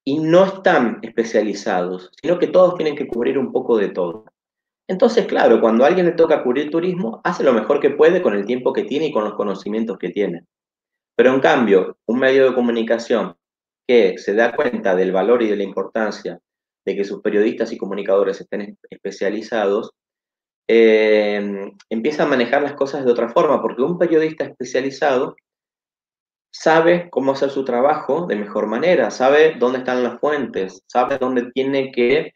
y 0.06 0.20
no 0.20 0.46
están 0.46 1.00
especializados, 1.02 2.12
sino 2.22 2.40
que 2.40 2.48
todos 2.48 2.76
tienen 2.76 2.96
que 2.96 3.08
cubrir 3.08 3.38
un 3.38 3.52
poco 3.52 3.78
de 3.78 3.90
todo. 3.90 4.26
Entonces, 4.88 5.28
claro, 5.28 5.62
cuando 5.62 5.84
a 5.84 5.88
alguien 5.88 6.08
le 6.08 6.14
toca 6.14 6.42
cubrir 6.42 6.72
turismo, 6.72 7.22
hace 7.24 7.44
lo 7.44 7.54
mejor 7.54 7.80
que 7.80 7.92
puede 7.92 8.22
con 8.22 8.34
el 8.34 8.46
tiempo 8.46 8.74
que 8.74 8.86
tiene 8.86 9.08
y 9.08 9.12
con 9.12 9.24
los 9.24 9.36
conocimientos 9.36 10.00
que 10.00 10.10
tiene. 10.10 10.46
Pero 11.16 11.34
en 11.34 11.42
cambio, 11.42 11.98
un 12.08 12.18
medio 12.18 12.50
de 12.50 12.56
comunicación 12.56 13.36
que 13.88 14.18
se 14.18 14.34
da 14.34 14.56
cuenta 14.56 14.96
del 14.96 15.12
valor 15.12 15.44
y 15.44 15.48
de 15.48 15.58
la 15.58 15.64
importancia 15.64 16.40
de 16.86 16.96
que 16.96 17.04
sus 17.04 17.22
periodistas 17.22 17.72
y 17.72 17.78
comunicadores 17.78 18.42
estén 18.42 18.78
especializados, 18.90 19.92
eh, 20.72 21.74
empieza 21.90 22.24
a 22.24 22.28
manejar 22.28 22.62
las 22.62 22.74
cosas 22.74 23.04
de 23.04 23.12
otra 23.12 23.30
forma, 23.30 23.60
porque 23.60 23.82
un 23.82 23.98
periodista 23.98 24.44
especializado 24.44 25.36
sabe 26.52 27.10
cómo 27.10 27.32
hacer 27.32 27.50
su 27.50 27.66
trabajo 27.66 28.28
de 28.28 28.36
mejor 28.36 28.68
manera, 28.68 29.10
sabe 29.10 29.56
dónde 29.58 29.80
están 29.80 30.04
las 30.04 30.20
fuentes, 30.20 30.84
sabe 30.86 31.18
dónde 31.18 31.52
tiene 31.54 31.92
que 31.92 32.34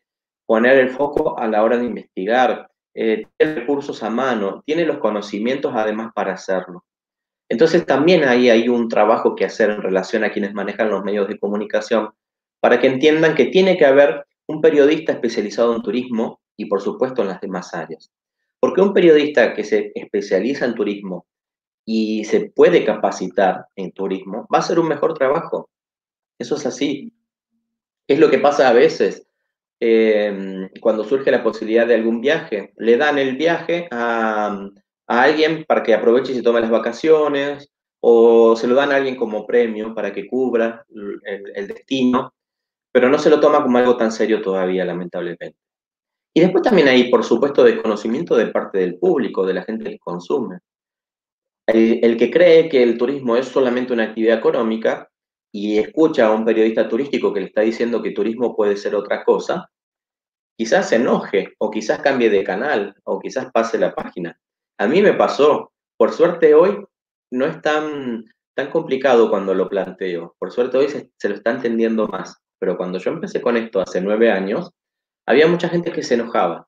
poner 0.47 0.79
el 0.79 0.89
foco 0.89 1.37
a 1.37 1.47
la 1.47 1.63
hora 1.63 1.77
de 1.77 1.85
investigar, 1.85 2.71
eh, 2.95 3.27
tiene 3.37 3.53
recursos 3.53 4.01
a 4.01 4.09
mano, 4.09 4.63
tiene 4.65 4.85
los 4.85 4.97
conocimientos 4.97 5.71
además 5.75 6.11
para 6.15 6.33
hacerlo. 6.33 6.83
Entonces 7.49 7.85
también 7.85 8.23
ahí 8.23 8.49
hay 8.49 8.67
un 8.67 8.89
trabajo 8.89 9.35
que 9.35 9.45
hacer 9.45 9.69
en 9.69 9.83
relación 9.83 10.23
a 10.23 10.31
quienes 10.31 10.55
manejan 10.55 10.89
los 10.89 11.03
medios 11.03 11.27
de 11.27 11.37
comunicación, 11.37 12.09
para 12.59 12.79
que 12.79 12.87
entiendan 12.87 13.35
que 13.35 13.45
tiene 13.45 13.77
que 13.77 13.85
haber 13.85 14.25
un 14.47 14.59
periodista 14.59 15.11
especializado 15.11 15.75
en 15.75 15.83
turismo 15.83 16.41
y 16.57 16.65
por 16.65 16.81
supuesto 16.81 17.21
en 17.21 17.27
las 17.27 17.39
demás 17.39 17.75
áreas. 17.75 18.11
Porque 18.63 18.79
un 18.79 18.93
periodista 18.93 19.53
que 19.53 19.65
se 19.65 19.91
especializa 19.93 20.63
en 20.63 20.73
turismo 20.73 21.25
y 21.83 22.23
se 22.23 22.49
puede 22.49 22.85
capacitar 22.85 23.65
en 23.75 23.91
turismo, 23.91 24.47
va 24.47 24.59
a 24.59 24.61
hacer 24.61 24.79
un 24.79 24.87
mejor 24.87 25.15
trabajo. 25.15 25.69
Eso 26.39 26.55
es 26.55 26.65
así. 26.65 27.11
Es 28.07 28.19
lo 28.19 28.29
que 28.31 28.39
pasa 28.39 28.69
a 28.69 28.71
veces 28.71 29.27
em, 29.81 30.69
cuando 30.79 31.03
surge 31.03 31.29
la 31.29 31.43
posibilidad 31.43 31.85
de 31.85 31.95
algún 31.95 32.21
viaje. 32.21 32.71
Le 32.77 32.95
dan 32.95 33.17
el 33.17 33.35
viaje 33.35 33.89
a, 33.91 34.57
alguien 35.07 35.65
para 35.67 35.83
que 35.83 35.93
aproveche 35.93 36.31
y 36.31 36.35
se 36.35 36.41
tome 36.41 36.61
las 36.61 36.71
vacaciones, 36.71 37.69
o 37.99 38.55
se 38.55 38.67
lo 38.67 38.75
dan 38.75 38.93
a 38.93 38.95
alguien 38.95 39.17
como 39.17 39.45
premio 39.45 39.93
para 39.93 40.13
que 40.13 40.25
cubra 40.25 40.85
el 40.87 41.67
destino, 41.67 42.33
pero 42.93 43.09
no 43.09 43.19
se 43.19 43.29
lo 43.29 43.41
toma 43.41 43.61
como 43.61 43.77
algo 43.77 43.97
tan 43.97 44.13
serio 44.13 44.41
todavía, 44.41 44.85
lamentablemente. 44.85 45.62
Y 46.33 46.41
después 46.41 46.63
también 46.63 46.87
hay, 46.87 47.11
por 47.11 47.23
supuesto, 47.23 47.63
desconocimiento 47.63 48.35
de 48.35 48.47
parte 48.47 48.79
del 48.79 48.97
público, 48.97 49.45
de 49.45 49.53
la 49.53 49.63
gente 49.63 49.91
que 49.91 49.99
consume. 49.99 50.59
El, 51.67 52.17
que 52.17 52.29
cree 52.29 52.67
que 52.67 52.83
el 52.83 52.97
turismo 52.97 53.37
es 53.37 53.47
solamente 53.47 53.93
una 53.93 54.03
actividad 54.03 54.39
económica 54.39 55.09
y 55.51 55.77
escucha 55.77 56.27
a 56.27 56.31
un 56.31 56.43
periodista 56.43 56.89
turístico 56.89 57.31
que 57.31 57.39
le 57.39 57.45
está 57.45 57.61
diciendo 57.61 58.01
que 58.01 58.11
turismo 58.11 58.55
puede 58.55 58.75
ser 58.75 58.95
otra 58.95 59.23
cosa, 59.23 59.69
quizás 60.57 60.89
se 60.89 60.97
enoje 60.97 61.53
o 61.59 61.71
quizás 61.71 61.99
cambie 61.99 62.29
de 62.29 62.43
canal 62.43 62.95
o 63.03 63.19
quizás 63.19 63.51
pase 63.51 63.77
la 63.77 63.93
página. 63.93 64.37
A 64.77 64.87
mí 64.87 65.01
me 65.01 65.13
pasó. 65.13 65.71
Por 65.95 66.11
suerte 66.11 66.53
hoy 66.55 66.83
no 67.31 67.45
es 67.45 67.61
tan, 67.61 68.25
tan 68.55 68.71
complicado 68.71 69.29
cuando 69.29 69.53
lo 69.53 69.69
planteo. 69.69 70.35
Por 70.39 70.51
suerte 70.51 70.77
hoy 70.77 70.89
se, 70.89 71.11
se 71.17 71.29
lo 71.29 71.35
está 71.35 71.51
entendiendo 71.51 72.07
más. 72.07 72.35
Pero 72.59 72.75
cuando 72.75 72.97
yo 72.97 73.11
empecé 73.11 73.41
con 73.41 73.55
esto 73.55 73.79
hace 73.79 74.01
nueve 74.01 74.31
años, 74.31 74.71
había 75.25 75.47
mucha 75.47 75.69
gente 75.69 75.91
que 75.91 76.03
se 76.03 76.15
enojaba. 76.15 76.67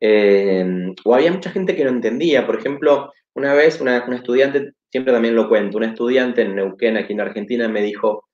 Em, 0.00 0.94
o 1.04 1.14
había 1.14 1.32
mucha 1.32 1.50
gente 1.50 1.74
que 1.74 1.84
no 1.84 1.90
entendía. 1.90 2.46
Por 2.46 2.58
ejemplo, 2.58 3.12
una 3.34 3.54
vez 3.54 3.80
una, 3.80 3.98
estudiante, 3.98 4.72
siempre 4.90 5.12
también 5.12 5.34
lo 5.34 5.48
cuento, 5.48 5.78
una 5.78 5.88
estudiante 5.88 6.42
en 6.42 6.54
Neuquén, 6.56 6.96
aquí 6.96 7.12
en 7.12 7.20
Argentina, 7.20 7.68
me 7.68 7.82
dijo, 7.82 8.24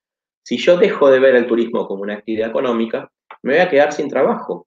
si 0.44 0.58
yo 0.58 0.76
dejo 0.76 1.10
de 1.10 1.20
ver 1.20 1.34
el 1.36 1.46
turismo 1.46 1.86
como 1.86 2.02
una 2.02 2.14
actividad 2.14 2.50
económica, 2.50 3.10
me 3.42 3.54
voy 3.54 3.62
a 3.62 3.68
quedar 3.68 3.92
sin 3.92 4.08
trabajo. 4.08 4.66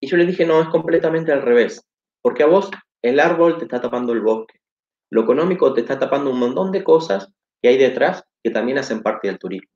Y 0.00 0.08
yo 0.08 0.16
le 0.16 0.26
dije, 0.26 0.46
no, 0.46 0.60
es 0.60 0.68
completamente 0.68 1.32
al 1.32 1.42
revés, 1.42 1.82
porque 2.22 2.42
a 2.42 2.46
vos 2.46 2.70
el 3.02 3.20
árbol 3.20 3.58
te 3.58 3.64
está 3.64 3.80
tapando 3.80 4.12
el 4.12 4.20
bosque, 4.20 4.60
lo 5.10 5.22
económico 5.22 5.72
te 5.72 5.80
está 5.80 5.98
tapando 5.98 6.30
un 6.30 6.38
montón 6.38 6.70
de 6.70 6.84
cosas 6.84 7.32
que 7.62 7.68
hay 7.68 7.78
detrás 7.78 8.24
que 8.42 8.50
también 8.50 8.78
hacen 8.78 9.02
parte 9.02 9.28
del 9.28 9.38
turismo. 9.38 9.70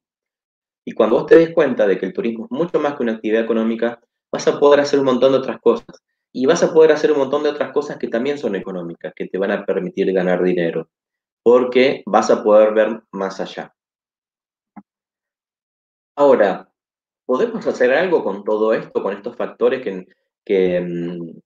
Y 0.84 0.92
cuando 0.92 1.16
vos 1.16 1.26
te 1.26 1.36
des 1.36 1.54
cuenta 1.54 1.86
de 1.86 1.98
que 1.98 2.06
el 2.06 2.12
turismo 2.12 2.46
es 2.46 2.50
mucho 2.50 2.80
más 2.80 2.94
que 2.96 3.02
una 3.02 3.12
actividad 3.12 3.42
económica, 3.42 4.00
vas 4.32 4.48
a 4.48 4.58
poder 4.58 4.80
hacer 4.80 4.98
un 4.98 5.06
montón 5.06 5.32
de 5.32 5.38
otras 5.38 5.60
cosas. 5.60 6.02
Y 6.32 6.46
vas 6.46 6.62
a 6.62 6.72
poder 6.72 6.92
hacer 6.92 7.12
un 7.12 7.18
montón 7.18 7.42
de 7.42 7.50
otras 7.50 7.72
cosas 7.72 7.98
que 7.98 8.08
también 8.08 8.38
son 8.38 8.56
económicas, 8.56 9.12
que 9.14 9.28
te 9.28 9.38
van 9.38 9.52
a 9.52 9.64
permitir 9.64 10.12
ganar 10.12 10.42
dinero, 10.42 10.88
porque 11.42 12.02
vas 12.06 12.30
a 12.30 12.42
poder 12.42 12.72
ver 12.74 13.02
más 13.12 13.38
allá. 13.40 13.74
Ahora, 16.16 16.70
¿podemos 17.26 17.66
hacer 17.66 17.92
algo 17.92 18.24
con 18.24 18.44
todo 18.44 18.72
esto, 18.74 19.02
con 19.02 19.14
estos 19.14 19.36
factores 19.36 19.82
que, 20.44 20.80
mm, 20.80 21.40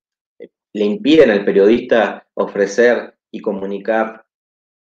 le 0.74 0.84
impiden 0.84 1.30
al 1.30 1.45
periodista 1.45 2.26
ofrecer 2.34 3.16
y 3.30 3.41
comunicar 3.41 4.26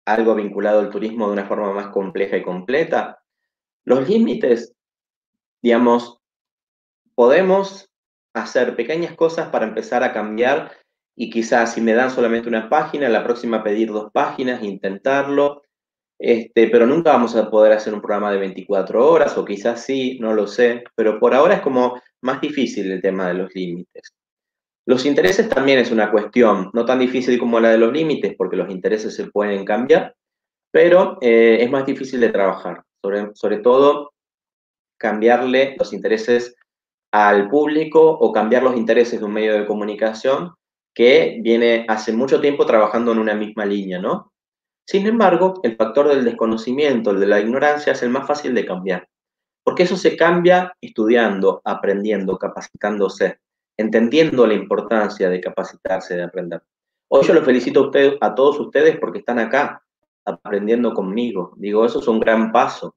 algo 0.07 0.35
vinculado 0.35 0.81
al 0.81 0.91
turismo 0.91 1.27
de 1.27 1.33
una 1.35 1.47
forma 1.47 1.73
más 1.73 1.89
compleja 1.89 2.37
y 2.37 2.43
completa? 2.43 3.23
Los 3.87 4.09
límites, 4.09 4.75
digamos, 5.63 6.19
podemos 7.15 7.89
hacer 8.35 8.75
pequeñas 8.75 9.15
cosas 9.15 9.49
para 9.49 9.65
empezar 9.65 10.03
a 10.03 10.13
cambiar 10.13 10.73
y 11.17 11.31
quizás 11.31 11.73
si 11.73 11.81
me 11.81 11.95
dan 11.95 12.11
solamente 12.11 12.49
una 12.49 12.69
página, 12.69 13.09
la 13.09 13.23
próxima 13.23 13.63
pedir 13.63 13.93
dos 13.93 14.11
páginas, 14.13 14.63
intentarlo, 14.65 15.63
este, 16.19 16.67
pero 16.67 16.85
nunca 16.85 17.13
vamos 17.13 17.37
a 17.37 17.49
poder 17.49 17.73
hacer 17.73 17.95
un 17.95 18.01
programa 18.01 18.33
de 18.33 18.39
24 18.39 19.09
horas 19.09 19.39
o 19.39 19.45
quizás 19.45 19.85
sí, 19.85 20.19
no 20.21 20.35
lo 20.35 20.49
sé, 20.49 20.83
pero 20.97 21.21
por 21.21 21.33
ahora 21.33 21.55
es 21.55 21.61
como 21.61 22.03
más 22.23 22.41
difícil 22.41 22.91
el 22.91 23.01
tema 23.01 23.29
de 23.29 23.35
los 23.35 23.55
límites. 23.55 24.13
Los 24.85 25.07
intereses 25.07 25.49
también 25.49 25.79
es 25.79 25.93
una 25.93 26.11
cuestión, 26.11 26.71
no 26.75 26.85
tan 26.85 26.99
difícil 26.99 27.39
como 27.39 27.61
la 27.61 27.71
de 27.71 27.79
los 27.79 27.93
límites, 27.93 28.35
porque 28.37 28.57
los 28.57 28.69
intereses 28.69 29.15
se 29.15 29.31
pueden 29.31 29.65
cambiar, 29.65 30.17
pero 30.73 31.19
eh, 31.21 31.59
es 31.61 31.71
más 31.71 31.87
difícil 31.87 32.21
de 32.21 32.31
trabajar 32.31 32.86
sobre, 33.35 33.59
todo 33.59 34.13
cambiarle 34.99 35.77
los 35.79 35.93
intereses 35.93 36.55
al 37.13 37.49
público 37.49 38.01
o 38.03 38.33
cambiar 38.33 38.63
los 38.63 38.77
intereses 38.77 39.21
de 39.21 39.27
un 39.27 39.33
medio 39.33 39.55
de 39.55 39.67
comunicación 39.67 40.55
que 40.95 41.39
viene 41.43 41.85
hace 41.89 42.13
mucho 42.13 42.41
tiempo 42.41 42.65
trabajando 42.67 43.13
en 43.13 43.19
una 43.19 43.35
misma 43.35 43.67
línea, 43.67 44.01
¿no? 44.01 44.33
Sin 44.87 45.07
embargo, 45.07 45.61
el 45.63 45.77
factor 45.77 46.09
del 46.09 46.25
desconocimiento, 46.25 47.11
el 47.11 47.21
de 47.21 47.27
la 47.27 47.41
ignorancia, 47.41 47.93
es 47.93 48.03
el 48.03 48.11
más 48.11 48.27
fácil 48.27 48.55
de 48.55 48.65
cambiar, 48.65 49.09
porque 49.65 49.83
eso 49.83 49.97
se 49.97 50.17
cambia 50.17 50.73
estudiando, 50.81 51.61
aprendiendo, 51.65 52.39
capacitándose, 52.39 53.41
entendiendo 53.77 54.47
la 54.47 54.55
importancia 54.55 55.29
de 55.29 55.41
capacitarse, 55.41 56.17
de 56.17 56.23
aprender. 56.23 56.63
Hoy 57.09 57.25
yo 57.25 57.35
los 57.35 57.45
felicito 57.45 57.81
a, 57.81 57.87
ustedes, 57.87 58.15
a 58.21 58.35
todos 58.35 58.59
ustedes 58.59 58.99
porque 58.99 59.19
están 59.19 59.39
acá 59.39 59.86
aprendiendo 60.27 60.93
conmigo. 60.93 61.55
Digo, 61.57 61.87
eso 61.87 62.01
es 62.01 62.09
un 62.09 62.21
gran 62.21 62.53
paso. 62.53 62.97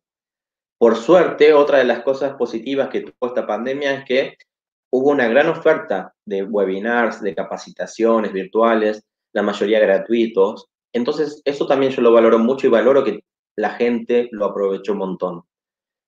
Por 0.77 0.95
suerte, 0.95 1.53
otra 1.53 1.77
de 1.77 1.85
las 1.85 2.01
cosas 2.01 2.35
positivas 2.35 2.89
que 2.89 3.01
tuvo 3.01 3.27
esta 3.27 3.45
pandemia 3.45 3.93
es 3.93 4.05
que 4.05 4.37
hubo 4.91 5.09
una 5.11 5.27
gran 5.27 5.47
oferta 5.49 6.13
de 6.25 6.43
webinars, 6.43 7.21
de 7.21 7.35
capacitaciones 7.35 8.33
virtuales, 8.33 9.03
la 9.33 9.43
mayoría 9.43 9.79
gratuitos. 9.79 10.67
Entonces, 10.93 11.41
eso 11.45 11.67
también 11.67 11.91
yo 11.91 12.01
lo 12.01 12.11
valoro 12.11 12.39
mucho 12.39 12.67
y 12.67 12.71
valoro 12.71 13.03
que 13.03 13.23
la 13.55 13.71
gente 13.71 14.29
lo 14.31 14.45
aprovechó 14.45 14.93
un 14.93 14.99
montón. 14.99 15.43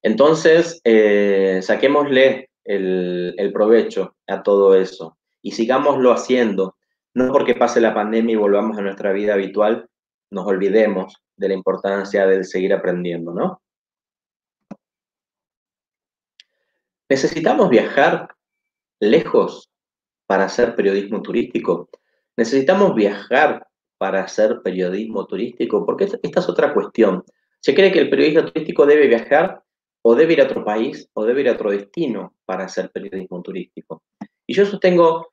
Entonces, 0.02 0.82
eh, 0.84 1.60
saquémosle 1.62 2.50
el, 2.64 3.36
el 3.38 3.54
provecho 3.54 4.16
a 4.28 4.42
todo 4.42 4.74
eso 4.76 5.18
y 5.42 5.52
sigámoslo 5.52 6.12
haciendo. 6.12 6.76
No 7.14 7.32
porque 7.34 7.56
pase 7.56 7.82
la 7.82 7.94
pandemia 7.94 8.34
y 8.34 8.38
volvamos 8.38 8.78
a 8.78 8.82
nuestra 8.82 9.12
vida 9.12 9.34
habitual, 9.34 9.90
nos 10.32 10.48
olvidemos 10.48 11.22
de 11.36 11.50
la 11.50 11.54
importancia 11.54 12.26
de 12.26 12.44
seguir 12.44 12.74
aprendiendo, 12.74 13.34
¿no? 13.34 13.62
Necesitamos 17.10 17.70
viajar 17.70 18.30
lejos 19.00 19.70
para 20.26 20.46
hacer 20.46 20.76
periodismo 20.76 21.22
turístico. 21.22 21.90
Necesitamos 22.38 22.96
viajar 22.96 23.68
para 23.98 24.24
hacer 24.24 24.62
periodismo 24.64 25.28
turístico, 25.28 25.86
porque 25.86 26.06
esta 26.06 26.40
es 26.40 26.50
otra 26.50 26.74
cuestión. 26.74 27.24
Se 27.60 27.76
cree 27.76 27.92
que 27.92 28.00
el 28.00 28.10
periodista 28.10 28.46
turístico 28.46 28.86
debe 28.86 29.08
viajar 29.08 29.62
o 30.04 30.16
debe 30.16 30.34
ir 30.34 30.42
a 30.42 30.46
otro 30.46 30.64
país 30.64 31.10
o 31.14 31.26
debe 31.26 31.42
ir 31.42 31.50
a 31.50 31.54
otro 31.54 31.72
destino 31.72 32.34
para 32.46 32.64
hacer 32.64 32.90
periodismo 32.92 33.42
turístico. 33.42 34.04
Y 34.48 34.54
yo 34.54 34.66
sostengo 34.66 35.30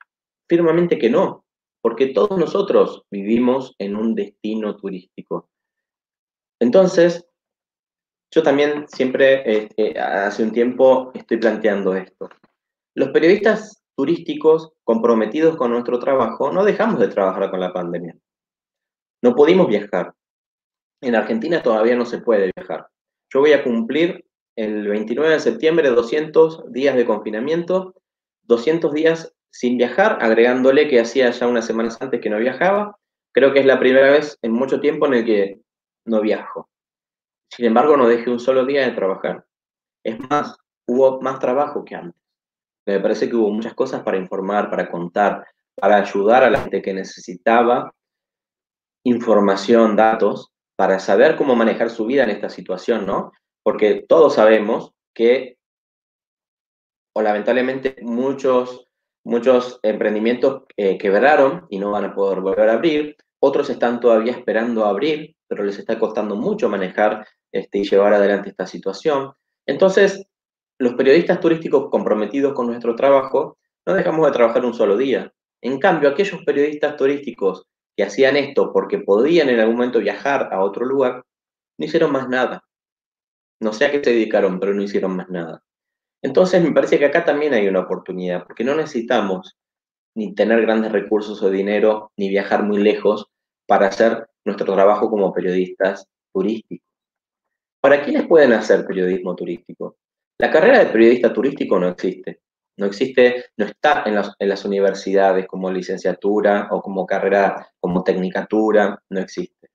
firmemente 0.49 0.99
que 0.99 1.09
no, 1.09 1.45
porque 1.81 2.09
todos 2.09 2.39
nosotros 2.39 3.05
vivimos 3.11 3.75
en 3.79 3.97
un 3.97 4.15
destino 4.15 4.77
turístico. 4.77 5.49
Entonces, 6.61 7.25
yo 8.31 8.43
también 8.43 8.87
siempre, 8.89 9.43
este, 9.65 9.99
hace 9.99 10.43
un 10.43 10.53
tiempo, 10.53 11.13
estoy 11.15 11.39
planteando 11.39 11.95
esto. 11.95 12.29
Los 12.95 13.11
periodistas 13.11 13.83
turísticos 13.97 14.73
comprometidos 14.85 15.57
con 15.57 15.71
nuestro 15.71 15.99
trabajo 15.99 16.53
no 16.53 16.65
dejamos 16.65 17.01
de 17.01 17.09
trabajar 17.09 17.51
con 17.51 17.61
la 17.61 17.73
pandemia. 17.73 18.17
No 19.23 19.35
pudimos 19.35 19.69
viajar. 19.69 20.15
En 21.01 21.15
Argentina 21.15 21.63
todavía 21.63 21.97
no 21.97 22.05
se 22.05 22.19
puede 22.19 22.51
viajar. 22.57 22.89
Yo 23.33 23.41
voy 23.41 23.53
a 23.53 23.63
cumplir 23.63 24.25
el 24.57 24.89
29 24.89 25.35
de 25.35 25.41
septiembre 25.41 25.91
200 25.91 26.73
días 26.73 26.97
de 26.97 27.07
confinamiento, 27.07 27.95
200 28.43 28.93
días 28.93 29.35
sin 29.51 29.77
viajar, 29.77 30.19
agregándole 30.21 30.89
que 30.89 31.01
hacía 31.01 31.31
ya 31.31 31.47
unas 31.47 31.67
semanas 31.67 32.01
antes 32.01 32.21
que 32.21 32.31
no 32.31 32.39
viajaba. 32.39 32.99
Creo 33.33 33.53
que 33.53 33.61
es 33.61 33.67
la 33.67 33.79
primera 33.79 34.11
vez 34.11 34.39
en 34.43 34.53
mucho 34.53 34.81
tiempo 34.81 35.07
en 35.07 35.15
el 35.15 35.25
que 35.25 35.61
no 36.07 36.21
viajo. 36.21 36.69
Sin 37.51 37.67
embargo, 37.67 37.97
no 37.97 38.09
dejé 38.09 38.31
un 38.31 38.41
solo 38.41 38.65
día 38.67 38.83
de 38.83 38.93
trabajar. 38.93 39.45
Es 40.05 40.19
más, 40.29 40.57
hubo 40.87 41.21
más 41.21 41.39
trabajo 41.39 41.85
que 41.85 41.95
antes. 41.95 42.21
Me 42.87 43.01
parece 43.01 43.29
que 43.29 43.37
hubo 43.37 43.51
muchas 43.51 43.75
cosas 43.75 44.03
para 44.03 44.17
informar, 44.17 44.71
para 44.71 44.91
contar, 44.91 45.47
para 45.75 45.97
ayudar 45.97 46.45
a 46.45 46.51
la 46.51 46.61
gente 46.61 46.83
que 46.83 46.95
necesitaba 46.95 47.95
información, 49.05 49.97
datos, 49.97 50.51
para 50.77 50.99
saber 50.99 51.37
cómo 51.37 51.55
manejar 51.55 51.91
su 51.91 52.07
vida 52.07 52.25
en 52.25 52.31
esta 52.31 52.49
situación, 52.49 53.07
¿no? 53.07 53.33
Porque 53.63 54.05
todos 54.09 54.35
sabemos 54.35 54.95
que, 55.15 55.59
o 57.15 57.23
lamentablemente, 57.23 57.97
muchos, 58.03 58.88
muchos 59.29 59.79
emprendimientos 59.83 60.63
eh, 60.79 60.97
quebraron 60.97 61.67
y 61.69 61.79
no 61.79 61.91
van 61.91 62.07
a 62.07 62.15
poder 62.15 62.41
volver 62.41 62.71
a 62.71 62.73
abrir, 62.73 63.15
otros 63.41 63.69
están 63.69 64.01
todavía 64.01 64.33
esperando 64.33 64.87
abrir, 64.87 65.37
pero 65.47 65.65
les 65.65 65.79
está 65.79 65.99
costando 65.99 66.35
mucho 66.35 66.71
manejar 66.71 67.27
este, 67.53 67.79
y 67.79 67.85
llevar 67.85 68.15
adelante 68.15 68.49
esta 68.49 68.67
situación. 68.67 69.33
Entonces, 69.67 70.27
los 70.79 70.95
periodistas 70.95 71.41
turísticos 71.41 71.91
comprometidos 71.91 72.55
con 72.55 72.69
nuestro 72.69 72.97
trabajo 72.97 73.59
no 73.85 73.93
dejamos 73.93 74.25
de 74.27 74.33
trabajar 74.33 74.65
un 74.65 74.73
solo 74.73 74.97
día. 74.97 75.31
En 75.61 75.79
cambio, 75.79 76.09
aquellos 76.09 76.43
periodistas 76.45 76.97
turísticos 76.97 77.67
que 77.95 78.05
hacían 78.05 78.35
esto 78.37 78.73
porque 78.73 79.01
podían 79.01 79.51
en 79.51 79.61
algún 79.61 79.77
momento 79.77 79.99
viajar 79.99 80.49
a 80.51 80.63
otro 80.63 80.87
lugar, 80.87 81.23
no 81.77 81.85
hicieron 81.85 82.13
más 82.13 82.31
nada. 82.31 82.65
No 83.61 83.75
sé 83.75 83.85
a 83.85 83.91
qué 83.91 84.03
se 84.03 84.11
dedicaron, 84.11 84.59
pero 84.59 84.73
no 84.73 84.83
hicieron 84.83 85.17
más 85.17 85.29
nada. 85.29 85.63
Entonces, 86.23 86.63
me 86.63 86.73
parece 86.73 86.99
que 86.99 87.07
acá 87.07 87.25
también 87.25 87.55
hay 87.55 87.69
una 87.69 87.81
oportunidad, 87.81 88.47
porque 88.47 88.65
no 88.65 88.75
necesitamos 88.75 89.57
ni 90.15 90.35
tener 90.35 90.61
grandes 90.63 90.91
recursos 90.93 91.43
o 91.43 91.51
dinero, 91.51 92.13
ni 92.17 92.29
viajar 92.29 92.65
muy 92.65 92.83
lejos 92.83 93.27
para 93.67 93.87
hacer 93.87 94.29
nuestro 94.45 94.75
trabajo 94.75 95.09
como 95.11 95.33
periodistas 95.33 96.07
turísticos. 96.33 96.87
¿Para 97.81 98.03
quiénes 98.03 98.27
pueden 98.27 98.53
hacer 98.53 98.85
periodismo 98.85 99.37
turístico? 99.37 99.97
La 100.39 100.51
carrera 100.51 100.81
de 100.81 100.87
periodista 100.87 101.33
turístico 101.33 101.79
no 101.79 101.89
existe. 101.89 102.41
No 102.77 102.87
existe, 102.87 103.47
no 103.57 103.67
está 103.67 104.05
en 104.07 104.15
las, 104.49 104.65
universidades 104.65 105.47
como 105.49 105.71
licenciatura 105.71 106.69
o 106.71 106.81
como 106.81 107.07
carrera, 107.07 107.69
como 107.81 108.05
tecnicatura, 108.05 109.03
no 109.11 109.21
existe. 109.21 109.71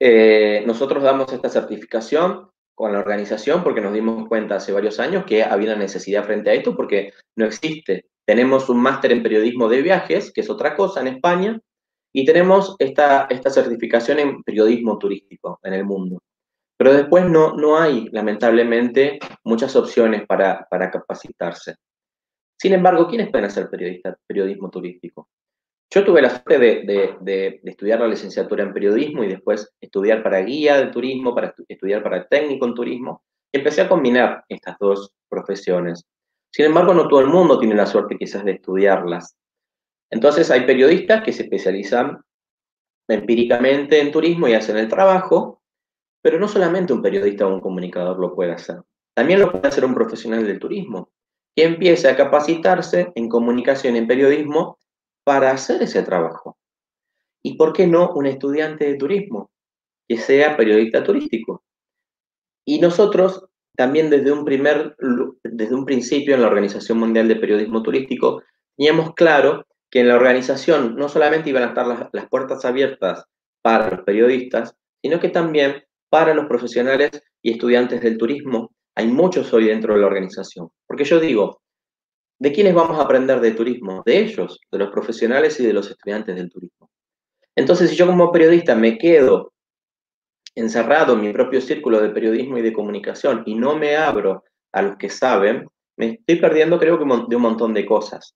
Eh, 0.00 0.64
nosotros 0.66 1.02
damos 1.04 1.32
esta 1.32 1.48
certificación 1.48 2.50
con 2.80 2.94
la 2.94 3.00
organización 3.00 3.62
porque 3.62 3.82
nos 3.82 3.92
dimos 3.92 4.26
cuenta 4.26 4.54
hace 4.54 4.72
varios 4.72 4.98
años 5.00 5.26
que 5.26 5.44
había 5.44 5.72
una 5.72 5.80
necesidad 5.80 6.24
frente 6.24 6.48
a 6.48 6.54
esto 6.54 6.74
porque 6.74 7.12
no 7.36 7.44
existe. 7.44 8.06
Tenemos 8.24 8.70
un 8.70 8.80
máster 8.80 9.12
en 9.12 9.22
periodismo 9.22 9.68
de 9.68 9.82
viajes, 9.82 10.32
que 10.32 10.40
es 10.40 10.48
otra 10.48 10.74
cosa 10.74 11.02
en 11.02 11.08
España, 11.08 11.60
y 12.10 12.24
tenemos 12.24 12.76
esta, 12.78 13.26
esta 13.28 13.50
certificación 13.50 14.18
en 14.18 14.42
periodismo 14.42 14.96
turístico 14.96 15.60
en 15.62 15.74
el 15.74 15.84
mundo. 15.84 16.22
Pero 16.78 16.94
después 16.94 17.28
no, 17.28 17.54
no 17.54 17.76
hay, 17.78 18.08
lamentablemente, 18.12 19.18
muchas 19.44 19.76
opciones 19.76 20.26
para, 20.26 20.66
para 20.70 20.90
capacitarse. 20.90 21.74
Sin 22.58 22.72
embargo, 22.72 23.08
¿quiénes 23.08 23.30
pueden 23.30 23.44
hacer 23.44 23.68
periodista, 23.68 24.16
periodismo 24.26 24.70
turístico? 24.70 25.28
Yo 25.92 26.04
tuve 26.04 26.22
la 26.22 26.30
suerte 26.30 26.58
de, 26.58 27.60
estudiar 27.64 27.98
la 27.98 28.06
licenciatura 28.06 28.62
en 28.62 28.72
periodismo 28.72 29.24
y 29.24 29.28
después 29.28 29.72
estudiar 29.80 30.22
para 30.22 30.40
guía 30.40 30.80
de 30.80 30.92
turismo, 30.92 31.34
para 31.34 31.52
estudiar 31.68 32.02
para 32.04 32.28
técnico 32.28 32.66
en 32.66 32.74
turismo. 32.74 33.24
Y 33.52 33.58
empecé 33.58 33.82
a 33.82 33.88
combinar 33.88 34.44
estas 34.48 34.76
dos 34.78 35.12
profesiones. 35.28 36.04
Sin 36.52 36.66
embargo, 36.66 36.94
no 36.94 37.08
todo 37.08 37.20
el 37.20 37.26
mundo 37.26 37.58
tiene 37.58 37.74
la 37.74 37.86
suerte 37.86 38.16
quizás 38.16 38.44
de 38.44 38.52
estudiarlas. 38.52 39.36
Entonces 40.10 40.48
hay 40.52 40.64
periodistas 40.64 41.24
que 41.24 41.32
se 41.32 41.42
especializan 41.42 42.20
empíricamente 43.08 44.00
en 44.00 44.12
turismo 44.12 44.46
y 44.46 44.54
hacen 44.54 44.76
el 44.76 44.88
trabajo, 44.88 45.60
pero 46.22 46.38
no 46.38 46.46
solamente 46.46 46.92
un 46.92 47.02
periodista 47.02 47.46
o 47.46 47.54
un 47.54 47.60
comunicador 47.60 48.18
lo 48.18 48.34
puede 48.34 48.52
hacer, 48.52 48.82
también 49.14 49.40
lo 49.40 49.50
puede 49.50 49.66
hacer 49.66 49.84
un 49.84 49.94
profesional 49.94 50.46
del 50.46 50.60
turismo, 50.60 51.10
que 51.56 51.64
empiece 51.64 52.08
a 52.08 52.16
capacitarse 52.16 53.10
en 53.14 53.28
comunicación 53.28 53.96
en 53.96 54.06
periodismo 54.06 54.78
para 55.24 55.50
hacer 55.50 55.82
ese 55.82 56.02
trabajo. 56.02 56.58
¿Y 57.42 57.56
por 57.56 57.72
qué 57.72 57.86
no 57.86 58.12
un 58.12 58.26
estudiante 58.26 58.84
de 58.86 58.96
turismo 58.96 59.50
que 60.08 60.16
sea 60.16 60.56
periodista 60.56 61.02
turístico? 61.02 61.62
Y 62.64 62.80
nosotros 62.80 63.46
también 63.76 64.10
desde 64.10 64.32
un, 64.32 64.44
primer, 64.44 64.96
desde 65.42 65.74
un 65.74 65.86
principio 65.86 66.34
en 66.34 66.42
la 66.42 66.48
Organización 66.48 66.98
Mundial 66.98 67.28
de 67.28 67.36
Periodismo 67.36 67.82
Turístico 67.82 68.42
teníamos 68.76 69.14
claro 69.14 69.66
que 69.90 70.00
en 70.00 70.08
la 70.08 70.16
organización 70.16 70.96
no 70.96 71.08
solamente 71.08 71.50
iban 71.50 71.62
a 71.62 71.68
estar 71.68 71.86
las, 71.86 72.08
las 72.12 72.28
puertas 72.28 72.64
abiertas 72.64 73.24
para 73.62 73.90
los 73.90 74.04
periodistas, 74.04 74.76
sino 75.02 75.18
que 75.18 75.28
también 75.28 75.82
para 76.10 76.34
los 76.34 76.46
profesionales 76.46 77.10
y 77.42 77.52
estudiantes 77.52 78.00
del 78.02 78.18
turismo. 78.18 78.72
Hay 78.94 79.06
muchos 79.06 79.52
hoy 79.52 79.66
dentro 79.66 79.94
de 79.94 80.00
la 80.00 80.06
organización. 80.06 80.68
Porque 80.86 81.04
yo 81.04 81.20
digo, 81.20 81.62
¿de 82.40 82.52
quiénes 82.52 82.74
vamos 82.74 82.98
a 82.98 83.02
aprender 83.02 83.40
de 83.40 83.52
turismo? 83.52 84.02
De 84.04 84.18
ellos, 84.18 84.58
de 84.72 84.78
los 84.78 84.90
profesionales 84.90 85.60
y 85.60 85.66
de 85.66 85.72
los 85.72 85.88
estudiantes 85.88 86.34
del 86.34 86.50
turismo. 86.50 86.90
Entonces, 87.54 87.90
si 87.90 87.96
yo 87.96 88.06
como 88.06 88.32
periodista 88.32 88.74
me 88.74 88.98
quedo 88.98 89.52
encerrado 90.54 91.12
en 91.14 91.20
mi 91.20 91.32
propio 91.32 91.60
círculo 91.60 92.00
de 92.00 92.10
periodismo 92.10 92.58
y 92.58 92.62
de 92.62 92.72
comunicación 92.72 93.44
y 93.46 93.54
no 93.54 93.76
me 93.76 93.96
abro 93.96 94.42
a 94.72 94.82
los 94.82 94.96
que 94.96 95.10
saben, 95.10 95.68
me 95.96 96.06
estoy 96.06 96.36
perdiendo 96.36 96.78
creo 96.78 96.98
que 96.98 97.04
de 97.04 97.36
un 97.36 97.42
montón 97.42 97.74
de 97.74 97.86
cosas. 97.86 98.34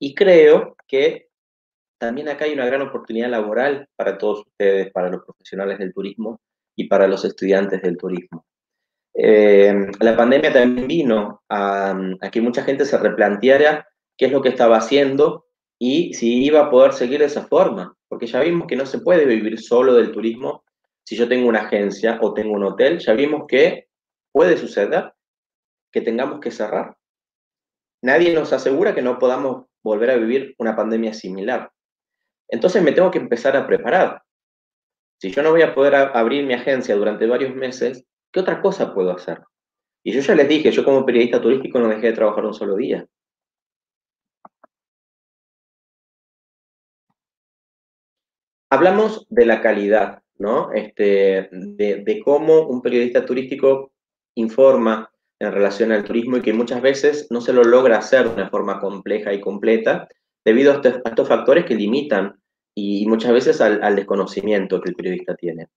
Y 0.00 0.14
creo 0.14 0.74
que 0.88 1.28
también 1.98 2.28
acá 2.28 2.46
hay 2.46 2.54
una 2.54 2.66
gran 2.66 2.82
oportunidad 2.82 3.30
laboral 3.30 3.86
para 3.94 4.18
todos 4.18 4.40
ustedes, 4.46 4.90
para 4.92 5.10
los 5.10 5.24
profesionales 5.24 5.78
del 5.78 5.92
turismo, 5.92 6.40
y 6.76 6.88
para 6.88 7.06
los 7.06 7.24
estudiantes 7.24 7.82
del 7.82 7.96
turismo. 7.96 8.44
Eh, 9.14 9.74
la 10.00 10.16
pandemia 10.16 10.52
también 10.52 10.88
vino 10.88 11.42
a, 11.48 11.94
que 12.30 12.40
mucha 12.40 12.62
gente 12.64 12.84
se 12.84 12.96
replanteara 12.96 13.86
qué 14.16 14.26
es 14.26 14.32
lo 14.32 14.40
que 14.40 14.48
estaba 14.48 14.78
haciendo 14.78 15.46
y 15.78 16.14
si 16.14 16.44
iba 16.44 16.60
a 16.60 16.70
poder 16.70 16.92
seguir 16.92 17.20
de 17.20 17.26
esa 17.26 17.46
forma, 17.46 17.96
porque 18.08 18.26
ya 18.26 18.40
vimos 18.40 18.66
que 18.66 18.76
no 18.76 18.86
se 18.86 19.00
puede 19.00 19.26
vivir 19.26 19.60
solo 19.60 19.94
del 19.94 20.12
turismo 20.12 20.64
si 21.04 21.16
yo 21.16 21.28
tengo 21.28 21.48
una 21.48 21.62
agencia 21.62 22.18
o 22.22 22.32
tengo 22.32 22.54
un 22.54 22.64
hotel, 22.64 22.98
ya 22.98 23.12
vimos 23.14 23.44
que 23.48 23.88
puede 24.30 24.56
suceder 24.56 25.12
que 25.90 26.00
tengamos 26.00 26.40
que 26.40 26.50
cerrar. 26.50 26.96
Nadie 28.02 28.32
nos 28.32 28.52
asegura 28.52 28.94
que 28.94 29.02
no 29.02 29.18
podamos 29.18 29.66
volver 29.82 30.10
a 30.10 30.16
vivir 30.16 30.54
una 30.58 30.76
pandemia 30.76 31.12
similar. 31.12 31.70
Entonces 32.48 32.82
me 32.82 32.92
tengo 32.92 33.10
que 33.10 33.18
empezar 33.18 33.56
a 33.56 33.66
preparar. 33.66 34.22
Si 35.20 35.30
yo 35.30 35.42
no 35.42 35.50
voy 35.50 35.62
a 35.62 35.74
poder 35.74 35.94
abrir 35.94 36.44
mi 36.44 36.54
agencia 36.54 36.94
durante 36.96 37.26
varios 37.26 37.54
meses, 37.54 38.04
¿qué 38.32 38.40
otra 38.40 38.60
cosa 38.60 38.94
puedo 38.94 39.12
hacer? 39.12 39.42
Y 40.04 40.12
yo 40.12 40.20
ya 40.20 40.34
les 40.34 40.48
dije, 40.48 40.72
yo 40.72 40.84
como 40.84 41.06
periodista 41.06 41.40
turístico 41.40 41.78
no 41.78 41.88
dejé 41.88 42.08
de 42.08 42.12
trabajar 42.14 42.44
un 42.44 42.54
solo 42.54 42.76
día. 42.76 43.06
Hablamos 48.70 49.26
de 49.28 49.46
la 49.46 49.60
calidad, 49.60 50.22
¿no? 50.38 50.72
Este, 50.72 51.48
de, 51.52 52.02
de, 52.04 52.22
cómo 52.24 52.66
un 52.66 52.80
periodista 52.80 53.24
turístico 53.24 53.92
informa 54.34 55.12
en 55.38 55.52
relación 55.52 55.92
al 55.92 56.04
turismo 56.04 56.38
y 56.38 56.42
que 56.42 56.52
muchas 56.52 56.80
veces 56.80 57.26
no 57.30 57.40
se 57.40 57.52
lo 57.52 57.64
logra 57.64 57.98
hacer 57.98 58.28
de 58.28 58.34
una 58.34 58.48
forma 58.48 58.80
compleja 58.80 59.32
y 59.34 59.40
completa 59.40 60.08
debido 60.44 60.72
a 60.72 60.80
estos, 60.82 61.28
factores 61.28 61.64
que 61.64 61.74
limitan 61.74 62.40
y 62.74 63.06
muchas 63.06 63.32
veces 63.32 63.60
al, 63.60 63.96
desconocimiento 63.96 64.80
que 64.80 64.90
el 64.90 64.96
periodista 64.96 65.34
tiene. 65.34 65.68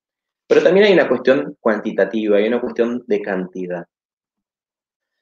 Pero 0.47 0.63
también 0.63 0.85
hay 0.85 0.93
una 0.93 1.07
cuestión 1.07 1.57
cuantitativa, 1.59 2.37
hay 2.37 2.47
una 2.47 2.61
cuestión 2.61 3.03
de 3.07 3.21
cantidad. 3.21 3.85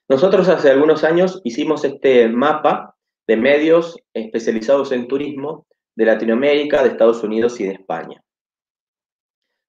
Nosotros 0.10 0.50
hace 0.50 0.70
algunos 0.70 1.04
años 1.04 1.42
hicimos 1.44 1.86
este 1.86 2.28
mapa 2.28 2.96
de 3.26 3.38
medios 3.38 3.98
especializados 4.14 4.92
en 4.92 5.08
turismo 5.08 5.66
de 5.96 6.06
Latinoamérica, 6.06 6.84
de 6.84 6.90
Estados 6.90 7.24
Unidos 7.24 7.60
y 7.60 7.66
de 7.66 7.74
España. 7.74 8.22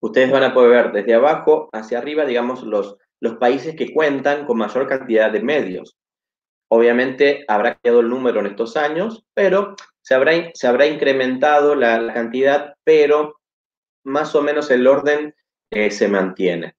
Ustedes 0.00 0.30
van 0.30 0.42
a 0.42 0.52
poder 0.52 0.70
ver 0.70 0.92
desde 0.92 1.14
abajo 1.14 1.70
hacia 1.72 1.98
arriba, 1.98 2.26
digamos, 2.26 2.62
los, 2.62 2.96
los 3.20 3.36
países 3.36 3.74
que 3.76 3.92
cuentan 3.94 4.44
con 4.44 4.58
mayor 4.58 4.86
cantidad 4.86 5.30
de 5.30 5.40
medios. 5.40 5.96
Obviamente 6.68 7.44
habrá 7.48 7.74
cambiado 7.74 8.00
el 8.00 8.08
número 8.08 8.40
en 8.40 8.46
estos 8.46 8.76
años, 8.76 9.24
pero 9.32 9.76
se 10.02 10.14
habrá, 10.14 10.32
se 10.52 10.66
habrá 10.66 10.86
incrementado 10.86 11.74
la, 11.74 12.12
cantidad, 12.12 12.74
pero 12.84 13.40
más 14.04 14.34
o 14.34 14.42
menos 14.42 14.70
el 14.70 14.86
orden 14.86 15.34
eh, 15.74 15.90
se 15.90 16.08
mantiene. 16.08 16.74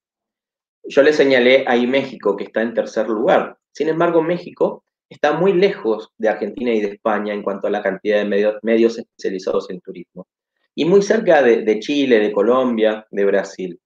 Yo 0.84 1.02
le 1.02 1.12
señalé 1.12 1.64
ahí 1.66 1.86
México, 1.86 2.36
que 2.36 2.44
está 2.44 2.62
en 2.62 2.74
tercer 2.74 3.08
lugar. 3.08 3.58
Sin 3.72 3.88
embargo, 3.88 4.22
México 4.22 4.84
está 5.08 5.32
muy 5.32 5.52
lejos 5.52 6.10
de 6.18 6.28
Argentina 6.28 6.72
y 6.72 6.80
de 6.80 6.88
España 6.88 7.34
en 7.34 7.42
cuanto 7.42 7.66
a 7.66 7.70
la 7.70 7.82
cantidad 7.82 8.18
de 8.18 8.24
medios, 8.24 8.56
medios 8.62 8.98
especializados 8.98 9.70
en 9.70 9.80
turismo. 9.80 10.26
Y 10.74 10.84
muy 10.84 11.02
cerca 11.02 11.42
de, 11.42 11.80
Chile, 11.80 12.20
de 12.20 12.32
Colombia, 12.32 13.06
de 13.10 13.24
Brasil. 13.24 13.80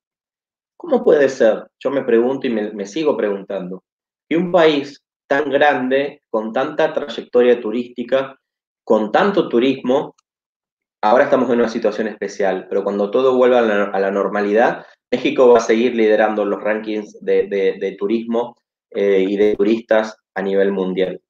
¿Cómo 0.75 1.03
puede 1.03 1.29
ser? 1.29 1.69
Yo 1.79 1.89
me 1.89 2.03
pregunto 2.03 2.47
y 2.47 2.49
me, 2.49 2.85
sigo 2.85 3.15
preguntando, 3.15 3.83
que 4.27 4.35
un 4.35 4.51
país 4.51 5.01
tan 5.27 5.49
grande, 5.49 6.21
con 6.29 6.51
tanta 6.51 6.93
trayectoria 6.93 7.61
turística, 7.61 8.37
con 8.83 9.11
tanto 9.11 9.47
turismo, 9.47 10.15
ahora 11.01 11.25
estamos 11.25 11.49
en 11.49 11.59
una 11.59 11.69
situación 11.69 12.07
especial, 12.07 12.67
pero 12.67 12.83
cuando 12.83 13.09
todo 13.09 13.37
vuelva 13.37 13.59
a 13.59 13.99
la, 13.99 14.11
normalidad, 14.11 14.85
México 15.11 15.49
va 15.49 15.57
a 15.57 15.61
seguir 15.61 15.93
liderando 15.93 16.45
los 16.45 16.63
rankings 16.63 17.17
de, 17.19 17.95
turismo 17.99 18.55
eh, 18.89 19.25
y 19.27 19.35
de 19.35 19.55
turistas 19.57 20.15
a 20.33 20.41
nivel 20.41 20.71
mundial. 20.71 21.21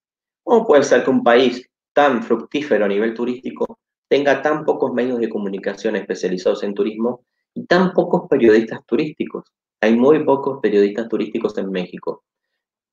¿Cómo 0.43 0.67
puede 0.67 0.83
ser 0.83 1.03
que 1.03 1.09
un 1.09 1.23
país 1.23 1.67
tan 1.93 2.23
fructífero 2.23 2.85
a 2.85 2.87
nivel 2.87 3.13
turístico 3.13 3.79
tenga 4.07 4.41
tan 4.41 4.65
pocos 4.65 4.93
medios 4.93 5.19
de 5.19 5.29
comunicación 5.29 5.95
especializados 5.95 6.63
en 6.63 6.75
turismo 6.75 7.25
y 7.55 7.65
tan 7.65 7.91
pocos 7.93 8.27
periodistas 8.29 8.85
turísticos? 8.85 9.45
Hay 9.81 9.95
muy 9.95 10.23
pocos 10.23 10.59
periodistas 10.61 11.09
turísticos 11.09 11.57
en 11.57 11.71
México. 11.71 12.23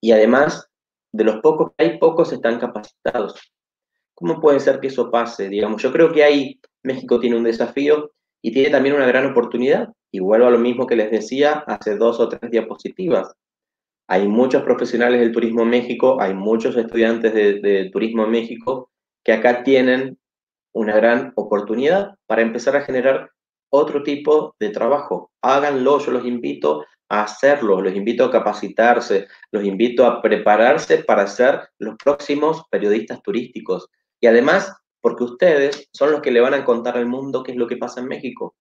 Y 0.01 0.12
además, 0.12 0.70
de 1.12 1.24
los 1.24 1.41
pocos 1.41 1.72
que 1.76 1.84
hay, 1.84 1.99
pocos 1.99 2.32
están 2.32 2.59
capacitados. 2.59 3.39
¿Cómo 4.14 4.41
puede 4.41 4.59
ser 4.59 4.80
que 4.80 4.86
eso 4.86 5.11
pase? 5.11 5.51
Digamos, 5.51 5.82
yo 5.82 5.93
creo 5.93 6.12
que 6.12 6.24
ahí 6.24 6.61
México 6.82 7.20
tiene 7.20 7.36
un 7.36 7.45
desafío 7.45 8.12
y 8.41 8.53
tiene 8.53 8.70
también 8.70 8.95
una 8.95 9.07
gran 9.07 9.26
oportunidad. 9.26 9.91
Y 10.11 10.20
vuelvo 10.20 10.46
a 10.46 10.50
lo 10.50 10.59
mismo 10.59 10.86
que 10.86 10.96
les 10.96 11.11
decía 11.11 11.64
hace 11.66 11.96
dos 11.96 12.18
o 12.20 12.28
tres 12.28 12.50
diapositivas. 12.50 13.32
Hay 14.09 14.26
muchos 14.26 14.62
profesionales 14.62 15.20
del 15.20 15.32
turismo 15.32 15.64
México, 15.64 16.18
hay 16.20 16.34
muchos 16.34 16.76
estudiantes 16.76 17.34
de, 17.34 17.61
de 17.61 17.90
turismo 17.90 18.26
México 18.26 18.90
que 19.22 19.32
acá 19.32 19.62
tienen 19.62 20.18
una 20.72 20.96
gran 20.96 21.32
oportunidad 21.36 22.14
para 22.26 22.42
empezar 22.42 22.76
a 22.76 22.82
generar 22.82 23.30
otro 23.70 24.02
tipo 24.02 24.54
de 24.59 24.70
trabajo. 24.70 25.30
Háganlo, 25.42 25.98
yo 25.98 26.12
los 26.12 26.24
invito 26.24 26.84
a 27.09 27.22
hacerlo, 27.22 27.80
los 27.80 27.94
invito 27.94 28.24
a 28.24 28.30
capacitarse, 28.30 29.28
los 29.50 29.64
invito 29.64 30.04
a 30.04 30.20
prepararse 30.20 30.98
para 30.98 31.26
ser 31.26 31.61
los 31.78 31.96
próximos 31.96 32.62
periodistas 32.70 33.22
turísticos. 33.22 33.88
Y 34.20 34.26
además, 34.26 34.74
porque 35.00 35.24
ustedes 35.24 35.88
son 35.92 36.12
los 36.12 36.20
que 36.20 36.30
le 36.30 36.40
van 36.40 36.54
a 36.54 36.64
contar 36.64 36.96
al 36.96 37.06
mundo 37.06 37.42
qué 37.42 37.52
es 37.52 37.59
lo 37.59 37.66
que 37.66 37.76
pasa 37.76 38.00
en 38.00 38.09
México 38.09 38.54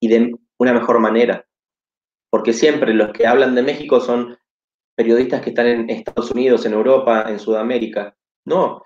y 0.00 0.08
de 0.08 0.34
una 0.58 0.72
mejor 0.72 1.00
manera. 1.00 1.46
Porque 2.30 2.52
siempre 2.52 2.94
los 2.94 3.12
que 3.12 3.26
hablan 3.26 3.54
de 3.54 3.62
México 3.62 4.00
son 4.00 4.36
periodistas 4.96 5.42
que 5.42 5.50
están 5.50 5.66
en 5.66 5.90
Estados 5.90 6.30
Unidos, 6.30 6.64
en 6.66 6.72
Europa, 6.72 7.26
en 7.28 7.38
Sudamérica. 7.38 8.16
No, 8.44 8.84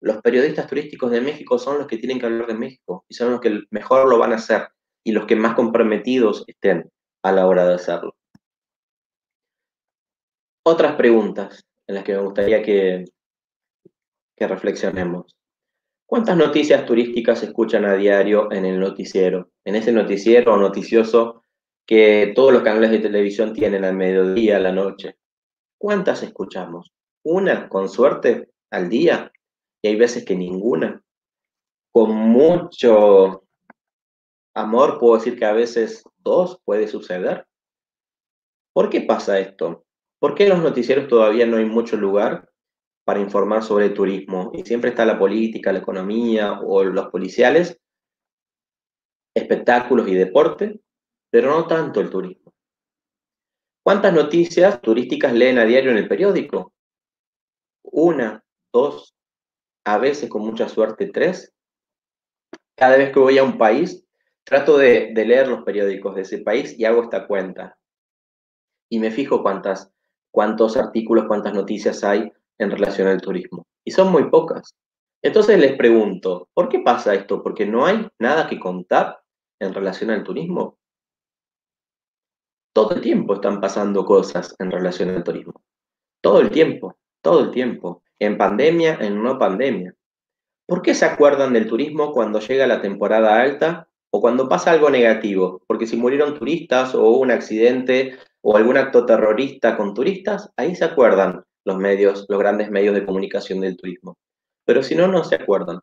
los 0.00 0.20
periodistas 0.22 0.66
turísticos 0.66 1.10
de 1.10 1.20
México 1.20 1.58
son 1.58 1.78
los 1.78 1.86
que 1.86 1.98
tienen 1.98 2.18
que 2.18 2.26
hablar 2.26 2.46
de 2.46 2.54
México 2.54 3.04
y 3.08 3.14
son 3.14 3.32
los 3.32 3.40
que 3.40 3.62
mejor 3.70 4.08
lo 4.08 4.18
van 4.18 4.32
a 4.32 4.36
hacer 4.36 4.68
y 5.04 5.12
los 5.12 5.26
que 5.26 5.36
más 5.36 5.54
comprometidos 5.54 6.44
estén 6.46 6.90
a 7.22 7.32
la 7.32 7.46
hora 7.46 7.66
de 7.66 7.74
hacerlo. 7.74 8.14
Otras 10.62 10.96
preguntas 10.96 11.66
en 11.86 11.94
las 11.96 12.04
que 12.04 12.14
me 12.14 12.22
gustaría 12.22 12.62
que, 12.62 13.04
que 14.36 14.46
reflexionemos. 14.46 15.39
¿Cuántas 16.10 16.36
noticias 16.36 16.84
turísticas 16.86 17.38
se 17.38 17.46
escuchan 17.46 17.84
a 17.84 17.94
diario 17.94 18.50
en 18.50 18.64
el 18.64 18.80
noticiero? 18.80 19.52
En 19.64 19.76
ese 19.76 19.92
noticiero 19.92 20.56
noticioso 20.56 21.44
que 21.86 22.32
todos 22.34 22.52
los 22.52 22.64
canales 22.64 22.90
de 22.90 22.98
televisión 22.98 23.52
tienen 23.52 23.84
al 23.84 23.94
mediodía, 23.94 24.56
a 24.56 24.58
la 24.58 24.72
noche. 24.72 25.18
¿Cuántas 25.78 26.24
escuchamos? 26.24 26.90
¿Una, 27.22 27.68
con 27.68 27.88
suerte, 27.88 28.48
al 28.72 28.88
día? 28.88 29.30
Y 29.82 29.86
hay 29.86 29.94
veces 29.94 30.24
que 30.24 30.34
ninguna. 30.34 31.00
Con 31.92 32.10
mucho 32.10 33.44
amor 34.52 34.98
puedo 34.98 35.14
decir 35.14 35.38
que 35.38 35.44
a 35.44 35.52
veces 35.52 36.02
dos 36.18 36.60
puede 36.64 36.88
suceder. 36.88 37.46
¿Por 38.72 38.90
qué 38.90 39.02
pasa 39.02 39.38
esto? 39.38 39.84
¿Por 40.18 40.34
qué 40.34 40.42
en 40.42 40.48
los 40.48 40.58
noticieros 40.60 41.06
todavía 41.06 41.46
no 41.46 41.58
hay 41.58 41.66
mucho 41.66 41.96
lugar 41.96 42.49
para 43.04 43.20
informar 43.20 43.62
sobre 43.62 43.90
turismo? 43.90 44.50
Y 44.54 44.62
siempre 44.62 44.90
está 44.90 45.04
la 45.04 45.18
política, 45.18 45.72
la 45.72 45.80
economía 45.80 46.60
o 46.60 46.84
los 46.84 47.08
policiales, 47.08 47.78
espectáculos 49.34 50.08
y 50.08 50.14
deporte, 50.14 50.80
pero 51.30 51.50
no 51.50 51.66
tanto 51.66 52.00
el 52.00 52.10
turismo. 52.10 52.52
¿Cuántas 53.82 54.12
noticias 54.12 54.80
turísticas 54.80 55.32
leen 55.32 55.58
a 55.58 55.64
diario 55.64 55.90
en 55.90 55.98
el 55.98 56.08
periódico? 56.08 56.72
Una, 57.82 58.44
dos, 58.72 59.14
a 59.84 59.98
veces 59.98 60.28
con 60.28 60.42
mucha 60.42 60.68
suerte 60.68 61.06
tres. 61.06 61.52
Cada 62.76 62.96
vez 62.96 63.12
que 63.12 63.20
voy 63.20 63.38
a 63.38 63.44
un 63.44 63.58
país, 63.58 64.06
trato 64.44 64.76
de, 64.78 65.12
de 65.14 65.24
leer 65.24 65.48
los 65.48 65.64
periódicos 65.64 66.14
de 66.14 66.22
ese 66.22 66.38
país 66.38 66.78
y 66.78 66.84
hago 66.84 67.02
esta 67.02 67.26
cuenta. 67.26 67.78
Y 68.90 68.98
me 68.98 69.10
fijo 69.10 69.42
cuántas 69.42 69.92
cuántos 70.30 70.76
artículos, 70.76 71.26
cuántas 71.26 71.54
noticias 71.54 72.04
hay 72.04 72.32
en 72.60 72.70
relación 72.70 73.08
al 73.08 73.20
turismo. 73.20 73.66
Y 73.84 73.90
son 73.90 74.12
muy 74.12 74.30
pocas. 74.30 74.76
Entonces 75.22 75.58
les 75.58 75.76
pregunto, 75.76 76.48
¿por 76.54 76.68
qué 76.68 76.80
pasa 76.80 77.14
esto? 77.14 77.42
¿Porque 77.42 77.66
no 77.66 77.86
hay 77.86 78.06
nada 78.18 78.46
que 78.46 78.60
contar 78.60 79.20
en 79.58 79.74
relación 79.74 80.10
al 80.10 80.22
turismo? 80.22 80.78
Todo 82.72 82.94
el 82.94 83.00
tiempo 83.00 83.34
están 83.34 83.60
pasando 83.60 84.04
cosas 84.04 84.54
en 84.58 84.70
relación 84.70 85.10
al 85.10 85.24
turismo. 85.24 85.62
Todo 86.22 86.40
el 86.40 86.50
tiempo, 86.50 86.96
todo 87.22 87.40
el 87.40 87.50
tiempo. 87.50 88.02
En 88.18 88.36
pandemia, 88.36 88.98
en 89.00 89.22
no 89.22 89.38
pandemia. 89.38 89.94
¿Por 90.66 90.82
qué 90.82 90.94
se 90.94 91.06
acuerdan 91.06 91.54
del 91.54 91.66
turismo 91.66 92.12
cuando 92.12 92.40
llega 92.40 92.66
la 92.66 92.82
temporada 92.82 93.40
alta 93.40 93.88
o 94.10 94.20
cuando 94.20 94.48
pasa 94.48 94.70
algo 94.70 94.90
negativo? 94.90 95.62
Porque 95.66 95.86
si 95.86 95.96
murieron 95.96 96.38
turistas 96.38 96.94
o 96.94 97.02
hubo 97.02 97.20
un 97.20 97.30
accidente 97.30 98.18
o 98.42 98.56
algún 98.56 98.76
acto 98.76 99.04
terrorista 99.04 99.76
con 99.76 99.94
turistas, 99.94 100.50
ahí 100.56 100.74
se 100.76 100.84
acuerdan 100.84 101.42
los 101.64 101.76
medios, 101.78 102.26
los 102.28 102.38
grandes 102.38 102.70
medios 102.70 102.94
de 102.94 103.04
comunicación 103.04 103.60
del 103.60 103.76
turismo. 103.76 104.18
Pero 104.64 104.82
si 104.82 104.94
no, 104.94 105.08
no 105.08 105.24
se 105.24 105.36
acuerdan. 105.36 105.80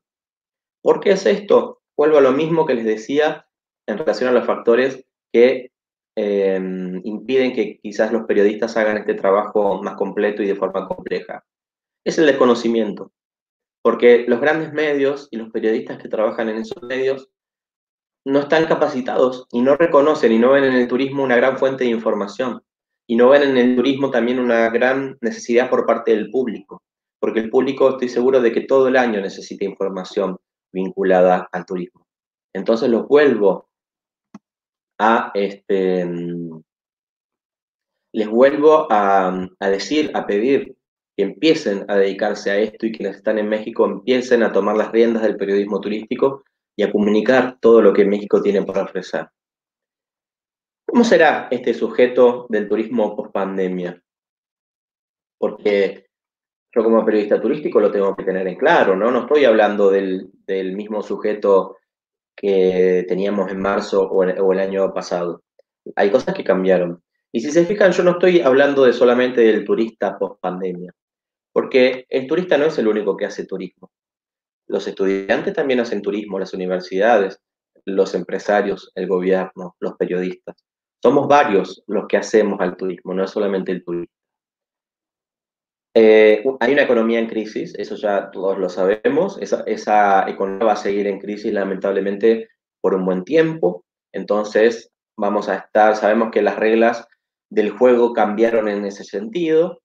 ¿Por 0.82 1.00
qué 1.00 1.12
es 1.12 1.26
esto? 1.26 1.82
Vuelvo 1.96 2.18
a 2.18 2.22
lo 2.22 2.32
mismo 2.32 2.66
que 2.66 2.76
les 2.76 2.86
decía 2.86 3.48
en 3.88 3.98
relación 3.98 4.30
a 4.30 4.34
los 4.34 4.46
factores 4.46 5.06
que 5.32 5.72
em, 6.16 7.02
impiden 7.04 7.54
que 7.54 7.80
quizás 7.80 8.12
los 8.12 8.26
periodistas 8.26 8.76
hagan 8.78 8.98
este 8.98 9.14
trabajo 9.14 9.82
más 9.84 9.96
completo 9.96 10.42
y 10.42 10.48
de 10.48 10.56
forma 10.56 10.88
compleja. 10.88 11.46
Es 12.06 12.18
el 12.18 12.26
desconocimiento. 12.26 13.12
porque 13.84 14.26
los 14.28 14.42
grandes 14.42 14.74
medios 14.74 15.30
y 15.32 15.38
los 15.38 15.50
periodistas 15.50 15.98
que 15.98 16.10
trabajan 16.10 16.50
en 16.50 16.58
esos 16.58 16.84
medios 16.84 17.30
no 18.26 18.40
están 18.40 18.66
capacitados 18.66 19.48
y 19.52 19.62
no 19.62 19.78
reconocen 19.78 20.34
y 20.34 20.40
no 20.40 20.52
ven 20.52 20.66
en 20.66 20.74
el 20.74 20.90
turismo 20.90 21.24
una 21.24 21.38
gran 21.38 21.58
fuente 21.58 21.86
de 21.86 21.92
información 21.92 22.62
y 23.08 23.16
no 23.16 23.30
ven 23.30 23.44
en 23.44 23.58
el 23.58 23.76
turismo 23.76 24.12
también 24.12 24.40
una 24.40 24.70
gran 24.70 25.18
necesidad 25.22 25.70
por 25.70 25.86
parte 25.86 26.12
del 26.12 26.30
público, 26.30 26.84
porque 27.20 27.40
el 27.40 27.50
público 27.50 27.90
estoy 27.90 28.10
seguro 28.10 28.42
de 28.42 28.52
que 28.52 28.62
todo 28.62 28.90
el 28.90 28.98
año 28.98 29.22
necesita 29.22 29.66
información 29.66 30.38
vinculada 30.74 31.48
al 31.52 31.66
turismo. 31.66 32.06
Entonces 32.54 32.90
los 32.90 33.08
vuelvo 33.08 33.70
a 35.00 35.32
este 35.34 36.06
les 38.14 38.28
vuelvo 38.28 38.92
a, 38.92 39.48
a 39.60 39.70
decir, 39.70 40.12
a 40.16 40.26
pedir 40.26 40.76
que 41.16 41.24
empiecen 41.24 41.86
a 41.88 41.96
dedicarse 41.96 42.52
a 42.52 42.58
esto 42.58 42.86
y 42.86 42.92
quienes 42.92 43.18
están 43.18 43.38
en 43.38 43.48
México 43.48 43.86
empiecen 43.86 44.44
a 44.44 44.52
tomar 44.52 44.76
las 44.76 44.92
riendas 44.92 45.24
del 45.24 45.38
periodismo 45.38 45.80
turístico 45.80 46.44
y 46.76 46.84
a 46.84 46.92
comunicar 46.92 47.58
todo 47.60 47.82
lo 47.82 47.94
que 47.94 48.06
México 48.06 48.42
tiene 48.42 48.64
para 48.64 48.84
ofrecer. 48.84 49.28
¿Cómo 50.88 51.04
será 51.04 51.50
este 51.52 51.74
sujeto 51.74 52.48
del 52.50 52.70
turismo 52.70 53.14
post 53.14 53.34
pandemia? 53.34 54.02
Porque 55.38 56.08
yo 56.74 56.84
como 56.84 57.04
periodista 57.04 57.42
turístico 57.42 57.82
lo 57.82 57.92
tengo 57.92 58.16
que 58.16 58.24
tener 58.24 58.48
en 58.48 58.56
claro, 58.56 58.96
¿no? 58.96 59.12
No 59.12 59.22
estoy 59.22 59.44
hablando 59.44 59.92
del, 59.92 60.32
mismo 60.48 61.04
sujeto 61.04 61.76
que 62.34 63.06
teníamos 63.06 63.52
en 63.52 63.60
marzo 63.60 64.04
o 64.04 64.24
el, 64.24 64.60
año 64.60 64.94
pasado. 64.94 65.44
Hay 65.98 66.10
cosas 66.10 66.34
que 66.34 66.46
cambiaron. 66.46 67.04
Y 67.34 67.42
si 67.42 67.52
se 67.52 67.66
fijan, 67.66 67.92
yo 67.92 68.04
no 68.04 68.12
estoy 68.12 68.40
hablando 68.40 68.86
de 68.86 68.94
solamente 68.94 69.42
del 69.42 69.66
turista 69.66 70.18
post 70.18 70.40
pandemia, 70.40 70.94
porque 71.52 72.06
el 72.08 72.28
turista 72.28 72.58
no 72.58 72.66
es 72.66 72.78
el 72.78 72.88
único 72.88 73.18
que 73.18 73.26
hace 73.26 73.46
turismo. 73.46 73.92
Los 74.68 74.88
estudiantes 74.88 75.54
también 75.54 75.82
hacen 75.82 76.02
turismo, 76.02 76.40
las 76.40 76.54
universidades, 76.54 77.42
los 77.84 78.16
empresarios, 78.16 78.90
el 78.96 79.08
gobierno, 79.08 79.76
los 79.82 79.98
periodistas. 79.98 80.67
Somos 81.08 81.30
varios 81.30 81.82
los 81.88 82.06
que 82.06 82.18
hacemos 82.18 82.60
al 82.60 82.76
turismo, 82.76 83.14
no 83.14 83.24
es 83.24 83.32
solamente 83.32 83.72
el 83.72 83.82
turismo. 83.82 84.14
Eh, 85.96 86.44
hay 86.60 86.74
una 86.74 86.82
economía 86.82 87.20
en 87.20 87.30
crisis, 87.30 87.74
eso 87.78 87.96
ya 87.96 88.30
todos 88.30 88.58
lo 88.58 88.68
sabemos. 88.68 89.38
Esa, 89.40 89.64
esa 89.68 90.30
economía 90.30 90.66
va 90.66 90.74
a 90.74 90.76
seguir 90.76 91.08
en 91.08 91.22
crisis 91.22 91.54
lamentablemente 91.54 92.50
por 92.82 92.94
un 92.94 93.06
buen 93.06 93.24
tiempo. 93.24 93.86
Entonces 94.12 94.92
vamos 95.16 95.48
a 95.48 95.56
estar, 95.56 95.96
sabemos 95.96 96.30
que 96.30 96.42
las 96.42 96.58
reglas 96.58 97.08
del 97.50 97.70
juego 97.70 98.12
cambiaron 98.12 98.68
en 98.68 98.84
ese 98.84 99.06
sentido. 99.06 99.80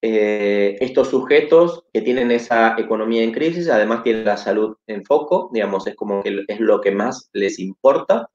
Eh, 0.00 0.76
estos 0.78 1.08
sujetos 1.08 1.82
que 1.92 2.02
tienen 2.02 2.30
esa 2.30 2.76
economía 2.78 3.24
en 3.24 3.32
crisis, 3.32 3.68
además 3.68 4.04
tienen 4.04 4.26
la 4.26 4.36
salud 4.36 4.76
en 4.86 5.04
foco, 5.04 5.50
digamos, 5.52 5.88
es 5.88 5.96
como 5.96 6.22
que 6.22 6.44
es 6.46 6.60
lo 6.60 6.80
que 6.80 6.92
más 6.92 7.30
les 7.32 7.58
importa. 7.58 8.28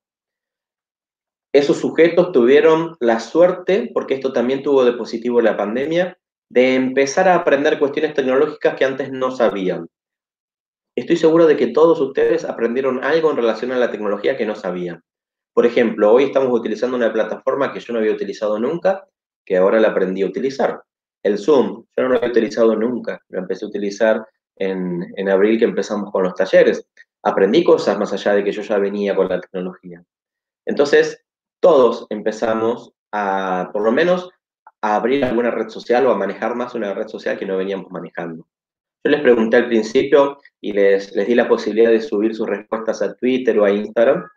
Esos 1.57 1.77
sujetos 1.77 2.31
tuvieron 2.31 2.97
la 2.99 3.19
suerte, 3.19 3.89
porque 3.91 4.13
esto 4.13 4.31
también 4.31 4.61
tuvo 4.61 4.85
de 4.85 4.93
positivo 4.93 5.41
la 5.41 5.57
pandemia, 5.57 6.15
de 6.51 6.75
empezar 6.75 7.27
a 7.27 7.33
aprender 7.33 7.79
cuestiones 7.79 8.13
tecnológicas 8.13 8.75
que 8.75 8.85
antes 8.85 9.11
no 9.11 9.31
sabían. 9.31 9.87
Estoy 10.95 11.17
seguro 11.17 11.47
de 11.47 11.57
que 11.57 11.65
todos 11.65 11.99
ustedes 11.99 12.45
aprendieron 12.45 13.03
algo 13.03 13.31
en 13.31 13.37
relación 13.37 13.71
a 13.71 13.79
la 13.79 13.89
tecnología 13.89 14.37
que 14.37 14.45
no 14.45 14.53
sabían. 14.53 15.01
Por 15.51 15.65
ejemplo, 15.65 16.13
hoy 16.13 16.25
estamos 16.25 16.53
utilizando 16.53 16.95
una 16.95 17.11
plataforma 17.11 17.73
que 17.73 17.79
yo 17.79 17.91
no 17.91 17.97
había 18.01 18.13
utilizado 18.13 18.59
nunca, 18.59 19.07
que 19.43 19.57
ahora 19.57 19.79
la 19.79 19.87
aprendí 19.87 20.21
a 20.21 20.27
utilizar. 20.27 20.83
El 21.23 21.39
Zoom, 21.39 21.85
yo 21.97 22.03
no 22.03 22.09
lo 22.09 22.17
había 22.17 22.29
utilizado 22.29 22.75
nunca, 22.75 23.19
lo 23.29 23.39
empecé 23.39 23.65
a 23.65 23.69
utilizar 23.69 24.23
en, 24.57 25.11
en 25.15 25.27
abril 25.27 25.57
que 25.57 25.65
empezamos 25.65 26.11
con 26.11 26.21
los 26.21 26.35
talleres. 26.35 26.85
Aprendí 27.23 27.63
cosas 27.63 27.97
más 27.97 28.13
allá 28.13 28.35
de 28.35 28.43
que 28.43 28.51
yo 28.51 28.61
ya 28.61 28.77
venía 28.77 29.15
con 29.15 29.27
la 29.27 29.41
tecnología. 29.41 30.03
Entonces, 30.63 31.23
todos 31.59 32.07
empezamos 32.09 32.93
a, 33.11 33.69
por 33.73 33.83
lo 33.83 33.91
menos, 33.91 34.29
a 34.81 34.95
abrir 34.95 35.23
alguna 35.25 35.51
red 35.51 35.69
social 35.69 36.05
o 36.05 36.11
a 36.11 36.17
manejar 36.17 36.55
más 36.55 36.75
una 36.75 36.93
red 36.93 37.07
social 37.07 37.37
que 37.37 37.45
no 37.45 37.57
veníamos 37.57 37.91
manejando. 37.91 38.47
Yo 39.03 39.11
les 39.11 39.21
pregunté 39.21 39.57
al 39.57 39.67
principio 39.67 40.39
y 40.61 40.73
les, 40.73 41.15
les 41.15 41.27
di 41.27 41.35
la 41.35 41.47
posibilidad 41.47 41.91
de 41.91 42.01
subir 42.01 42.35
sus 42.35 42.47
respuestas 42.47 43.01
a 43.01 43.13
Twitter 43.15 43.57
o 43.59 43.65
a 43.65 43.71
Instagram 43.71 44.27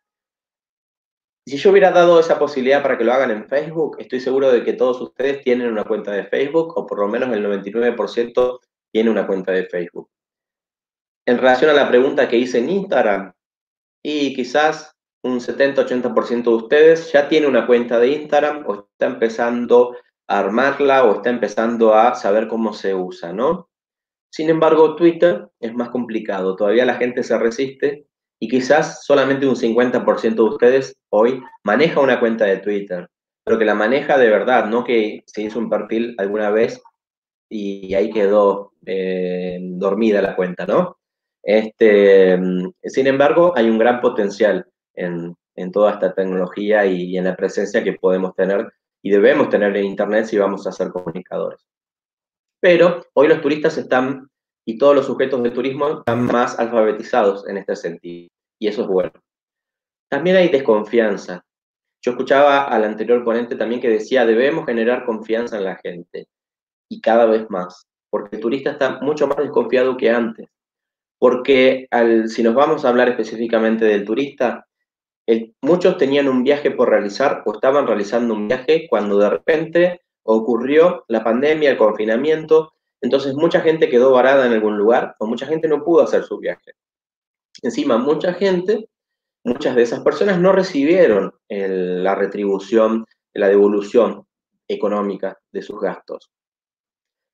si 1.46 1.56
yo 1.56 1.70
hubiera 1.70 1.90
dado 1.90 2.20
esa 2.20 2.38
posibilidad 2.38 2.80
para 2.80 2.96
que 2.96 3.04
lo 3.04 3.12
hagan 3.12 3.32
en 3.32 3.48
Facebook, 3.48 3.96
estoy 3.98 4.20
seguro 4.20 4.52
de 4.52 4.62
que 4.62 4.74
todos 4.74 5.00
ustedes 5.00 5.42
tienen 5.42 5.72
una 5.72 5.84
cuenta 5.84 6.12
de 6.12 6.24
Facebook 6.24 6.76
o 6.76 6.86
por 6.86 7.00
lo 7.00 7.08
menos 7.08 7.32
el 7.32 7.44
99% 7.44 8.60
tiene 8.92 9.10
una 9.10 9.26
cuenta 9.26 9.50
de 9.50 9.66
Facebook. 9.66 10.08
En 11.26 11.38
relación 11.38 11.70
a 11.70 11.74
la 11.74 11.88
pregunta 11.88 12.28
que 12.28 12.36
hice 12.36 12.58
en 12.58 12.70
Instagram, 12.70 13.32
y 14.02 14.34
quizás 14.34 14.96
un 15.22 15.40
70-80% 15.40 16.44
de 16.44 16.50
ustedes 16.50 17.12
ya 17.12 17.28
tiene 17.28 17.46
una 17.46 17.66
cuenta 17.66 17.98
de 17.98 18.08
Instagram 18.08 18.64
o 18.66 18.86
está 18.92 19.06
empezando 19.06 19.96
a 20.26 20.38
armarla 20.38 21.04
o 21.04 21.16
está 21.16 21.30
empezando 21.30 21.94
a 21.94 22.14
saber 22.14 22.48
cómo 22.48 22.72
se 22.72 22.94
usa, 22.94 23.32
¿no? 23.32 23.68
Sin 24.32 24.48
embargo, 24.48 24.94
Twitter 24.94 25.48
es 25.58 25.74
más 25.74 25.90
complicado, 25.90 26.56
todavía 26.56 26.84
la 26.84 26.94
gente 26.94 27.22
se 27.22 27.36
resiste 27.36 28.06
y 28.38 28.48
quizás 28.48 29.04
solamente 29.04 29.46
un 29.46 29.56
50% 29.56 30.34
de 30.34 30.42
ustedes 30.42 30.96
hoy 31.10 31.42
maneja 31.64 32.00
una 32.00 32.20
cuenta 32.20 32.44
de 32.46 32.58
Twitter, 32.58 33.08
pero 33.44 33.58
que 33.58 33.64
la 33.64 33.74
maneja 33.74 34.16
de 34.16 34.30
verdad, 34.30 34.66
no 34.66 34.84
que 34.84 35.22
se 35.26 35.42
hizo 35.42 35.58
un 35.58 35.68
perfil 35.68 36.14
alguna 36.16 36.50
vez 36.50 36.80
y 37.50 37.92
ahí 37.94 38.10
quedó 38.10 38.72
eh, 38.86 39.58
dormida 39.60 40.22
la 40.22 40.36
cuenta, 40.36 40.64
¿no? 40.64 40.96
Este, 41.42 42.38
sin 42.84 43.06
embargo, 43.06 43.52
hay 43.56 43.68
un 43.68 43.78
gran 43.78 44.00
potencial 44.00 44.69
en, 44.94 45.36
toda 45.72 45.92
esta 45.92 46.14
tecnología 46.14 46.86
y, 46.86 47.16
en 47.16 47.24
la 47.24 47.36
presencia 47.36 47.84
que 47.84 47.92
podemos 47.92 48.34
tener 48.34 48.72
y 49.02 49.10
debemos 49.10 49.48
tener 49.48 49.76
en 49.76 49.84
Internet 49.84 50.26
si 50.26 50.38
vamos 50.38 50.66
a 50.66 50.72
ser 50.72 50.90
comunicadores. 50.90 51.60
Pero 52.60 53.02
hoy 53.14 53.28
los 53.28 53.40
turistas 53.40 53.76
están 53.78 54.28
y 54.66 54.78
todos 54.78 54.94
los 54.94 55.06
sujetos 55.06 55.42
de 55.42 55.50
turismo 55.50 55.98
están 55.98 56.26
más 56.26 56.58
alfabetizados 56.58 57.48
en 57.48 57.56
este 57.56 57.76
sentido, 57.76 58.28
y 58.58 58.68
eso 58.68 58.82
es 58.82 58.88
bueno. 58.88 59.12
También 60.08 60.36
hay 60.36 60.48
desconfianza. 60.48 61.44
Yo 62.02 62.12
escuchaba 62.12 62.64
al 62.64 62.84
anterior 62.84 63.24
ponente 63.24 63.56
también 63.56 63.80
que 63.80 63.88
decía, 63.88 64.26
debemos 64.26 64.66
generar 64.66 65.04
confianza 65.04 65.56
en 65.58 65.64
la 65.64 65.76
gente, 65.76 66.26
y 66.90 67.00
cada 67.00 67.26
vez 67.26 67.48
más, 67.48 67.86
porque 68.10 68.36
el 68.36 68.42
turista 68.42 68.70
está 68.70 69.00
mucho 69.00 69.26
más 69.26 69.38
desconfiado 69.38 69.96
que 69.96 70.10
antes, 70.10 70.48
porque 71.18 71.86
al, 71.90 72.28
si 72.28 72.42
nos 72.42 72.54
vamos 72.54 72.84
a 72.84 72.88
hablar 72.88 73.08
específicamente 73.08 73.84
del 73.84 74.04
turista, 74.04 74.66
muchos 75.62 75.96
tenían 75.96 76.28
un 76.28 76.42
viaje 76.42 76.70
por 76.70 76.88
realizar 76.88 77.42
o 77.46 77.52
estaban 77.52 77.86
realizando 77.86 78.34
un 78.34 78.48
viaje 78.48 78.86
cuando 78.88 79.18
de 79.18 79.30
repente 79.30 80.00
ocurrió 80.22 81.04
la 81.08 81.22
pandemia, 81.24 81.70
el 81.70 81.78
confinamiento, 81.78 82.72
entonces 83.00 83.34
mucha 83.34 83.60
gente 83.60 83.88
quedó 83.88 84.12
varada 84.12 84.46
en 84.46 84.52
algún 84.52 84.76
lugar 84.76 85.16
o 85.18 85.26
mucha 85.26 85.46
gente 85.46 85.68
no 85.68 85.82
pudo 85.82 86.02
hacer 86.02 86.24
su 86.24 86.38
viaje. 86.38 86.72
Encima, 87.62 87.98
mucha 87.98 88.34
gente, 88.34 88.88
muchas 89.44 89.74
de 89.74 89.82
esas 89.82 90.00
personas 90.00 90.38
no 90.38 90.52
recibieron 90.52 91.34
la 91.48 92.14
retribución, 92.14 93.06
la 93.32 93.48
devolución 93.48 94.26
económica 94.68 95.38
de 95.50 95.62
sus 95.62 95.80
gastos. 95.80 96.30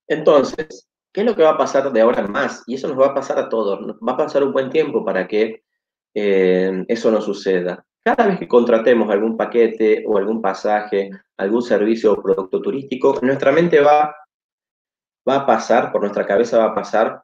Entonces, 0.08 0.88
¿qué 1.12 1.20
es 1.20 1.26
lo 1.26 1.34
que 1.34 1.42
va 1.42 1.50
a 1.50 1.58
pasar 1.58 1.92
de 1.92 2.00
ahora 2.00 2.20
en 2.20 2.30
más? 2.30 2.62
Y 2.66 2.76
eso 2.76 2.88
nos 2.88 2.98
va 2.98 3.08
a 3.08 3.14
pasar 3.14 3.38
a 3.38 3.48
todos. 3.48 3.80
Va 3.96 4.12
a 4.12 4.16
pasar 4.16 4.44
un 4.44 4.52
buen 4.52 4.70
tiempo 4.70 5.04
para 5.04 5.26
que 5.26 5.64
eh, 6.18 6.84
eso 6.88 7.10
no 7.10 7.20
suceda. 7.20 7.84
Cada 8.02 8.26
vez 8.26 8.38
que 8.38 8.48
contratemos 8.48 9.10
algún 9.10 9.36
paquete 9.36 10.04
o 10.06 10.16
algún 10.16 10.40
pasaje, 10.40 11.10
algún 11.36 11.60
servicio 11.60 12.12
o 12.12 12.22
producto 12.22 12.62
turístico, 12.62 13.18
nuestra 13.20 13.52
mente 13.52 13.80
va 13.80 14.14
va 15.28 15.36
a 15.36 15.46
pasar, 15.46 15.92
por 15.92 16.00
nuestra 16.00 16.24
cabeza 16.24 16.58
va 16.58 16.66
a 16.66 16.74
pasar 16.74 17.22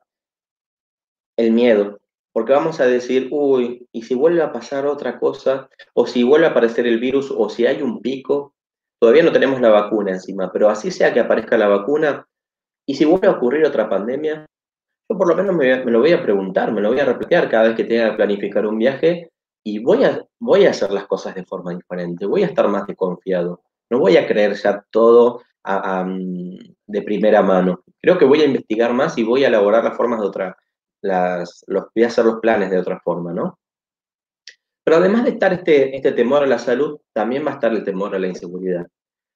el 1.39 1.53
miedo, 1.53 2.01
porque 2.33 2.53
vamos 2.53 2.81
a 2.81 2.87
decir, 2.87 3.29
uy, 3.31 3.87
¿y 3.93 4.03
si 4.03 4.15
vuelve 4.15 4.43
a 4.43 4.53
pasar 4.53 4.87
otra 4.87 5.19
cosa? 5.19 5.69
O 5.95 6.07
si 6.07 6.25
vuelve 6.25 6.47
a 6.47 6.51
aparecer 6.51 6.87
el 6.87 6.99
virus, 6.99 7.33
o 7.35 7.49
si 7.49 7.65
hay 7.65 7.81
un 7.81 8.01
pico, 8.03 8.55
todavía 9.01 9.23
no 9.23 9.33
tenemos 9.33 9.61
la 9.61 9.71
vacuna 9.71 10.11
encima, 10.11 10.51
pero 10.53 10.69
así 10.69 10.91
sea 10.91 11.13
que 11.15 11.21
aparezca 11.21 11.57
la 11.57 11.69
vacuna, 11.69 12.27
y 12.87 12.97
si 12.97 13.05
vuelve 13.05 13.29
a 13.29 13.33
ocurrir 13.33 13.65
otra 13.65 13.89
pandemia, 13.89 14.47
yo 15.09 15.19
por 15.19 15.29
lo 15.29 15.35
menos 15.35 15.55
me, 15.55 15.85
lo 15.85 16.01
voy 16.01 16.13
a 16.13 16.23
preguntar, 16.23 16.73
me 16.73 16.81
lo 16.81 16.91
voy 16.91 17.01
a 17.01 17.05
repetir 17.05 17.49
cada 17.49 17.69
vez 17.69 17.77
que 17.77 17.85
tenga 17.85 18.11
que 18.11 18.17
planificar 18.17 18.67
un 18.67 18.79
viaje, 18.79 19.31
y 19.65 19.79
voy 19.79 20.05
a, 20.05 20.25
voy 20.41 20.67
a 20.67 20.71
hacer 20.71 20.91
las 20.91 21.07
cosas 21.07 21.35
de 21.35 21.45
forma 21.45 21.75
diferente, 21.75 22.27
voy 22.27 22.43
a 22.43 22.47
estar 22.47 22.69
más 22.69 22.87
desconfiado, 22.87 23.63
no 23.91 23.99
voy 23.99 24.17
a 24.17 24.27
creer 24.27 24.55
ya 24.55 24.85
todo 24.91 25.43
de 25.65 27.03
primera 27.03 27.43
mano. 27.43 27.85
Creo 28.01 28.19
que 28.19 28.25
voy 28.25 28.41
a 28.41 28.47
investigar 28.47 28.93
más 28.93 29.17
y 29.17 29.23
voy 29.23 29.45
a 29.45 29.49
elaborar 29.49 29.85
las 29.85 29.97
formas 29.97 30.21
de 30.21 30.27
otra, 30.27 30.57
las, 31.03 31.65
voy 31.69 32.05
a 32.05 32.07
hacer 32.07 32.25
los 32.25 32.41
planes 32.41 32.71
de 32.71 32.79
otra 32.79 33.01
forma, 33.01 33.33
¿no? 33.33 33.59
Pero 34.85 34.97
además 34.97 35.25
de 35.25 35.31
estar 35.31 35.53
este, 35.53 35.95
este 35.95 36.13
temor 36.13 36.43
a 36.43 36.47
la 36.47 36.59
salud, 36.59 36.99
también 37.13 37.47
va 37.47 37.53
a 37.53 37.55
estar 37.55 37.73
el 37.73 37.85
temor 37.85 38.15
a 38.15 38.19
la 38.19 38.27
inseguridad. 38.27 38.87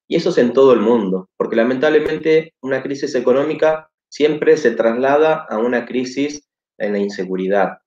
Y 0.09 0.17
eso 0.17 0.31
es 0.31 0.39
en 0.39 0.53
todo 0.53 0.73
el 0.73 0.81
mundo, 0.81 1.29
porque 1.37 1.57
lamentablemente 1.57 2.55
una 2.61 2.83
crisis 2.83 3.15
económica 3.15 3.91
siempre 4.17 4.57
se 4.57 4.71
traslada 4.71 5.45
a 5.47 5.59
una 5.59 5.85
crisis 5.85 6.49
en 6.79 6.93
la 6.93 6.99
inseguridad, 6.99 7.81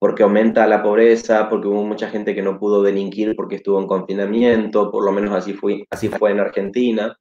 porque 0.00 0.24
aumenta 0.24 0.66
la 0.66 0.82
pobreza, 0.82 1.48
porque 1.48 1.68
hubo 1.68 1.84
mucha 1.84 2.10
gente 2.10 2.34
que 2.34 2.42
no 2.42 2.58
pudo 2.58 2.82
delinquir 2.82 3.36
porque 3.36 3.54
estuvo 3.54 3.80
en 3.80 3.86
confinamiento, 3.86 4.90
por 4.90 5.04
lo 5.04 5.12
menos 5.12 5.32
así 5.32 5.52
fue, 5.52 5.84
así 5.90 6.08
fue 6.08 6.32
en 6.32 6.40
Argentina. 6.40 7.16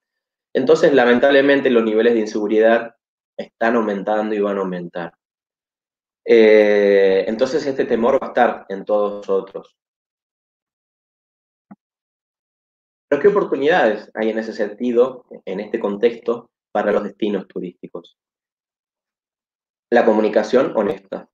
Entonces, 0.52 0.92
lamentablemente, 0.96 1.70
los 1.70 1.84
niveles 1.84 2.16
de 2.16 2.22
inseguridad 2.22 2.96
están 3.38 3.76
aumentando 3.76 4.34
y 4.34 4.40
van 4.40 4.58
a 4.58 4.62
aumentar. 4.62 5.14
Eh, 6.26 7.26
entonces, 7.28 7.64
este 7.68 7.86
temor 7.86 8.16
va 8.16 8.28
a 8.28 8.30
estar 8.30 8.66
en 8.70 8.84
todos 8.84 9.28
nosotros. 9.28 9.76
Pero 13.08 13.22
¿qué 13.22 13.28
oportunidades 13.28 14.10
hay 14.16 14.32
en 14.32 14.40
ese 14.40 14.54
sentido, 14.54 15.26
en 15.46 15.60
este 15.60 15.80
contexto, 15.80 16.51
para 16.72 16.92
los 16.92 17.04
destinos 17.04 17.48
turísticos? 17.48 18.18
La 19.90 20.06
comunicación 20.06 20.74
honesta. 20.76 21.30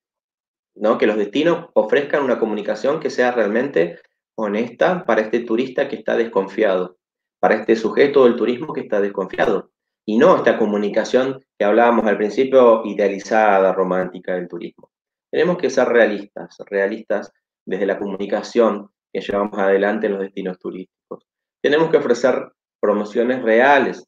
¿no? 0.75 0.97
Que 0.97 1.07
los 1.07 1.17
destinos 1.17 1.69
ofrezcan 1.73 2.23
una 2.23 2.39
comunicación 2.39 2.99
que 2.99 3.09
sea 3.09 3.31
realmente 3.31 3.99
honesta 4.35 5.05
para 5.05 5.21
este 5.21 5.41
turista 5.41 5.87
que 5.87 5.95
está 5.95 6.15
desconfiado, 6.15 6.97
para 7.39 7.55
este 7.55 7.75
sujeto 7.75 8.25
del 8.25 8.35
turismo 8.35 8.73
que 8.73 8.81
está 8.81 9.01
desconfiado. 9.01 9.71
Y 10.05 10.17
no 10.17 10.37
esta 10.37 10.57
comunicación 10.57 11.43
que 11.57 11.65
hablábamos 11.65 12.05
al 12.05 12.17
principio, 12.17 12.85
idealizada, 12.85 13.73
romántica 13.73 14.35
del 14.35 14.47
turismo. 14.47 14.89
Tenemos 15.29 15.57
que 15.57 15.69
ser 15.69 15.89
realistas, 15.89 16.55
realistas 16.65 17.31
desde 17.65 17.85
la 17.85 17.99
comunicación 17.99 18.89
que 19.11 19.19
llevamos 19.19 19.57
adelante 19.59 20.07
en 20.07 20.13
los 20.13 20.21
destinos 20.21 20.57
turísticos. 20.59 21.25
Tenemos 21.61 21.89
que 21.89 21.97
ofrecer 21.97 22.53
promociones 22.79 23.41
reales. 23.41 24.07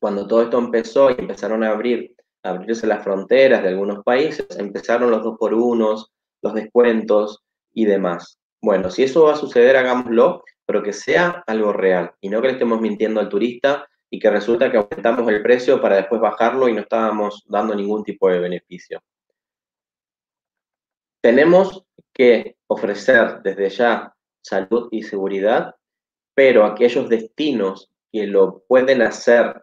Cuando 0.00 0.26
todo 0.26 0.42
esto 0.42 0.58
empezó 0.58 1.10
y 1.10 1.16
empezaron 1.18 1.62
a 1.62 1.70
abrir 1.70 2.16
abrirse 2.42 2.86
las 2.86 3.02
fronteras 3.02 3.62
de 3.62 3.68
algunos 3.68 4.02
países, 4.02 4.46
empezaron 4.58 5.10
los 5.10 5.22
dos 5.22 5.36
por 5.38 5.54
unos, 5.54 6.10
los 6.42 6.54
descuentos 6.54 7.42
y 7.72 7.84
demás. 7.84 8.38
Bueno, 8.62 8.90
si 8.90 9.02
eso 9.02 9.24
va 9.24 9.34
a 9.34 9.36
suceder, 9.36 9.76
hagámoslo, 9.76 10.44
pero 10.66 10.82
que 10.82 10.92
sea 10.92 11.42
algo 11.46 11.72
real 11.72 12.12
y 12.20 12.28
no 12.28 12.40
que 12.40 12.48
le 12.48 12.52
estemos 12.54 12.80
mintiendo 12.80 13.20
al 13.20 13.28
turista 13.28 13.86
y 14.10 14.18
que 14.18 14.30
resulta 14.30 14.70
que 14.70 14.76
aumentamos 14.76 15.28
el 15.28 15.42
precio 15.42 15.80
para 15.80 15.96
después 15.96 16.20
bajarlo 16.20 16.68
y 16.68 16.72
no 16.72 16.80
estábamos 16.80 17.44
dando 17.46 17.74
ningún 17.74 18.02
tipo 18.02 18.28
de 18.28 18.40
beneficio. 18.40 19.02
Tenemos 21.22 21.84
que 22.12 22.56
ofrecer 22.66 23.42
desde 23.42 23.68
ya 23.68 24.14
salud 24.42 24.88
y 24.90 25.02
seguridad, 25.02 25.74
pero 26.34 26.64
aquellos 26.64 27.08
destinos 27.08 27.90
que 28.10 28.26
lo 28.26 28.64
pueden 28.66 29.02
hacer 29.02 29.62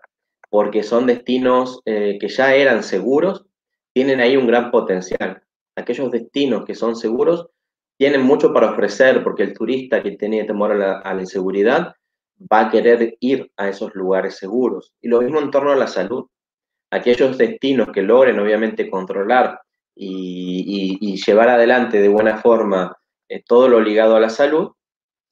porque 0.50 0.84
son 0.84 1.06
destinos 1.06 1.82
eh, 1.86 2.18
que 2.20 2.30
ya 2.30 2.56
eran 2.56 2.84
seguros, 2.84 3.46
tienen 3.94 4.20
ahí 4.20 4.38
un 4.38 4.48
gran 4.48 4.72
potencial. 4.72 5.42
Aquellos 5.76 6.12
destinos 6.12 6.66
que 6.66 6.76
son 6.76 6.96
seguros 6.96 7.48
tienen 7.98 8.22
mucho 8.22 8.54
para 8.54 8.72
ofrecer 8.72 9.24
porque 9.24 9.44
el 9.44 9.54
turista 9.54 10.02
que 10.02 10.12
tiene 10.12 10.44
temor 10.44 10.72
a 10.72 11.14
la, 11.14 11.20
inseguridad 11.22 11.96
va 12.52 12.62
a 12.62 12.70
querer 12.70 13.18
ir 13.20 13.52
a 13.58 13.70
esos 13.70 13.94
lugares 13.96 14.38
seguros. 14.38 14.94
Y 15.02 15.08
lo 15.08 15.22
mismo 15.22 15.40
en 15.40 15.52
torno 15.52 15.72
a 15.72 15.76
la 15.76 15.88
salud. 15.88 16.28
Aquellos 16.92 17.38
destinos 17.38 17.90
que 17.92 18.02
logren 18.02 18.40
obviamente 18.40 18.90
controlar 18.90 19.60
y, 19.96 21.16
llevar 21.26 21.50
adelante 21.50 22.00
de 22.00 22.08
buena 22.08 22.38
forma 22.38 22.96
eh, 23.28 23.44
todo 23.46 23.68
lo 23.68 23.82
ligado 23.82 24.16
a 24.16 24.20
la 24.20 24.30
salud, 24.30 24.72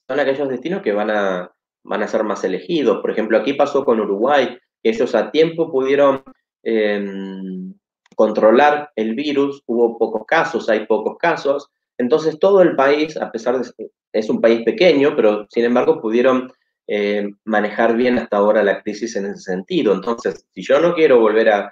son 0.07 0.19
aquellos 0.19 0.49
destinos 0.49 0.81
que 0.81 0.91
van 0.91 1.11
a, 1.11 1.51
van 1.83 2.03
a 2.03 2.07
ser 2.07 2.23
más 2.23 2.43
elegidos. 2.43 2.99
Por 2.99 3.11
ejemplo, 3.11 3.37
aquí 3.37 3.53
pasó 3.53 3.85
con 3.85 3.99
Uruguay, 3.99 4.57
ellos 4.89 5.15
a 5.15 5.31
tiempo 5.31 5.71
pudieron 5.71 6.23
em, 6.63 7.73
controlar 8.15 8.91
el 8.95 9.15
virus, 9.15 9.63
hubo 9.65 9.97
pocos 9.97 10.25
casos, 10.25 10.69
hay 10.69 10.85
pocos 10.85 11.17
casos, 11.17 11.69
entonces 11.97 12.39
todo 12.39 12.61
el 12.61 12.75
país, 12.75 13.17
a 13.17 13.31
pesar 13.31 13.59
de 13.59 13.69
que 13.77 13.91
es 14.13 14.29
un 14.29 14.41
país 14.41 14.63
pequeño, 14.63 15.15
pero 15.15 15.45
sin 15.49 15.65
embargo 15.65 16.01
pudieron 16.01 16.51
eh, 16.87 17.29
manejar 17.45 17.95
bien 17.95 18.17
hasta 18.17 18.37
ahora 18.37 18.63
la 18.63 18.81
crisis 18.81 19.15
en 19.15 19.25
ese 19.25 19.39
sentido. 19.39 19.93
Entonces, 19.93 20.45
si 20.53 20.61
yo 20.61 20.79
no 20.79 20.93
quiero 20.93 21.19
volver 21.19 21.49
a, 21.49 21.71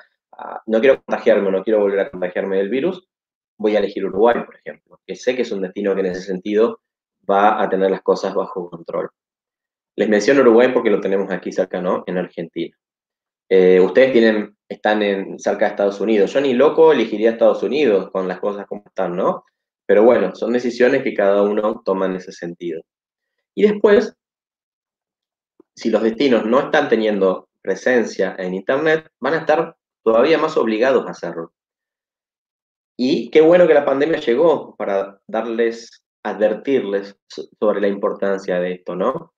no 0.66 0.80
quiero 0.80 1.02
contagiarme, 1.04 1.52
no 1.52 1.64
quiero 1.64 1.80
volver 1.80 2.00
a 2.00 2.10
contagiarme 2.10 2.58
del 2.58 2.70
virus, 2.70 3.08
voy 3.58 3.76
a 3.76 3.80
elegir 3.80 4.06
Uruguay, 4.06 4.44
por 4.46 4.56
ejemplo, 4.56 5.00
que 5.06 5.16
sé 5.16 5.36
que 5.36 5.44
es 5.44 5.52
un 5.52 5.62
destino 5.62 5.94
que 5.94 6.02
en 6.02 6.08
ese 6.08 6.22
sentido 6.22 6.82
va 7.30 7.62
a 7.62 7.70
tener 7.70 7.92
las 7.92 8.02
cosas 8.02 8.34
bajo 8.34 8.70
control. 8.70 9.10
Les 9.96 10.10
menciono 10.10 10.42
Uruguay 10.42 10.70
porque 10.74 10.90
lo 10.90 11.00
tenemos 11.00 11.32
aquí 11.32 11.52
cerca, 11.52 11.80
¿no? 11.80 12.04
En 12.08 12.18
Argentina. 12.18 12.76
Eh, 13.56 13.80
ustedes 13.80 14.14
tienen, 14.14 14.58
están 14.68 15.04
en, 15.04 15.38
cerca 15.38 15.66
de 15.66 15.72
Estados 15.72 16.02
Unidos. 16.02 16.34
Yo 16.34 16.42
ni 16.42 16.56
loco 16.56 16.92
elegiría 16.92 17.30
Estados 17.30 17.62
Unidos 17.62 18.10
con 18.10 18.28
las 18.28 18.40
cosas 18.40 18.66
como 18.66 18.82
están, 18.84 19.16
¿no? 19.16 19.46
Pero 19.86 20.04
bueno, 20.04 20.34
son 20.34 20.54
decisiones 20.54 21.04
que 21.04 21.14
cada 21.14 21.44
uno 21.44 21.84
toma 21.86 22.08
en 22.08 22.16
ese 22.16 22.32
sentido. 22.32 22.82
Y 23.54 23.62
después, 23.62 24.16
si 25.76 25.92
los 25.92 26.02
destinos 26.02 26.48
no 26.48 26.62
están 26.62 26.90
teniendo 26.90 27.48
presencia 27.62 28.36
en 28.40 28.56
Internet, 28.56 29.12
van 29.20 29.36
a 29.36 29.40
estar 29.42 29.78
todavía 30.04 30.40
más 30.40 30.58
obligados 30.58 31.06
a 31.06 31.12
hacerlo. 31.12 31.54
Y 32.98 33.30
qué 33.30 33.42
bueno 33.42 33.68
que 33.68 33.76
la 33.76 33.86
pandemia 33.86 34.20
llegó 34.20 34.76
para 34.78 35.22
darles, 35.28 36.04
advertirles 36.24 37.20
sobre 37.28 37.82
la 37.82 37.88
importancia 37.88 38.60
de 38.60 38.72
esto, 38.72 38.96
¿no? 38.96 39.36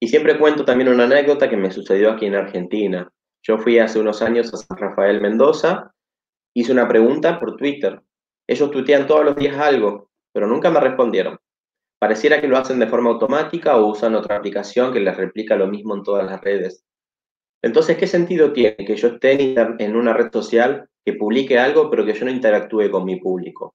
Y 0.00 0.08
siempre 0.08 0.38
cuento 0.38 0.64
también 0.64 0.88
una 0.88 1.04
anécdota 1.04 1.50
que 1.50 1.58
me 1.58 1.70
sucedió 1.70 2.12
aquí 2.12 2.24
en 2.24 2.34
Argentina. 2.34 3.12
Yo 3.48 3.56
fui 3.56 3.78
hace 3.78 3.98
unos 3.98 4.20
años 4.20 4.52
a 4.52 4.58
San 4.58 4.76
Rafael 4.76 5.22
Mendoza, 5.22 5.94
hice 6.54 6.70
una 6.70 6.86
pregunta 6.86 7.40
por 7.40 7.56
Twitter. 7.56 8.02
Ellos 8.46 8.70
tuitean 8.70 9.06
todos 9.06 9.24
los 9.24 9.36
días 9.36 9.56
algo, 9.56 10.10
pero 10.34 10.46
nunca 10.46 10.70
me 10.70 10.80
respondieron. 10.80 11.38
Pareciera 11.98 12.42
que 12.42 12.46
lo 12.46 12.58
hacen 12.58 12.78
de 12.78 12.86
forma 12.86 13.08
automática 13.08 13.78
o 13.78 13.86
usan 13.86 14.14
otra 14.14 14.36
aplicación 14.36 14.92
que 14.92 15.00
les 15.00 15.16
replica 15.16 15.56
lo 15.56 15.66
mismo 15.66 15.94
en 15.94 16.02
todas 16.02 16.26
las 16.26 16.42
redes. 16.42 16.84
Entonces, 17.62 17.96
¿qué 17.96 18.06
sentido 18.06 18.52
tiene 18.52 18.76
que 18.76 18.96
yo 18.96 19.08
esté 19.08 19.54
en 19.82 19.96
una 19.96 20.12
red 20.12 20.30
social 20.30 20.86
que 21.02 21.14
publique 21.14 21.58
algo, 21.58 21.88
pero 21.88 22.04
que 22.04 22.12
yo 22.12 22.26
no 22.26 22.30
interactúe 22.30 22.90
con 22.90 23.06
mi 23.06 23.16
público? 23.16 23.74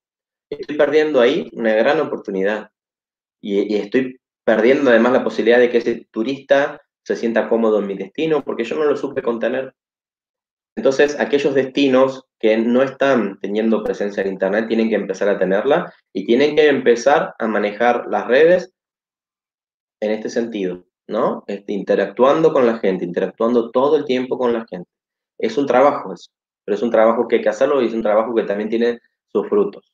Estoy 0.52 0.78
perdiendo 0.78 1.20
ahí 1.20 1.50
una 1.52 1.74
gran 1.74 2.00
oportunidad. 2.00 2.70
Y, 3.42 3.74
y 3.74 3.78
estoy 3.78 4.20
perdiendo 4.46 4.92
además 4.92 5.14
la 5.14 5.24
posibilidad 5.24 5.58
de 5.58 5.72
que 5.72 5.80
ese 5.80 6.08
turista 6.12 6.80
se 7.04 7.16
sienta 7.16 7.50
cómodo 7.50 7.80
en 7.80 7.88
mi 7.88 7.96
destino, 7.96 8.44
porque 8.44 8.64
yo 8.64 8.78
no 8.78 8.86
lo 8.86 8.96
supe 8.96 9.22
contener. 9.22 9.76
Entonces, 10.76 11.20
aquellos 11.20 11.54
destinos 11.54 12.26
que 12.40 12.58
no 12.58 12.82
están 12.82 13.40
teniendo 13.40 13.84
presencia 13.84 14.24
en 14.24 14.34
Internet 14.34 14.68
tienen 14.68 14.90
que 14.90 14.96
empezar 14.96 15.30
a 15.30 15.38
tenerla 15.38 15.94
y 16.14 16.26
tienen 16.26 16.56
que 16.56 16.68
empezar 16.68 17.36
a 17.38 17.48
manejar 17.48 18.08
las 18.10 18.28
redes 18.28 18.74
en 20.02 20.12
este 20.12 20.30
sentido, 20.30 20.86
¿no? 21.08 21.44
Este, 21.48 21.74
interactuando 21.74 22.52
con 22.52 22.66
la 22.66 22.80
gente, 22.80 23.06
interactuando 23.06 23.70
todo 23.72 23.98
el 23.98 24.06
tiempo 24.06 24.38
con 24.38 24.52
la 24.52 24.66
gente. 24.68 24.90
Es 25.38 25.58
un 25.58 25.68
trabajo 25.68 26.14
eso, 26.14 26.32
pero 26.66 26.76
es 26.76 26.82
un 26.82 26.92
trabajo 26.92 27.28
que 27.28 27.38
hay 27.38 27.42
que 27.42 27.50
hacerlo 27.50 27.82
y 27.82 27.88
es 27.88 27.94
un 27.94 28.02
trabajo 28.02 28.34
que 28.34 28.44
también 28.44 28.70
tiene 28.70 29.00
sus 29.28 29.48
frutos. 29.48 29.94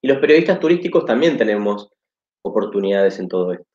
Y 0.00 0.08
los 0.08 0.18
periodistas 0.18 0.58
turísticos 0.60 1.04
también 1.04 1.36
tenemos 1.36 1.88
oportunidades 2.42 3.18
en 3.18 3.28
todo 3.28 3.52
esto 3.52 3.67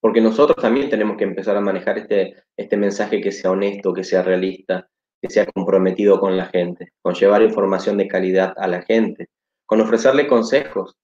porque 0.00 0.20
nosotros 0.20 0.56
también 0.56 0.88
tenemos 0.90 1.16
que 1.16 1.24
empezar 1.24 1.56
a 1.56 1.60
manejar 1.60 1.98
este, 1.98 2.36
este 2.56 2.76
mensaje 2.76 3.20
que 3.20 3.32
sea 3.32 3.50
honesto, 3.50 3.92
que 3.92 4.04
sea 4.04 4.22
realista, 4.22 4.88
que 5.20 5.28
sea 5.28 5.46
comprometido 5.46 6.20
con 6.20 6.36
la 6.36 6.46
gente, 6.46 6.92
con 7.02 7.14
llevar 7.14 7.42
información 7.42 7.96
de 7.96 8.08
calidad 8.08 8.54
a 8.56 8.68
la 8.68 8.82
gente, 8.82 9.28
con 9.66 9.80
ofrecerle 9.80 10.28
consejos 10.28 10.96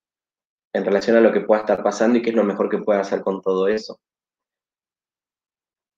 en 0.72 0.84
relación 0.84 1.16
a 1.16 1.20
lo 1.20 1.32
que 1.32 1.40
pueda 1.40 1.62
estar 1.62 1.82
pasando 1.82 2.18
y 2.18 2.22
qué 2.22 2.30
es 2.30 2.36
lo 2.36 2.44
mejor 2.44 2.68
que 2.68 2.78
pueda 2.78 3.00
hacer 3.00 3.22
con 3.22 3.42
todo 3.42 3.68
eso. 3.68 3.98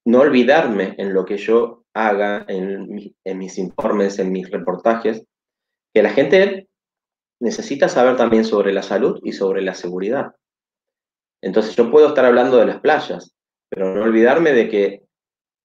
No 0.07 0.21
olvidarme 0.21 0.95
en 0.99 1.13
lo 1.13 1.25
que 1.25 1.37
yo 1.37 1.85
haga, 1.93 2.45
en, 2.49 3.15
en 3.25 3.39
mis 3.39 3.59
informes, 3.59 4.19
en 4.19 4.33
mis 4.33 4.51
reportajes, 4.51 5.25
que 5.93 6.03
la 6.03 6.11
gente 6.11 6.69
necesita 7.41 7.89
saber 7.89 8.17
también 8.17 8.45
sobre 8.45 8.73
la 8.73 8.83
salud 8.83 9.21
y 9.23 9.33
sobre 9.33 9.63
la 9.63 9.75
seguridad. 9.75 10.35
Entonces 11.43 11.77
yo 11.77 11.91
puedo 11.91 12.09
estar 12.09 12.25
hablando 12.25 12.59
de 12.59 12.67
las 12.67 12.81
playas, 12.81 13.35
pero 13.69 13.95
no 13.95 14.03
olvidarme 14.03 14.53
de 14.53 14.69
que 14.69 15.07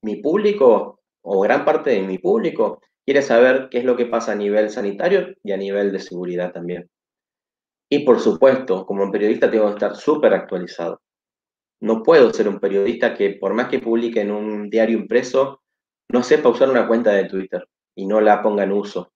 mi 0.03 0.17
público 0.17 0.99
o 1.23 1.41
gran 1.41 1.65
parte 1.65 1.91
de 1.91 2.01
mi 2.01 2.17
público 2.17 2.81
quiere 3.05 3.21
saber 3.21 3.69
qué 3.69 3.79
es 3.79 3.85
lo 3.85 3.95
que 3.95 4.05
pasa 4.05 4.31
a 4.31 4.35
nivel 4.35 4.69
sanitario 4.69 5.35
y 5.43 5.51
a 5.51 5.57
nivel 5.57 5.91
de 5.91 5.99
seguridad 5.99 6.51
también. 6.51 6.89
Y 7.89 7.99
por 8.05 8.19
supuesto, 8.19 8.85
como 8.85 9.11
periodista 9.11 9.51
tengo 9.51 9.67
que 9.67 9.73
estar 9.73 9.95
súper 9.95 10.33
actualizado. 10.33 11.01
No 11.81 12.03
puedo 12.03 12.31
ser 12.31 12.47
un 12.47 12.59
periodista 12.59 13.15
que 13.15 13.31
por 13.31 13.53
más 13.53 13.67
que 13.67 13.79
publique 13.79 14.21
en 14.21 14.31
un 14.31 14.69
diario 14.69 14.97
impreso, 14.97 15.61
no 16.09 16.23
sepa 16.23 16.49
usar 16.49 16.69
una 16.69 16.87
cuenta 16.87 17.11
de 17.11 17.25
Twitter 17.25 17.67
y 17.95 18.05
no 18.05 18.21
la 18.21 18.41
ponga 18.41 18.63
en 18.63 18.71
uso, 18.71 19.11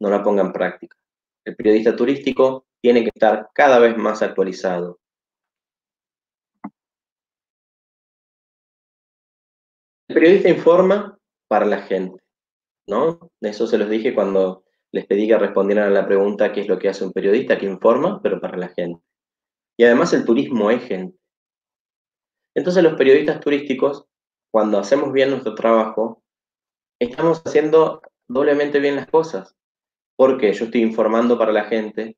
no 0.00 0.10
la 0.10 0.22
ponga 0.22 0.42
en 0.42 0.52
práctica. 0.52 0.96
El 1.44 1.56
periodista 1.56 1.94
turístico 1.96 2.66
tiene 2.80 3.02
que 3.02 3.10
estar 3.14 3.48
cada 3.54 3.78
vez 3.78 3.96
más 3.96 4.22
actualizado, 4.22 4.98
El 10.08 10.14
periodista 10.14 10.48
informa 10.48 11.18
para 11.48 11.66
la 11.66 11.82
gente, 11.82 12.22
¿no? 12.86 13.30
Eso 13.40 13.66
se 13.66 13.78
los 13.78 13.88
dije 13.88 14.14
cuando 14.14 14.64
les 14.92 15.06
pedí 15.06 15.26
que 15.26 15.38
respondieran 15.38 15.88
a 15.88 15.90
la 15.90 16.06
pregunta 16.06 16.52
qué 16.52 16.60
es 16.60 16.68
lo 16.68 16.78
que 16.78 16.88
hace 16.88 17.04
un 17.04 17.12
periodista 17.12 17.58
que 17.58 17.66
informa, 17.66 18.20
pero 18.22 18.40
para 18.40 18.58
la 18.58 18.68
gente. 18.68 19.02
Y 19.78 19.84
además 19.84 20.12
el 20.12 20.24
turismo 20.24 20.70
es 20.70 20.82
gente. 20.84 21.16
Entonces 22.54 22.82
los 22.82 22.94
periodistas 22.94 23.40
turísticos, 23.40 24.06
cuando 24.50 24.78
hacemos 24.78 25.12
bien 25.12 25.30
nuestro 25.30 25.54
trabajo, 25.54 26.22
estamos 27.00 27.42
haciendo 27.44 28.02
doblemente 28.28 28.78
bien 28.80 28.96
las 28.96 29.06
cosas, 29.06 29.56
porque 30.16 30.52
yo 30.52 30.66
estoy 30.66 30.82
informando 30.82 31.38
para 31.38 31.52
la 31.52 31.64
gente, 31.64 32.16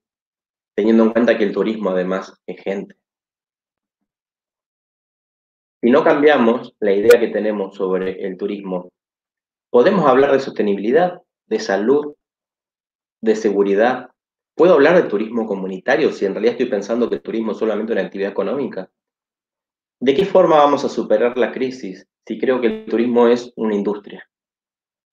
teniendo 0.76 1.04
en 1.04 1.10
cuenta 1.10 1.38
que 1.38 1.44
el 1.44 1.52
turismo 1.52 1.90
además 1.90 2.34
es 2.46 2.60
gente. 2.60 2.96
Si 5.84 5.90
no 5.90 6.02
cambiamos 6.02 6.74
la 6.80 6.94
idea 6.94 7.20
que 7.20 7.28
tenemos 7.28 7.76
sobre 7.76 8.26
el 8.26 8.38
turismo, 8.38 8.90
podemos 9.70 10.06
hablar 10.06 10.32
de 10.32 10.40
sostenibilidad, 10.40 11.20
de 11.44 11.60
salud, 11.60 12.14
de 13.20 13.36
seguridad. 13.36 14.08
¿Puedo 14.56 14.72
hablar 14.72 14.96
de 14.96 15.10
turismo 15.10 15.46
comunitario 15.46 16.10
si 16.10 16.24
en 16.24 16.32
realidad 16.32 16.52
estoy 16.52 16.70
pensando 16.70 17.10
que 17.10 17.16
el 17.16 17.20
turismo 17.20 17.52
es 17.52 17.58
solamente 17.58 17.92
una 17.92 18.00
actividad 18.00 18.30
económica? 18.30 18.90
¿De 20.00 20.14
qué 20.14 20.24
forma 20.24 20.56
vamos 20.56 20.86
a 20.86 20.88
superar 20.88 21.36
la 21.36 21.52
crisis 21.52 22.06
si 22.26 22.38
creo 22.38 22.62
que 22.62 22.68
el 22.68 22.86
turismo 22.86 23.28
es 23.28 23.52
una 23.54 23.74
industria? 23.74 24.26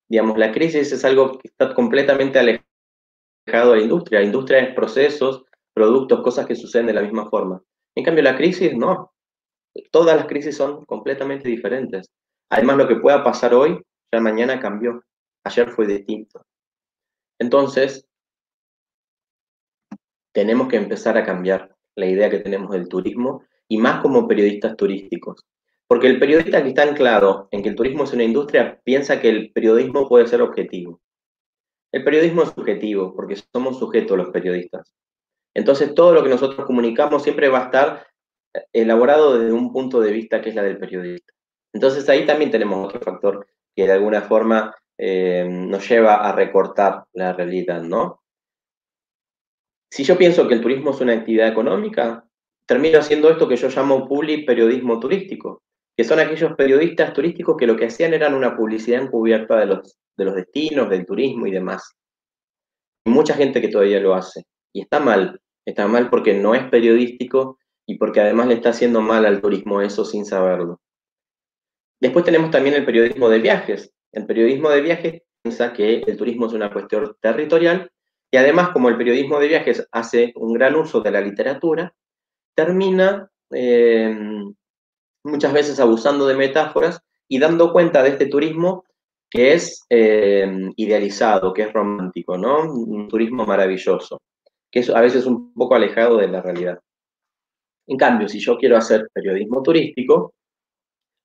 Digamos, 0.08 0.38
la 0.38 0.54
crisis 0.54 0.90
es 0.94 1.04
algo 1.04 1.38
que 1.38 1.50
está 1.50 1.74
completamente 1.74 2.40
alejado 2.40 3.74
de 3.74 3.80
la 3.80 3.84
industria. 3.84 4.22
La 4.22 4.26
industria 4.26 4.60
es 4.60 4.74
procesos, 4.74 5.44
productos, 5.74 6.22
cosas 6.22 6.46
que 6.46 6.56
suceden 6.56 6.88
de 6.88 6.94
la 6.94 7.02
misma 7.02 7.30
forma. 7.30 7.62
En 7.94 8.06
cambio, 8.06 8.24
la 8.24 8.38
crisis 8.38 8.74
no. 8.74 9.11
Todas 9.92 10.18
las 10.18 10.26
crisis 10.26 10.58
son 10.58 10.86
completamente 10.86 11.48
diferentes. 11.48 12.10
Además, 12.50 12.78
lo 12.78 12.88
que 12.88 12.98
pueda 12.98 13.24
pasar 13.24 13.54
hoy, 13.54 13.82
ya 14.12 14.20
mañana 14.20 14.60
cambió. 14.60 15.04
Ayer 15.44 15.70
fue 15.70 15.88
distinto. 15.88 16.46
Entonces, 17.40 18.06
tenemos 20.34 20.68
que 20.68 20.78
empezar 20.78 21.18
a 21.18 21.26
cambiar 21.26 21.76
la 21.96 22.06
idea 22.06 22.30
que 22.30 22.40
tenemos 22.40 22.72
del 22.72 22.88
turismo 22.88 23.44
y 23.68 23.78
más 23.78 24.02
como 24.02 24.28
periodistas 24.28 24.76
turísticos. 24.76 25.46
Porque 25.88 26.08
el 26.08 26.20
periodista 26.20 26.62
que 26.62 26.70
está 26.70 26.84
anclado 26.84 27.48
en 27.52 27.64
que 27.64 27.70
el 27.70 27.76
turismo 27.76 28.04
es 28.04 28.14
una 28.14 28.24
industria 28.24 28.80
piensa 28.84 29.20
que 29.20 29.30
el 29.30 29.52
periodismo 29.52 30.08
puede 30.08 30.28
ser 30.28 30.42
objetivo. 30.42 31.02
El 31.92 32.04
periodismo 32.04 32.44
es 32.44 32.50
subjetivo 32.50 33.14
porque 33.14 33.36
somos 33.36 33.78
sujetos 33.78 34.18
los 34.18 34.30
periodistas. 34.30 34.94
Entonces 35.54 35.94
todo 35.94 36.14
lo 36.14 36.24
que 36.24 36.30
nosotros 36.30 36.66
comunicamos 36.66 37.24
siempre 37.24 37.50
va 37.50 37.60
a 37.60 37.66
estar 37.66 38.08
elaborado 38.74 39.40
desde 39.40 39.54
un 39.54 39.72
punto 39.72 40.02
de 40.02 40.12
vista 40.12 40.42
que 40.42 40.50
es 40.50 40.56
la 40.56 40.64
del 40.64 40.78
periodista. 40.78 41.34
Entonces 41.74 42.08
ahí 42.10 42.26
también 42.26 42.52
tenemos 42.52 42.86
otro 42.86 43.00
factor 43.00 43.48
que 43.76 43.86
de 43.86 43.94
alguna 43.94 44.22
forma 44.22 44.76
eh, 44.98 45.48
nos 45.50 45.88
lleva 45.88 46.28
a 46.28 46.32
recortar 46.32 47.06
la 47.14 47.34
realidad, 47.34 47.82
¿no? 47.82 48.22
Si 49.90 50.04
yo 50.04 50.18
pienso 50.18 50.48
que 50.48 50.54
el 50.54 50.62
turismo 50.62 50.92
es 50.92 51.02
una 51.02 51.14
actividad 51.14 51.48
económica, 51.48 52.26
termino 52.66 53.00
haciendo 53.00 53.30
esto 53.30 53.48
que 53.48 53.58
yo 53.58 53.68
llamo 53.68 54.08
periodismo 54.08 55.00
turístico, 55.00 55.64
que 55.98 56.04
son 56.04 56.20
aquellos 56.20 56.54
periodistas 56.54 57.14
turísticos 57.14 57.58
que 57.58 57.68
lo 57.68 57.76
que 57.76 57.88
hacían 57.88 58.14
eran 58.14 58.34
una 58.34 58.56
publicidad 58.56 59.02
encubierta 59.02 59.60
de 59.60 59.66
los, 59.66 59.98
de 60.16 60.26
los 60.26 60.36
destinos, 60.36 60.90
del 60.90 61.06
turismo 61.06 61.48
y 61.48 61.52
demás. 61.52 61.94
Mucha 63.06 63.34
gente 63.34 63.60
que 63.60 63.68
todavía 63.68 64.00
lo 64.00 64.14
hace. 64.14 64.44
Y 64.74 64.82
está 64.82 65.00
mal, 65.00 65.42
está 65.66 65.88
mal 65.88 66.10
porque 66.10 66.34
no 66.34 66.56
es 66.56 66.64
periodístico 66.70 67.58
y 67.92 67.98
porque 67.98 68.22
además 68.22 68.48
le 68.48 68.54
está 68.54 68.70
haciendo 68.70 69.02
mal 69.02 69.26
al 69.26 69.42
turismo 69.42 69.82
eso 69.82 70.06
sin 70.06 70.26
saberlo. 70.26 70.80
Después 72.00 72.24
tenemos 72.24 72.50
también 72.50 72.76
el 72.76 72.86
periodismo 72.86 73.28
de 73.28 73.40
viajes, 73.40 73.92
el 74.14 74.26
periodismo 74.26 74.70
de 74.70 74.82
viajes 74.82 75.22
piensa 75.42 75.74
que 75.74 76.04
el 76.08 76.18
turismo 76.18 76.46
es 76.46 76.54
una 76.54 76.72
cuestión 76.72 77.16
territorial 77.20 77.92
y 78.32 78.38
además 78.38 78.70
como 78.70 78.88
el 78.88 78.98
periodismo 78.98 79.40
de 79.40 79.50
viajes 79.50 79.88
hace 79.92 80.32
un 80.36 80.54
gran 80.54 80.76
uso 80.76 81.02
de 81.02 81.12
la 81.12 81.20
literatura, 81.20 81.94
termina 82.56 83.30
eh, 83.52 84.16
muchas 85.26 85.52
veces 85.52 85.80
abusando 85.82 86.26
de 86.28 86.36
metáforas 86.36 87.02
y 87.28 87.40
dando 87.40 87.74
cuenta 87.74 88.04
de 88.04 88.10
este 88.10 88.28
turismo 88.28 88.86
que 89.30 89.54
es 89.54 89.86
eh, 89.90 90.50
idealizado, 90.78 91.54
que 91.54 91.64
es 91.64 91.74
romántico, 91.74 92.38
¿no? 92.38 92.72
Un 92.72 93.10
turismo 93.10 93.46
maravilloso, 93.46 94.22
que 94.72 94.80
es 94.80 94.90
a 94.90 95.02
veces 95.02 95.26
un 95.26 95.54
poco 95.54 95.76
alejado 95.76 96.18
de 96.18 96.30
la 96.30 96.42
realidad. 96.42 96.80
En 97.88 97.98
cambio, 97.98 98.28
si 98.28 98.40
yo 98.40 98.58
quiero 98.58 98.78
hacer 98.78 99.10
periodismo 99.14 99.62
turístico, 99.62 100.34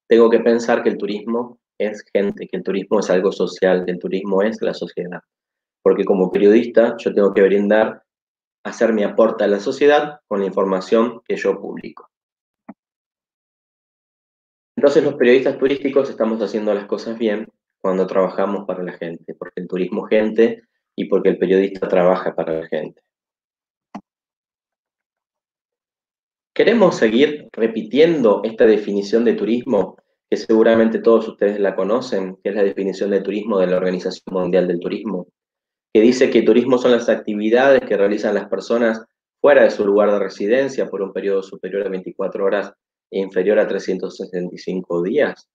tengo 0.09 0.31
que 0.31 0.41
pensar 0.41 0.83
que 0.83 0.91
el 0.91 0.99
turismo 0.99 1.59
es 1.79 2.05
gente, 2.13 2.47
que 2.47 2.57
el 2.57 2.63
turismo 2.63 3.01
es 3.01 3.11
algo 3.11 3.33
social, 3.33 3.85
que 3.85 3.93
el 3.93 3.99
turismo 3.99 4.43
es 4.43 4.61
la 4.63 4.75
sociedad. 4.75 5.21
Porque 5.83 6.05
como 6.05 6.31
periodista 6.31 6.97
yo 6.99 7.15
tengo 7.15 7.33
que 7.35 7.43
brindar, 7.43 8.03
hacer 8.65 8.93
mi 8.93 9.05
aporte 9.05 9.45
a 9.45 9.49
la 9.49 9.61
sociedad 9.61 10.21
con 10.27 10.41
la 10.41 10.47
información 10.47 11.21
que 11.25 11.37
yo 11.37 11.61
publico. 11.61 12.11
Entonces 14.77 15.05
los 15.05 15.15
periodistas 15.15 15.59
turísticos 15.59 16.11
estamos 16.11 16.41
haciendo 16.43 16.75
las 16.75 16.87
cosas 16.87 17.19
bien 17.19 17.49
cuando 17.81 18.07
trabajamos 18.07 18.67
para 18.67 18.83
la 18.83 18.93
gente, 18.93 19.35
porque 19.35 19.61
el 19.61 19.69
turismo 19.69 20.05
gente 20.05 20.63
y 20.97 21.07
porque 21.07 21.31
el 21.31 21.39
periodista 21.39 21.89
trabaja 21.89 22.35
para 22.35 22.61
la 22.61 22.67
gente. 22.67 23.01
¿Queremos 26.57 26.97
seguir 26.97 27.51
repitiendo 27.53 28.41
esta 28.43 28.65
definición 28.65 29.27
de 29.27 29.35
turismo 29.35 29.99
que 30.31 30.39
seguramente 30.39 31.01
todos 31.01 31.29
ustedes 31.29 31.61
la 31.61 31.77
conocen, 31.77 32.39
que 32.43 32.49
es 32.49 32.55
la 32.55 32.63
definición 32.63 33.11
de 33.11 33.21
turismo 33.21 33.59
de 33.59 33.67
la 33.67 33.77
Organización 33.77 34.35
Mundial 34.35 34.67
del 34.67 34.81
Turismo, 34.81 35.27
que 35.93 36.01
dice 36.01 36.31
que 36.31 36.41
turismo 36.41 36.79
son 36.79 36.93
las 36.93 37.11
actividades 37.11 37.83
que 37.83 37.99
realizan 37.99 38.35
las 38.35 38.49
personas 38.49 39.05
fuera 39.39 39.65
de 39.65 39.71
su 39.71 39.85
lugar 39.85 40.11
de 40.11 40.19
residencia 40.19 40.89
por 40.89 41.03
un 41.03 41.13
periodo 41.13 41.43
superior 41.43 41.87
a 41.87 41.91
24 41.91 42.43
horas 42.43 42.73
e 43.11 43.19
inferior 43.19 43.59
a 43.59 43.69
365 43.69 45.03
días. 45.03 45.51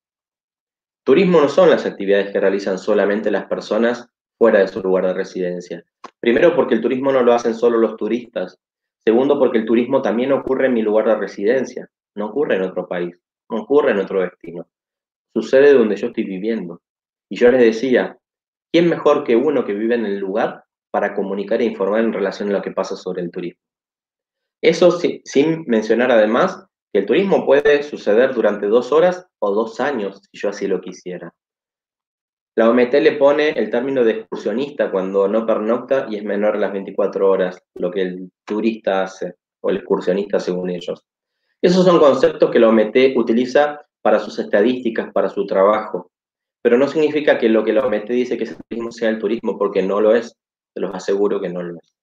Turismo 1.03 1.41
no 1.41 1.49
son 1.49 1.71
las 1.71 1.87
actividades 1.87 2.31
que 2.31 2.39
realizan 2.39 2.77
solamente 2.77 3.31
las 3.31 3.45
personas 3.45 4.07
fuera 4.37 4.59
de 4.59 4.67
su 4.67 4.83
lugar 4.83 5.07
de 5.07 5.15
residencia. 5.15 5.83
Primero 6.19 6.55
porque 6.55 6.75
el 6.75 6.81
turismo 6.81 7.11
no 7.11 7.23
lo 7.23 7.33
hacen 7.33 7.55
solo 7.55 7.79
los 7.79 7.97
turistas. 7.97 8.59
Segundo 9.05 9.39
porque 9.39 9.59
el 9.59 9.65
turismo 9.65 10.01
también 10.01 10.31
ocurre 10.31 10.67
en 10.67 10.73
mi 10.73 10.81
lugar 10.81 11.07
de 11.07 11.15
residencia, 11.15 11.89
no 12.15 12.27
ocurre 12.27 12.55
en 12.55 12.63
otro 12.63 12.87
país 12.87 13.15
no 13.51 13.61
ocurre 13.61 13.91
en 13.91 13.99
otro 13.99 14.21
destino. 14.21 14.67
Sucede 15.33 15.73
donde 15.73 15.97
yo 15.97 16.07
estoy 16.07 16.23
viviendo. 16.23 16.81
Y 17.29 17.37
yo 17.37 17.51
les 17.51 17.61
decía, 17.61 18.17
¿quién 18.71 18.89
mejor 18.89 19.23
que 19.23 19.35
uno 19.35 19.65
que 19.65 19.73
vive 19.73 19.95
en 19.95 20.05
el 20.05 20.17
lugar 20.17 20.63
para 20.89 21.13
comunicar 21.13 21.61
e 21.61 21.65
informar 21.65 22.01
en 22.01 22.13
relación 22.13 22.49
a 22.49 22.53
lo 22.53 22.61
que 22.61 22.71
pasa 22.71 22.95
sobre 22.95 23.21
el 23.21 23.31
turismo? 23.31 23.61
Eso 24.61 24.91
sin 24.91 25.63
mencionar 25.67 26.11
además 26.11 26.65
que 26.93 26.99
el 26.99 27.05
turismo 27.05 27.45
puede 27.45 27.83
suceder 27.83 28.33
durante 28.33 28.67
dos 28.67 28.91
horas 28.91 29.27
o 29.39 29.53
dos 29.53 29.79
años, 29.79 30.21
si 30.31 30.39
yo 30.39 30.49
así 30.49 30.67
lo 30.67 30.81
quisiera. 30.81 31.33
La 32.55 32.69
OMT 32.69 32.93
le 32.95 33.13
pone 33.13 33.49
el 33.49 33.69
término 33.69 34.03
de 34.03 34.11
excursionista 34.11 34.91
cuando 34.91 35.27
no 35.27 35.45
pernocta 35.45 36.07
y 36.09 36.17
es 36.17 36.23
menor 36.23 36.55
a 36.55 36.59
las 36.59 36.73
24 36.73 37.29
horas, 37.29 37.63
lo 37.75 37.89
que 37.89 38.01
el 38.01 38.31
turista 38.45 39.03
hace, 39.03 39.35
o 39.61 39.69
el 39.69 39.77
excursionista 39.77 40.39
según 40.39 40.69
ellos. 40.69 41.05
Esos 41.61 41.85
son 41.85 41.99
conceptos 41.99 42.51
que 42.51 42.59
la 42.59 42.67
OMT 42.67 43.15
utiliza 43.15 43.85
para 44.01 44.19
sus 44.19 44.37
estadísticas, 44.39 45.13
para 45.13 45.29
su 45.29 45.45
trabajo, 45.45 46.11
pero 46.61 46.77
no 46.77 46.87
significa 46.87 47.37
que 47.37 47.49
lo 47.49 47.63
que 47.63 47.73
la 47.73 47.85
OMT 47.85 48.09
dice 48.09 48.37
que 48.37 48.43
es 48.43 48.51
el 48.51 48.57
turismo 48.67 48.91
sea 48.91 49.09
el 49.09 49.19
turismo, 49.19 49.57
porque 49.57 49.81
no 49.81 50.01
lo 50.01 50.13
es, 50.13 50.35
se 50.73 50.79
los 50.79 50.93
aseguro 50.93 51.39
que 51.39 51.49
no 51.49 51.63
lo 51.63 51.77
es. 51.77 51.93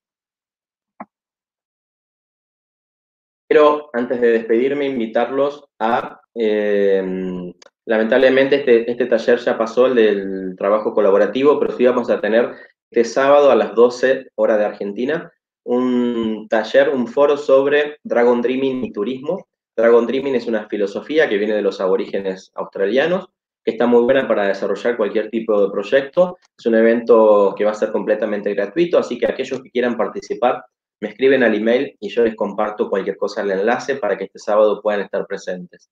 Pero 3.48 3.90
antes 3.92 4.20
de 4.20 4.28
despedirme, 4.32 4.86
invitarlos 4.86 5.64
a, 5.78 6.20
eh, 6.34 7.52
lamentablemente 7.88 8.56
este, 8.56 8.90
este, 8.90 9.06
taller 9.06 9.38
ya 9.38 9.56
pasó, 9.56 9.86
el 9.86 9.94
del 9.94 10.56
trabajo 10.56 10.92
colaborativo, 10.92 11.58
pero 11.58 11.74
sí 11.74 11.86
vamos 11.86 12.10
a 12.10 12.20
tener 12.20 12.52
este 12.90 13.04
sábado 13.04 13.50
a 13.50 13.56
las 13.56 13.74
12 13.74 14.28
horas 14.34 14.58
de 14.58 14.66
Argentina, 14.66 15.32
un 15.64 16.46
taller, 16.50 16.90
un 16.90 17.06
foro 17.06 17.38
sobre 17.38 17.96
Dragon 18.02 18.42
Dreaming 18.42 18.84
y 18.84 18.92
turismo. 18.92 19.48
Dragon 19.74 20.06
Dreaming 20.06 20.34
es 20.34 20.46
una 20.46 20.68
filosofía 20.68 21.30
que 21.30 21.38
viene 21.38 21.54
de 21.54 21.62
los 21.62 21.80
aborígenes 21.80 22.52
australianos, 22.54 23.28
que 23.64 23.70
está 23.70 23.86
muy 23.86 24.02
buena 24.02 24.28
para 24.28 24.48
desarrollar 24.48 24.98
cualquier 24.98 25.30
tipo 25.30 25.58
de 25.62 25.70
proyecto. 25.70 26.36
Es 26.58 26.66
un 26.66 26.74
evento 26.74 27.54
que 27.56 27.64
va 27.64 27.70
a 27.70 27.74
ser 27.74 27.90
completamente 27.90 28.52
gratuito, 28.52 28.98
así 28.98 29.18
que 29.18 29.26
aquellos 29.26 29.62
que 29.62 29.70
quieran 29.70 29.96
participar 29.96 30.62
me 31.00 31.08
escriben 31.08 31.42
al 31.42 31.54
email 31.54 31.96
y 32.00 32.10
yo 32.10 32.22
les 32.22 32.36
comparto 32.36 32.90
cualquier 32.90 33.16
cosa 33.16 33.40
el 33.40 33.50
enlace 33.50 33.96
para 33.96 34.18
que 34.18 34.24
este 34.24 34.38
sábado 34.38 34.82
puedan 34.82 35.00
estar 35.00 35.26
presentes. 35.26 35.88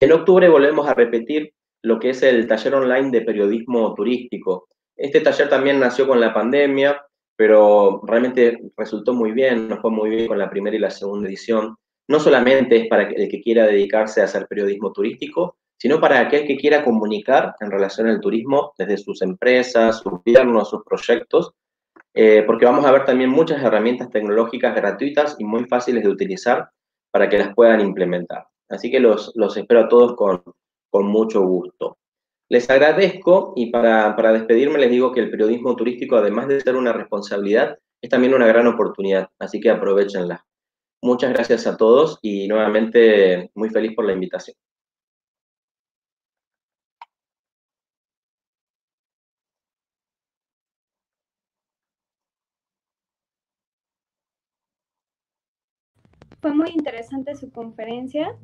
En 0.00 0.12
octubre 0.12 0.48
volvemos 0.48 0.86
a 0.88 0.94
repetir 0.94 1.52
lo 1.82 1.98
que 1.98 2.10
es 2.10 2.22
el 2.22 2.46
taller 2.46 2.74
online 2.74 3.10
de 3.10 3.22
periodismo 3.22 3.94
turístico. 3.94 4.68
Este 4.96 5.20
taller 5.20 5.48
también 5.48 5.78
nació 5.78 6.06
con 6.06 6.20
la 6.20 6.32
pandemia, 6.32 7.00
pero 7.36 8.00
realmente 8.06 8.58
resultó 8.76 9.12
muy 9.12 9.32
bien, 9.32 9.68
nos 9.68 9.80
fue 9.80 9.90
muy 9.90 10.10
bien 10.10 10.28
con 10.28 10.38
la 10.38 10.50
primera 10.50 10.76
y 10.76 10.80
la 10.80 10.90
segunda 10.90 11.28
edición. 11.28 11.76
No 12.08 12.20
solamente 12.20 12.76
es 12.76 12.88
para 12.88 13.04
el 13.04 13.28
que 13.28 13.40
quiera 13.40 13.66
dedicarse 13.66 14.20
a 14.20 14.24
hacer 14.24 14.46
periodismo 14.46 14.92
turístico, 14.92 15.56
sino 15.76 16.00
para 16.00 16.20
aquel 16.20 16.46
que 16.46 16.56
quiera 16.56 16.84
comunicar 16.84 17.54
en 17.60 17.70
relación 17.70 18.08
al 18.08 18.20
turismo 18.20 18.72
desde 18.78 18.98
sus 18.98 19.22
empresas, 19.22 19.98
sus 20.00 20.12
gobiernos, 20.12 20.70
sus 20.70 20.82
proyectos. 20.84 21.52
eh, 22.14 22.44
porque 22.46 22.64
vamos 22.64 22.84
a 22.84 22.92
ver 22.92 23.04
también 23.04 23.30
muchas 23.30 23.62
herramientas 23.62 24.08
tecnológicas 24.10 24.74
gratuitas 24.74 25.36
y 25.38 25.44
muy 25.44 25.64
fáciles 25.66 26.04
de 26.04 26.10
utilizar 26.10 26.70
para 27.10 27.28
que 27.28 27.38
las 27.38 27.54
puedan 27.54 27.80
implementar. 27.80 28.46
Así 28.74 28.90
que 28.90 29.00
los, 29.00 29.32
los 29.34 29.56
espero 29.56 29.80
a 29.80 29.88
todos 29.88 30.14
con, 30.14 30.42
con 30.90 31.06
mucho 31.06 31.42
gusto. 31.42 31.98
Les 32.48 32.68
agradezco 32.68 33.52
y 33.56 33.70
para, 33.70 34.14
para 34.16 34.32
despedirme 34.32 34.78
les 34.78 34.90
digo 34.90 35.12
que 35.12 35.20
el 35.20 35.30
periodismo 35.30 35.74
turístico, 35.76 36.16
además 36.16 36.48
de 36.48 36.60
ser 36.60 36.76
una 36.76 36.92
responsabilidad, 36.92 37.78
es 38.02 38.10
también 38.10 38.34
una 38.34 38.46
gran 38.46 38.66
oportunidad, 38.66 39.28
así 39.38 39.60
que 39.60 39.70
aprovechenla. 39.70 40.44
Muchas 41.02 41.32
gracias 41.32 41.66
a 41.66 41.76
todos 41.76 42.18
y 42.22 42.46
nuevamente 42.48 43.50
muy 43.54 43.70
feliz 43.70 43.94
por 43.94 44.04
la 44.04 44.12
invitación. 44.12 44.56
Fue 56.44 56.52
muy 56.52 56.72
interesante 56.74 57.34
su 57.36 57.50
conferencia. 57.50 58.36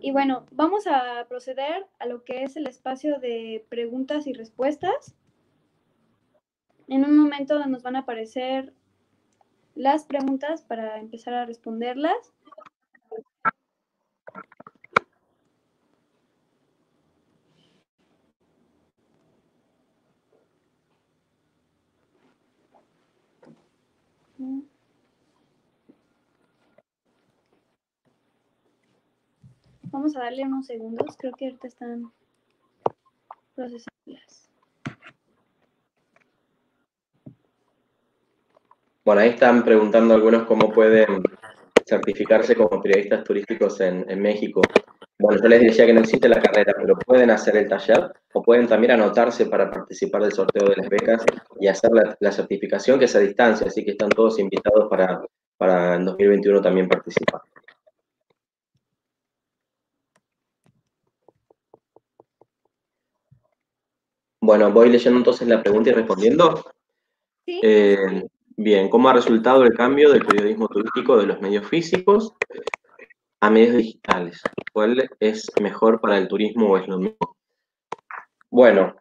Y 0.00 0.12
bueno, 0.12 0.46
vamos 0.50 0.86
a 0.86 1.26
proceder 1.28 1.86
a 1.98 2.06
lo 2.06 2.24
que 2.24 2.42
es 2.42 2.56
el 2.56 2.66
espacio 2.66 3.20
de 3.20 3.66
preguntas 3.68 4.26
y 4.26 4.32
respuestas. 4.32 5.14
En 6.88 7.04
un 7.04 7.18
momento 7.18 7.62
nos 7.66 7.82
van 7.82 7.96
a 7.96 7.98
aparecer 7.98 8.72
las 9.74 10.06
preguntas 10.06 10.62
para 10.62 10.98
empezar 10.98 11.34
a 11.34 11.44
responderlas. 11.44 12.32
Vamos 29.92 30.16
a 30.16 30.20
darle 30.20 30.44
unos 30.44 30.66
segundos, 30.66 31.16
creo 31.18 31.32
que 31.32 31.46
ahorita 31.46 31.66
están 31.66 32.12
procesándolas. 33.56 34.50
Bueno, 39.04 39.22
ahí 39.22 39.30
están 39.30 39.64
preguntando 39.64 40.14
algunos 40.14 40.44
cómo 40.44 40.70
pueden 40.70 41.22
certificarse 41.84 42.54
como 42.54 42.80
periodistas 42.80 43.24
turísticos 43.24 43.80
en, 43.80 44.20
México. 44.20 44.60
Bueno, 45.18 45.42
yo 45.42 45.48
les 45.48 45.60
decía 45.60 45.86
que 45.86 45.92
no 45.92 46.00
existe 46.00 46.28
la 46.28 46.40
carrera, 46.40 46.72
pero 46.76 46.96
pueden 46.96 47.30
hacer 47.30 47.56
el 47.56 47.68
taller 47.68 48.12
o 48.32 48.42
pueden 48.42 48.68
también 48.68 48.92
anotarse 48.92 49.46
para 49.46 49.68
participar 49.68 50.22
del 50.22 50.32
sorteo 50.32 50.68
de 50.68 50.76
las 50.76 50.88
becas 50.88 51.24
y 51.58 51.66
hacer 51.66 51.90
la, 52.20 52.32
certificación 52.32 52.98
que 53.00 53.06
es 53.06 53.16
a 53.16 53.18
distancia, 53.18 53.66
así 53.66 53.84
que 53.84 53.92
están 53.92 54.10
todos 54.10 54.38
invitados 54.38 54.88
para, 54.88 55.20
para 55.56 55.96
en 55.96 56.04
2021 56.04 56.60
también 56.60 56.88
participar. 56.88 57.40
Bueno, 64.40 64.72
voy 64.72 64.88
leyendo 64.90 65.18
entonces 65.18 65.46
la 65.46 65.62
pregunta 65.62 65.90
y 65.90 65.92
respondiendo. 65.92 66.64
Sí. 67.46 67.60
Eh, 67.62 68.24
Bien, 68.62 68.90
¿cómo 68.90 69.08
ha 69.08 69.14
resultado 69.14 69.64
el 69.64 69.72
cambio 69.72 70.12
del 70.12 70.22
periodismo 70.22 70.68
turístico 70.68 71.16
de 71.16 71.24
los 71.24 71.40
medios 71.40 71.66
físicos 71.66 72.34
a 73.40 73.48
medios 73.48 73.74
digitales? 73.74 74.42
¿Cuál 74.70 75.08
es 75.18 75.50
mejor 75.62 75.98
para 75.98 76.18
el 76.18 76.28
turismo 76.28 76.68
o 76.68 76.76
es 76.76 76.86
lo 76.86 76.98
mismo? 76.98 77.38
Bueno, 78.50 78.96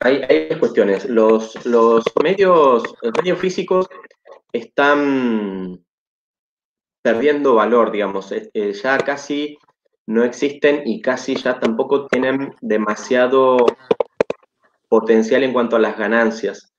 hay, 0.00 0.20
hay 0.28 0.58
cuestiones. 0.58 1.08
Los, 1.08 1.64
los, 1.64 2.04
medios, 2.22 2.82
los 3.00 3.12
medios 3.16 3.38
físicos 3.38 3.88
están 4.52 5.82
perdiendo 7.00 7.54
valor, 7.54 7.90
digamos. 7.90 8.32
Eh, 8.32 8.74
ya 8.74 8.98
casi 8.98 9.56
no 10.04 10.24
existen 10.24 10.82
y 10.84 11.00
casi 11.00 11.36
ya 11.36 11.58
tampoco 11.58 12.06
tienen 12.06 12.54
demasiado 12.60 13.56
potencial 14.92 15.42
en 15.42 15.54
cuanto 15.54 15.76
a 15.76 15.78
las 15.78 15.96
ganancias. 15.96 16.70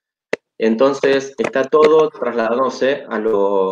Entonces, 0.59 1.33
está 1.35 1.63
todo 1.63 2.11
trasladándose 2.11 3.07
a 3.09 3.17
lo, 3.17 3.71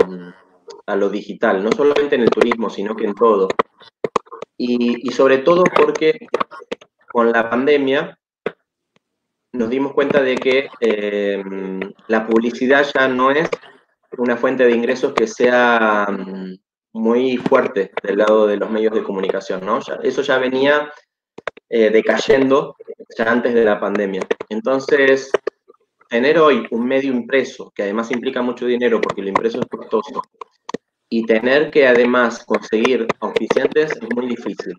a 0.88 0.96
lo 0.96 1.10
digital, 1.12 1.64
no 1.64 1.72
solamente 1.72 2.16
en 2.16 2.22
el 2.22 2.32
turismo, 2.32 2.68
sino 2.68 2.96
que 2.96 3.06
en 3.06 3.14
todo. 3.14 3.50
Y, 4.58 5.12
sobre 5.12 5.38
todo 5.40 5.64
porque 5.64 6.28
con 7.12 7.32
la 7.32 7.52
pandemia 7.52 8.18
nos 9.54 9.70
dimos 9.70 9.94
cuenta 9.94 10.24
de 10.24 10.34
que 10.34 10.70
eh, 10.80 11.44
la 12.08 12.26
publicidad 12.26 12.84
ya 12.96 13.08
no 13.08 13.30
es 13.30 13.48
una 14.18 14.38
fuente 14.38 14.66
de 14.66 14.72
ingresos 14.72 15.14
que 15.14 15.28
sea 15.28 16.08
mm, 16.10 16.56
muy 16.94 17.38
fuerte 17.38 17.92
del 18.02 18.18
lado 18.18 18.48
de 18.48 18.58
los 18.58 18.72
medios 18.72 18.96
de 18.96 19.04
comunicación, 19.04 19.64
¿no? 19.64 19.80
eso 20.02 20.22
ya 20.24 20.40
venía 20.40 20.92
eh, 21.74 21.90
decayendo 21.90 22.76
ya 23.18 23.32
antes 23.32 23.54
de 23.54 23.64
la 23.64 23.80
pandemia. 23.80 24.22
Entonces, 24.50 25.32
tener 26.10 26.38
hoy 26.38 26.68
un 26.70 26.86
medio 26.86 27.14
impreso, 27.14 27.72
que 27.74 27.84
además 27.84 28.12
implica 28.12 28.42
mucho 28.42 28.66
dinero 28.66 29.00
porque 29.00 29.22
lo 29.22 29.30
impreso 29.30 29.62
es 29.62 29.68
costoso, 29.68 30.22
y 31.10 31.26
tener 31.26 31.72
que 31.72 31.88
además 31.88 32.44
conseguir 32.46 33.08
auspiciantes 33.22 33.92
es 33.92 34.16
muy 34.16 34.28
difícil. 34.28 34.74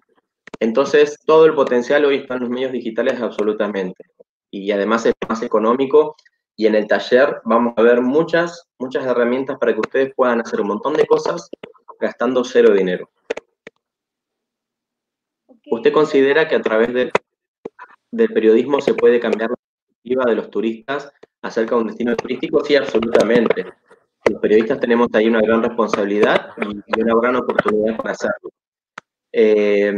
Entonces, 0.60 1.19
todo 1.24 1.47
el 1.47 1.55
potencial 1.55 2.05
hoy 2.05 2.16
está 2.16 2.35
en 2.35 2.40
los 2.40 2.51
medios 2.51 2.73
digitales 2.73 3.20
absolutamente. 3.20 4.05
Y 4.51 4.70
además 4.70 5.06
es 5.06 5.14
más 5.27 5.43
económico. 5.43 6.14
Y 6.56 6.66
en 6.66 6.74
el 6.74 6.86
taller 6.86 7.40
vamos 7.44 7.73
a 7.77 7.82
ver 7.82 8.02
muchas, 8.02 8.69
muchas 8.78 9.06
herramientas 9.06 9.59
para 9.59 9.73
que 9.73 9.81
ustedes 9.81 10.12
puedan 10.14 10.40
hacer 10.43 10.60
un 10.60 10.69
montón 10.69 10.93
de 10.93 11.06
cosas 11.06 11.48
gastando 11.98 12.44
cero 12.44 12.74
dinero. 12.74 13.09
¿Usted 15.71 15.93
considera 15.93 16.49
que 16.49 16.57
a 16.57 16.63
través 16.63 16.93
del 18.11 18.33
periodismo 18.33 18.81
se 18.81 18.95
puede 18.95 19.21
cambiar 19.21 19.51
la 19.51 19.57
perspectiva 19.57 20.25
de 20.27 20.35
los 20.35 20.51
turistas 20.51 21.13
acerca 21.43 21.75
de 21.75 21.81
un 21.83 21.87
destino 21.89 22.17
turístico? 22.17 22.65
Sí, 22.65 22.77
absolutamente. 22.77 23.67
Los 24.31 24.41
periodistas 24.41 24.81
tenemos 24.81 25.09
ahí 25.13 25.29
una 25.29 25.41
gran 25.41 25.63
responsabilidad 25.63 26.51
y, 26.59 27.01
una 27.01 27.15
gran 27.21 27.37
oportunidad 27.37 27.97
para 27.97 28.13
hacerlo. 28.13 28.51
Eh, 29.33 29.93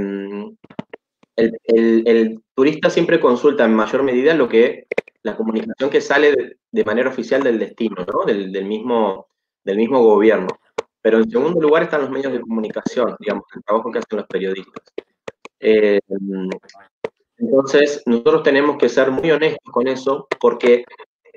el, 1.36 2.42
turista 2.54 2.88
siempre 2.88 3.20
consulta 3.20 3.64
en 3.64 3.74
mayor 3.74 4.02
medida 4.04 4.34
lo 4.34 4.48
que 4.48 4.86
la 5.22 5.36
comunicación 5.36 5.90
que 5.90 6.00
sale 6.00 6.56
de, 6.70 6.84
manera 6.84 7.08
oficial 7.08 7.42
del 7.42 7.58
destino, 7.58 8.04
¿no? 8.06 8.24
del, 8.24 8.64
mismo, 8.64 9.26
del 9.64 9.78
mismo 9.78 10.02
gobierno. 10.02 10.48
Pero 11.00 11.18
en 11.18 11.30
segundo 11.30 11.60
lugar 11.60 11.82
están 11.82 12.02
los 12.02 12.10
medios 12.10 12.32
de 12.32 12.40
comunicación, 12.40 13.16
digamos, 13.18 13.44
el 13.54 13.62
trabajo 13.64 13.90
que 13.90 13.98
hacen 13.98 14.18
los 14.18 14.26
periodistas. 14.26 14.82
Eh, 15.66 15.98
entonces, 17.38 18.02
nosotros 18.04 18.42
tenemos 18.42 18.76
que 18.76 18.90
ser 18.90 19.10
muy 19.10 19.30
honestos 19.30 19.72
con 19.72 19.88
eso, 19.88 20.28
porque 20.38 20.84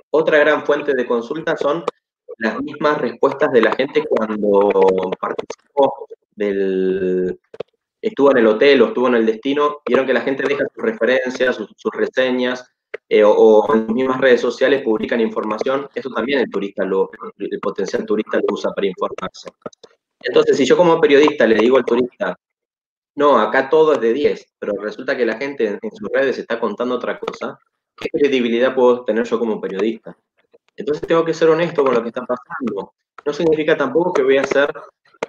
otra 0.09 0.39
gran 0.39 0.65
fuente 0.65 0.93
de 0.93 1.07
consulta 1.07 1.55
son 1.55 1.85
las 2.39 2.61
mismas 2.61 2.97
respuestas 2.97 3.51
de 3.53 3.61
la 3.61 3.73
gente 3.73 4.03
cuando 4.03 4.69
participó 5.17 6.07
del, 6.35 7.39
estuvo 8.01 8.31
en 8.31 8.37
el 8.39 8.47
hotel 8.47 8.81
o 8.81 8.87
estuvo 8.87 9.07
en 9.07 9.15
el 9.15 9.25
destino, 9.25 9.77
vieron 9.87 10.05
que 10.05 10.13
la 10.13 10.21
gente 10.21 10.43
deja 10.45 10.65
sus 10.75 10.83
referencias, 10.83 11.55
sus, 11.55 11.91
reseñas, 11.93 12.69
eh, 13.07 13.23
o, 13.23 13.65
en 13.73 13.87
las 13.87 13.95
mismas 13.95 14.19
redes 14.19 14.41
sociales 14.41 14.83
publican 14.83 15.21
información, 15.21 15.87
eso 15.95 16.09
también 16.09 16.39
el 16.39 16.49
turista, 16.49 16.83
lo, 16.83 17.09
el 17.37 17.59
potencial 17.61 18.05
turista 18.05 18.37
lo 18.39 18.53
usa 18.53 18.71
para 18.71 18.87
informarse. 18.87 19.49
Entonces, 20.21 20.57
si 20.57 20.65
yo 20.65 20.75
como 20.75 20.99
periodista 20.99 21.47
le 21.47 21.55
digo 21.55 21.77
al 21.77 21.85
turista, 21.85 22.37
no, 23.17 23.39
acá 23.39 23.67
todo 23.67 23.93
es 23.93 23.99
de 23.99 24.13
10, 24.13 24.53
pero 24.59 24.73
resulta 24.79 25.17
que 25.17 25.25
la 25.25 25.37
gente 25.37 25.65
en, 25.65 25.79
sus 25.91 26.07
redes 26.13 26.37
está 26.37 26.59
contando 26.59 26.93
otra 26.93 27.17
cosa, 27.17 27.57
¿qué 27.95 28.09
credibilidad 28.09 28.75
puedo 28.75 29.03
tener 29.05 29.25
yo 29.25 29.39
como 29.39 29.59
periodista? 29.59 30.15
Entonces 30.75 31.07
tengo 31.07 31.25
que 31.25 31.33
ser 31.33 31.49
honesto 31.49 31.83
con 31.83 31.95
lo 31.95 32.03
que 32.03 32.09
está 32.09 32.23
pasando. 32.23 32.93
No 33.25 33.33
significa 33.33 33.75
tampoco 33.75 34.13
que 34.13 34.21
voy 34.21 34.37
a 34.37 34.41
hacer, 34.41 34.71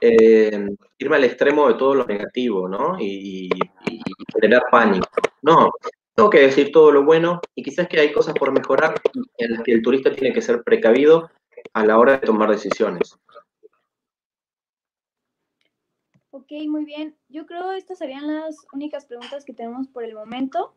eh, 0.02 0.68
irme 0.98 1.16
al 1.16 1.24
extremo 1.24 1.66
de 1.66 1.74
todo 1.74 1.94
lo 1.94 2.04
negativo, 2.04 2.68
¿no? 2.68 2.98
Y, 3.00 3.48
generar 4.34 4.64
pánico. 4.70 5.08
No, 5.40 5.70
tengo 6.14 6.28
que 6.28 6.40
decir 6.40 6.70
todo 6.70 6.92
lo 6.92 7.04
bueno 7.04 7.40
y 7.54 7.62
quizás 7.62 7.88
que 7.88 8.00
hay 8.00 8.12
cosas 8.12 8.34
por 8.34 8.52
mejorar 8.52 9.00
en 9.38 9.52
las 9.52 9.62
que 9.62 9.72
el 9.72 9.80
turista 9.80 10.12
tiene 10.12 10.34
que 10.34 10.42
ser 10.42 10.62
precavido 10.62 11.30
a 11.72 11.86
la 11.86 11.98
hora 11.98 12.18
de 12.18 12.26
tomar 12.26 12.50
decisiones. 12.50 13.18
Ok, 16.38 16.52
muy 16.68 16.84
bien. 16.84 17.16
Yo 17.28 17.46
creo 17.46 17.72
estas 17.72 17.98
serían 17.98 18.28
las 18.28 18.64
únicas 18.72 19.06
preguntas 19.06 19.44
que 19.44 19.52
tenemos 19.52 19.88
por 19.88 20.04
el 20.04 20.14
momento. 20.14 20.72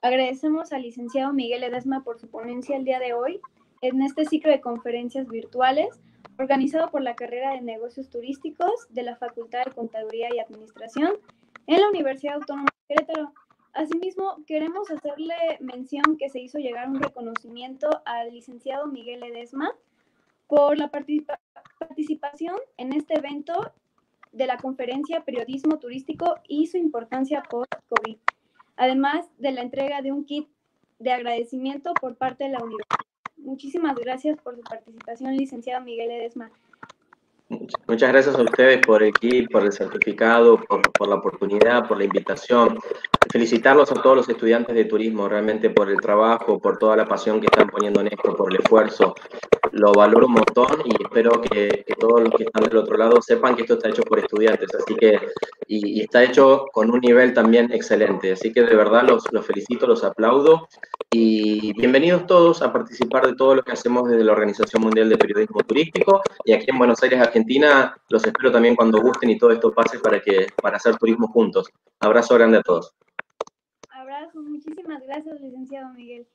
Agradecemos 0.00 0.72
al 0.72 0.82
licenciado 0.82 1.32
Miguel 1.32 1.64
Edesma 1.64 2.04
por 2.04 2.20
su 2.20 2.28
ponencia 2.28 2.76
el 2.76 2.84
día 2.84 3.00
de 3.00 3.12
hoy 3.12 3.40
en 3.80 4.00
este 4.00 4.24
ciclo 4.26 4.52
de 4.52 4.60
conferencias 4.60 5.26
virtuales 5.26 6.00
organizado 6.38 6.92
por 6.92 7.02
la 7.02 7.16
carrera 7.16 7.50
de 7.50 7.62
negocios 7.62 8.10
turísticos 8.10 8.86
de 8.90 9.02
la 9.02 9.16
Facultad 9.16 9.64
de 9.64 9.72
Contaduría 9.72 10.28
y 10.32 10.38
Administración 10.38 11.14
en 11.66 11.80
la 11.80 11.88
Universidad 11.88 12.36
Autónoma 12.36 12.68
de 12.88 12.94
Querétaro. 12.94 13.32
Asimismo, 13.72 14.36
queremos 14.46 14.88
hacerle 14.92 15.34
mención 15.58 16.16
que 16.16 16.28
se 16.28 16.38
hizo 16.38 16.58
llegar 16.58 16.88
un 16.88 17.02
reconocimiento 17.02 17.88
al 18.04 18.32
licenciado 18.32 18.86
Miguel 18.86 19.24
Edesma 19.24 19.72
por 20.46 20.78
la 20.78 20.92
participación 20.92 22.56
en 22.76 22.92
este 22.92 23.14
evento 23.14 23.72
de 24.36 24.46
la 24.46 24.58
conferencia 24.58 25.24
Periodismo 25.24 25.78
Turístico 25.78 26.36
y 26.46 26.66
su 26.66 26.76
importancia 26.76 27.42
por 27.48 27.66
COVID, 27.88 28.18
además 28.76 29.26
de 29.38 29.52
la 29.52 29.62
entrega 29.62 30.02
de 30.02 30.12
un 30.12 30.26
kit 30.26 30.48
de 30.98 31.12
agradecimiento 31.12 31.94
por 31.94 32.16
parte 32.16 32.44
de 32.44 32.50
la 32.50 32.58
universidad. 32.58 33.00
Muchísimas 33.38 33.96
gracias 33.96 34.36
por 34.42 34.56
su 34.56 34.62
participación, 34.62 35.36
licenciado 35.36 35.82
Miguel 35.84 36.10
Edesma. 36.10 36.50
Muchas 37.48 38.10
gracias 38.10 38.34
a 38.34 38.42
ustedes 38.42 38.84
por 38.84 39.02
el 39.02 39.12
kit, 39.12 39.50
por 39.50 39.62
el 39.62 39.72
certificado, 39.72 40.58
por, 40.58 41.08
la 41.08 41.14
oportunidad, 41.14 41.86
por 41.86 41.96
la 41.96 42.04
invitación. 42.04 42.78
Felicitarlos 43.30 43.90
a 43.92 44.02
todos 44.02 44.16
los 44.16 44.28
estudiantes 44.28 44.74
de 44.74 44.84
turismo 44.84 45.28
realmente 45.28 45.70
por 45.70 45.88
el 45.88 46.00
trabajo, 46.00 46.58
por 46.58 46.76
toda 46.76 46.96
la 46.96 47.06
pasión 47.06 47.40
que 47.40 47.46
están 47.46 47.68
poniendo 47.68 48.00
en 48.00 48.08
esto, 48.08 48.34
por 48.36 48.52
el 48.52 48.58
esfuerzo. 48.60 49.14
Lo 49.76 49.92
valoro 49.92 50.26
un 50.26 50.32
montón 50.32 50.80
y 50.86 51.02
espero 51.02 51.38
que, 51.42 51.84
todos 52.00 52.22
los 52.22 52.30
que 52.34 52.44
están 52.44 52.64
del 52.64 52.78
otro 52.78 52.96
lado 52.96 53.20
sepan 53.20 53.54
que 53.54 53.62
esto 53.62 53.74
está 53.74 53.90
hecho 53.90 54.02
por 54.04 54.18
estudiantes, 54.18 54.74
así 54.74 54.94
que, 54.94 55.20
y, 55.66 56.00
está 56.00 56.24
hecho 56.24 56.64
con 56.72 56.90
un 56.90 57.00
nivel 57.00 57.34
también 57.34 57.70
excelente. 57.70 58.32
Así 58.32 58.54
que 58.54 58.62
de 58.62 58.74
verdad 58.74 59.02
los, 59.06 59.30
los 59.32 59.44
felicito, 59.44 59.86
los 59.86 60.02
aplaudo 60.02 60.66
y 61.12 61.74
bienvenidos 61.74 62.26
todos 62.26 62.62
a 62.62 62.72
participar 62.72 63.26
de 63.26 63.34
todo 63.34 63.54
lo 63.54 63.62
que 63.62 63.72
hacemos 63.72 64.08
desde 64.08 64.24
la 64.24 64.32
Organización 64.32 64.82
Mundial 64.82 65.10
de 65.10 65.18
Periodismo 65.18 65.60
Turístico 65.60 66.22
y 66.46 66.54
aquí 66.54 66.70
en 66.70 66.78
Buenos 66.78 67.02
Aires, 67.02 67.20
Argentina, 67.20 67.94
los 68.08 68.24
espero 68.24 68.50
también 68.50 68.76
cuando 68.76 69.02
gusten 69.02 69.28
y 69.28 69.36
todo 69.36 69.50
esto 69.50 69.74
pase 69.74 69.98
para, 69.98 70.22
que, 70.22 70.46
para 70.62 70.78
hacer 70.78 70.96
turismo 70.96 71.28
juntos. 71.28 71.68
Abrazo 72.00 72.34
grande 72.34 72.58
a 72.58 72.62
todos. 72.62 72.94
Abrazo, 73.90 74.40
muchísimas 74.40 75.02
gracias, 75.02 75.38
licenciado 75.38 75.92
Miguel. 75.92 76.26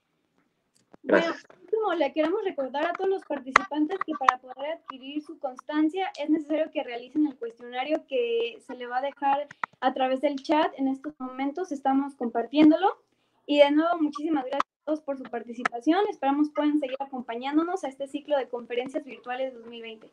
Gracias. 1.01 1.43
Bueno, 1.47 1.60
le 1.97 2.13
queremos 2.13 2.43
recordar 2.43 2.85
a 2.85 2.93
todos 2.93 3.09
los 3.09 3.23
participantes 3.25 3.99
que 4.05 4.13
para 4.13 4.37
poder 4.37 4.71
adquirir 4.71 5.21
su 5.21 5.37
constancia 5.39 6.11
es 6.19 6.29
necesario 6.29 6.71
que 6.71 6.83
realicen 6.83 7.27
el 7.27 7.35
cuestionario 7.35 8.05
que 8.07 8.57
se 8.65 8.75
le 8.75 8.87
va 8.87 8.99
a 8.99 9.01
dejar 9.01 9.47
a 9.81 9.93
través 9.93 10.21
del 10.21 10.41
chat. 10.41 10.71
En 10.77 10.87
estos 10.87 11.19
momentos 11.19 11.71
estamos 11.71 12.15
compartiéndolo. 12.15 12.97
Y 13.45 13.59
de 13.59 13.71
nuevo, 13.71 13.97
muchísimas 13.99 14.45
gracias 14.45 14.71
a 14.81 14.85
todos 14.85 15.01
por 15.01 15.17
su 15.17 15.23
participación. 15.23 15.99
Esperamos 16.09 16.49
puedan 16.51 16.79
seguir 16.79 16.97
acompañándonos 16.99 17.83
a 17.83 17.89
este 17.89 18.07
ciclo 18.07 18.37
de 18.37 18.47
conferencias 18.47 19.03
virtuales 19.03 19.53
2020. 19.53 20.09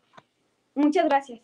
Muchas 0.74 1.05
gracias. 1.05 1.40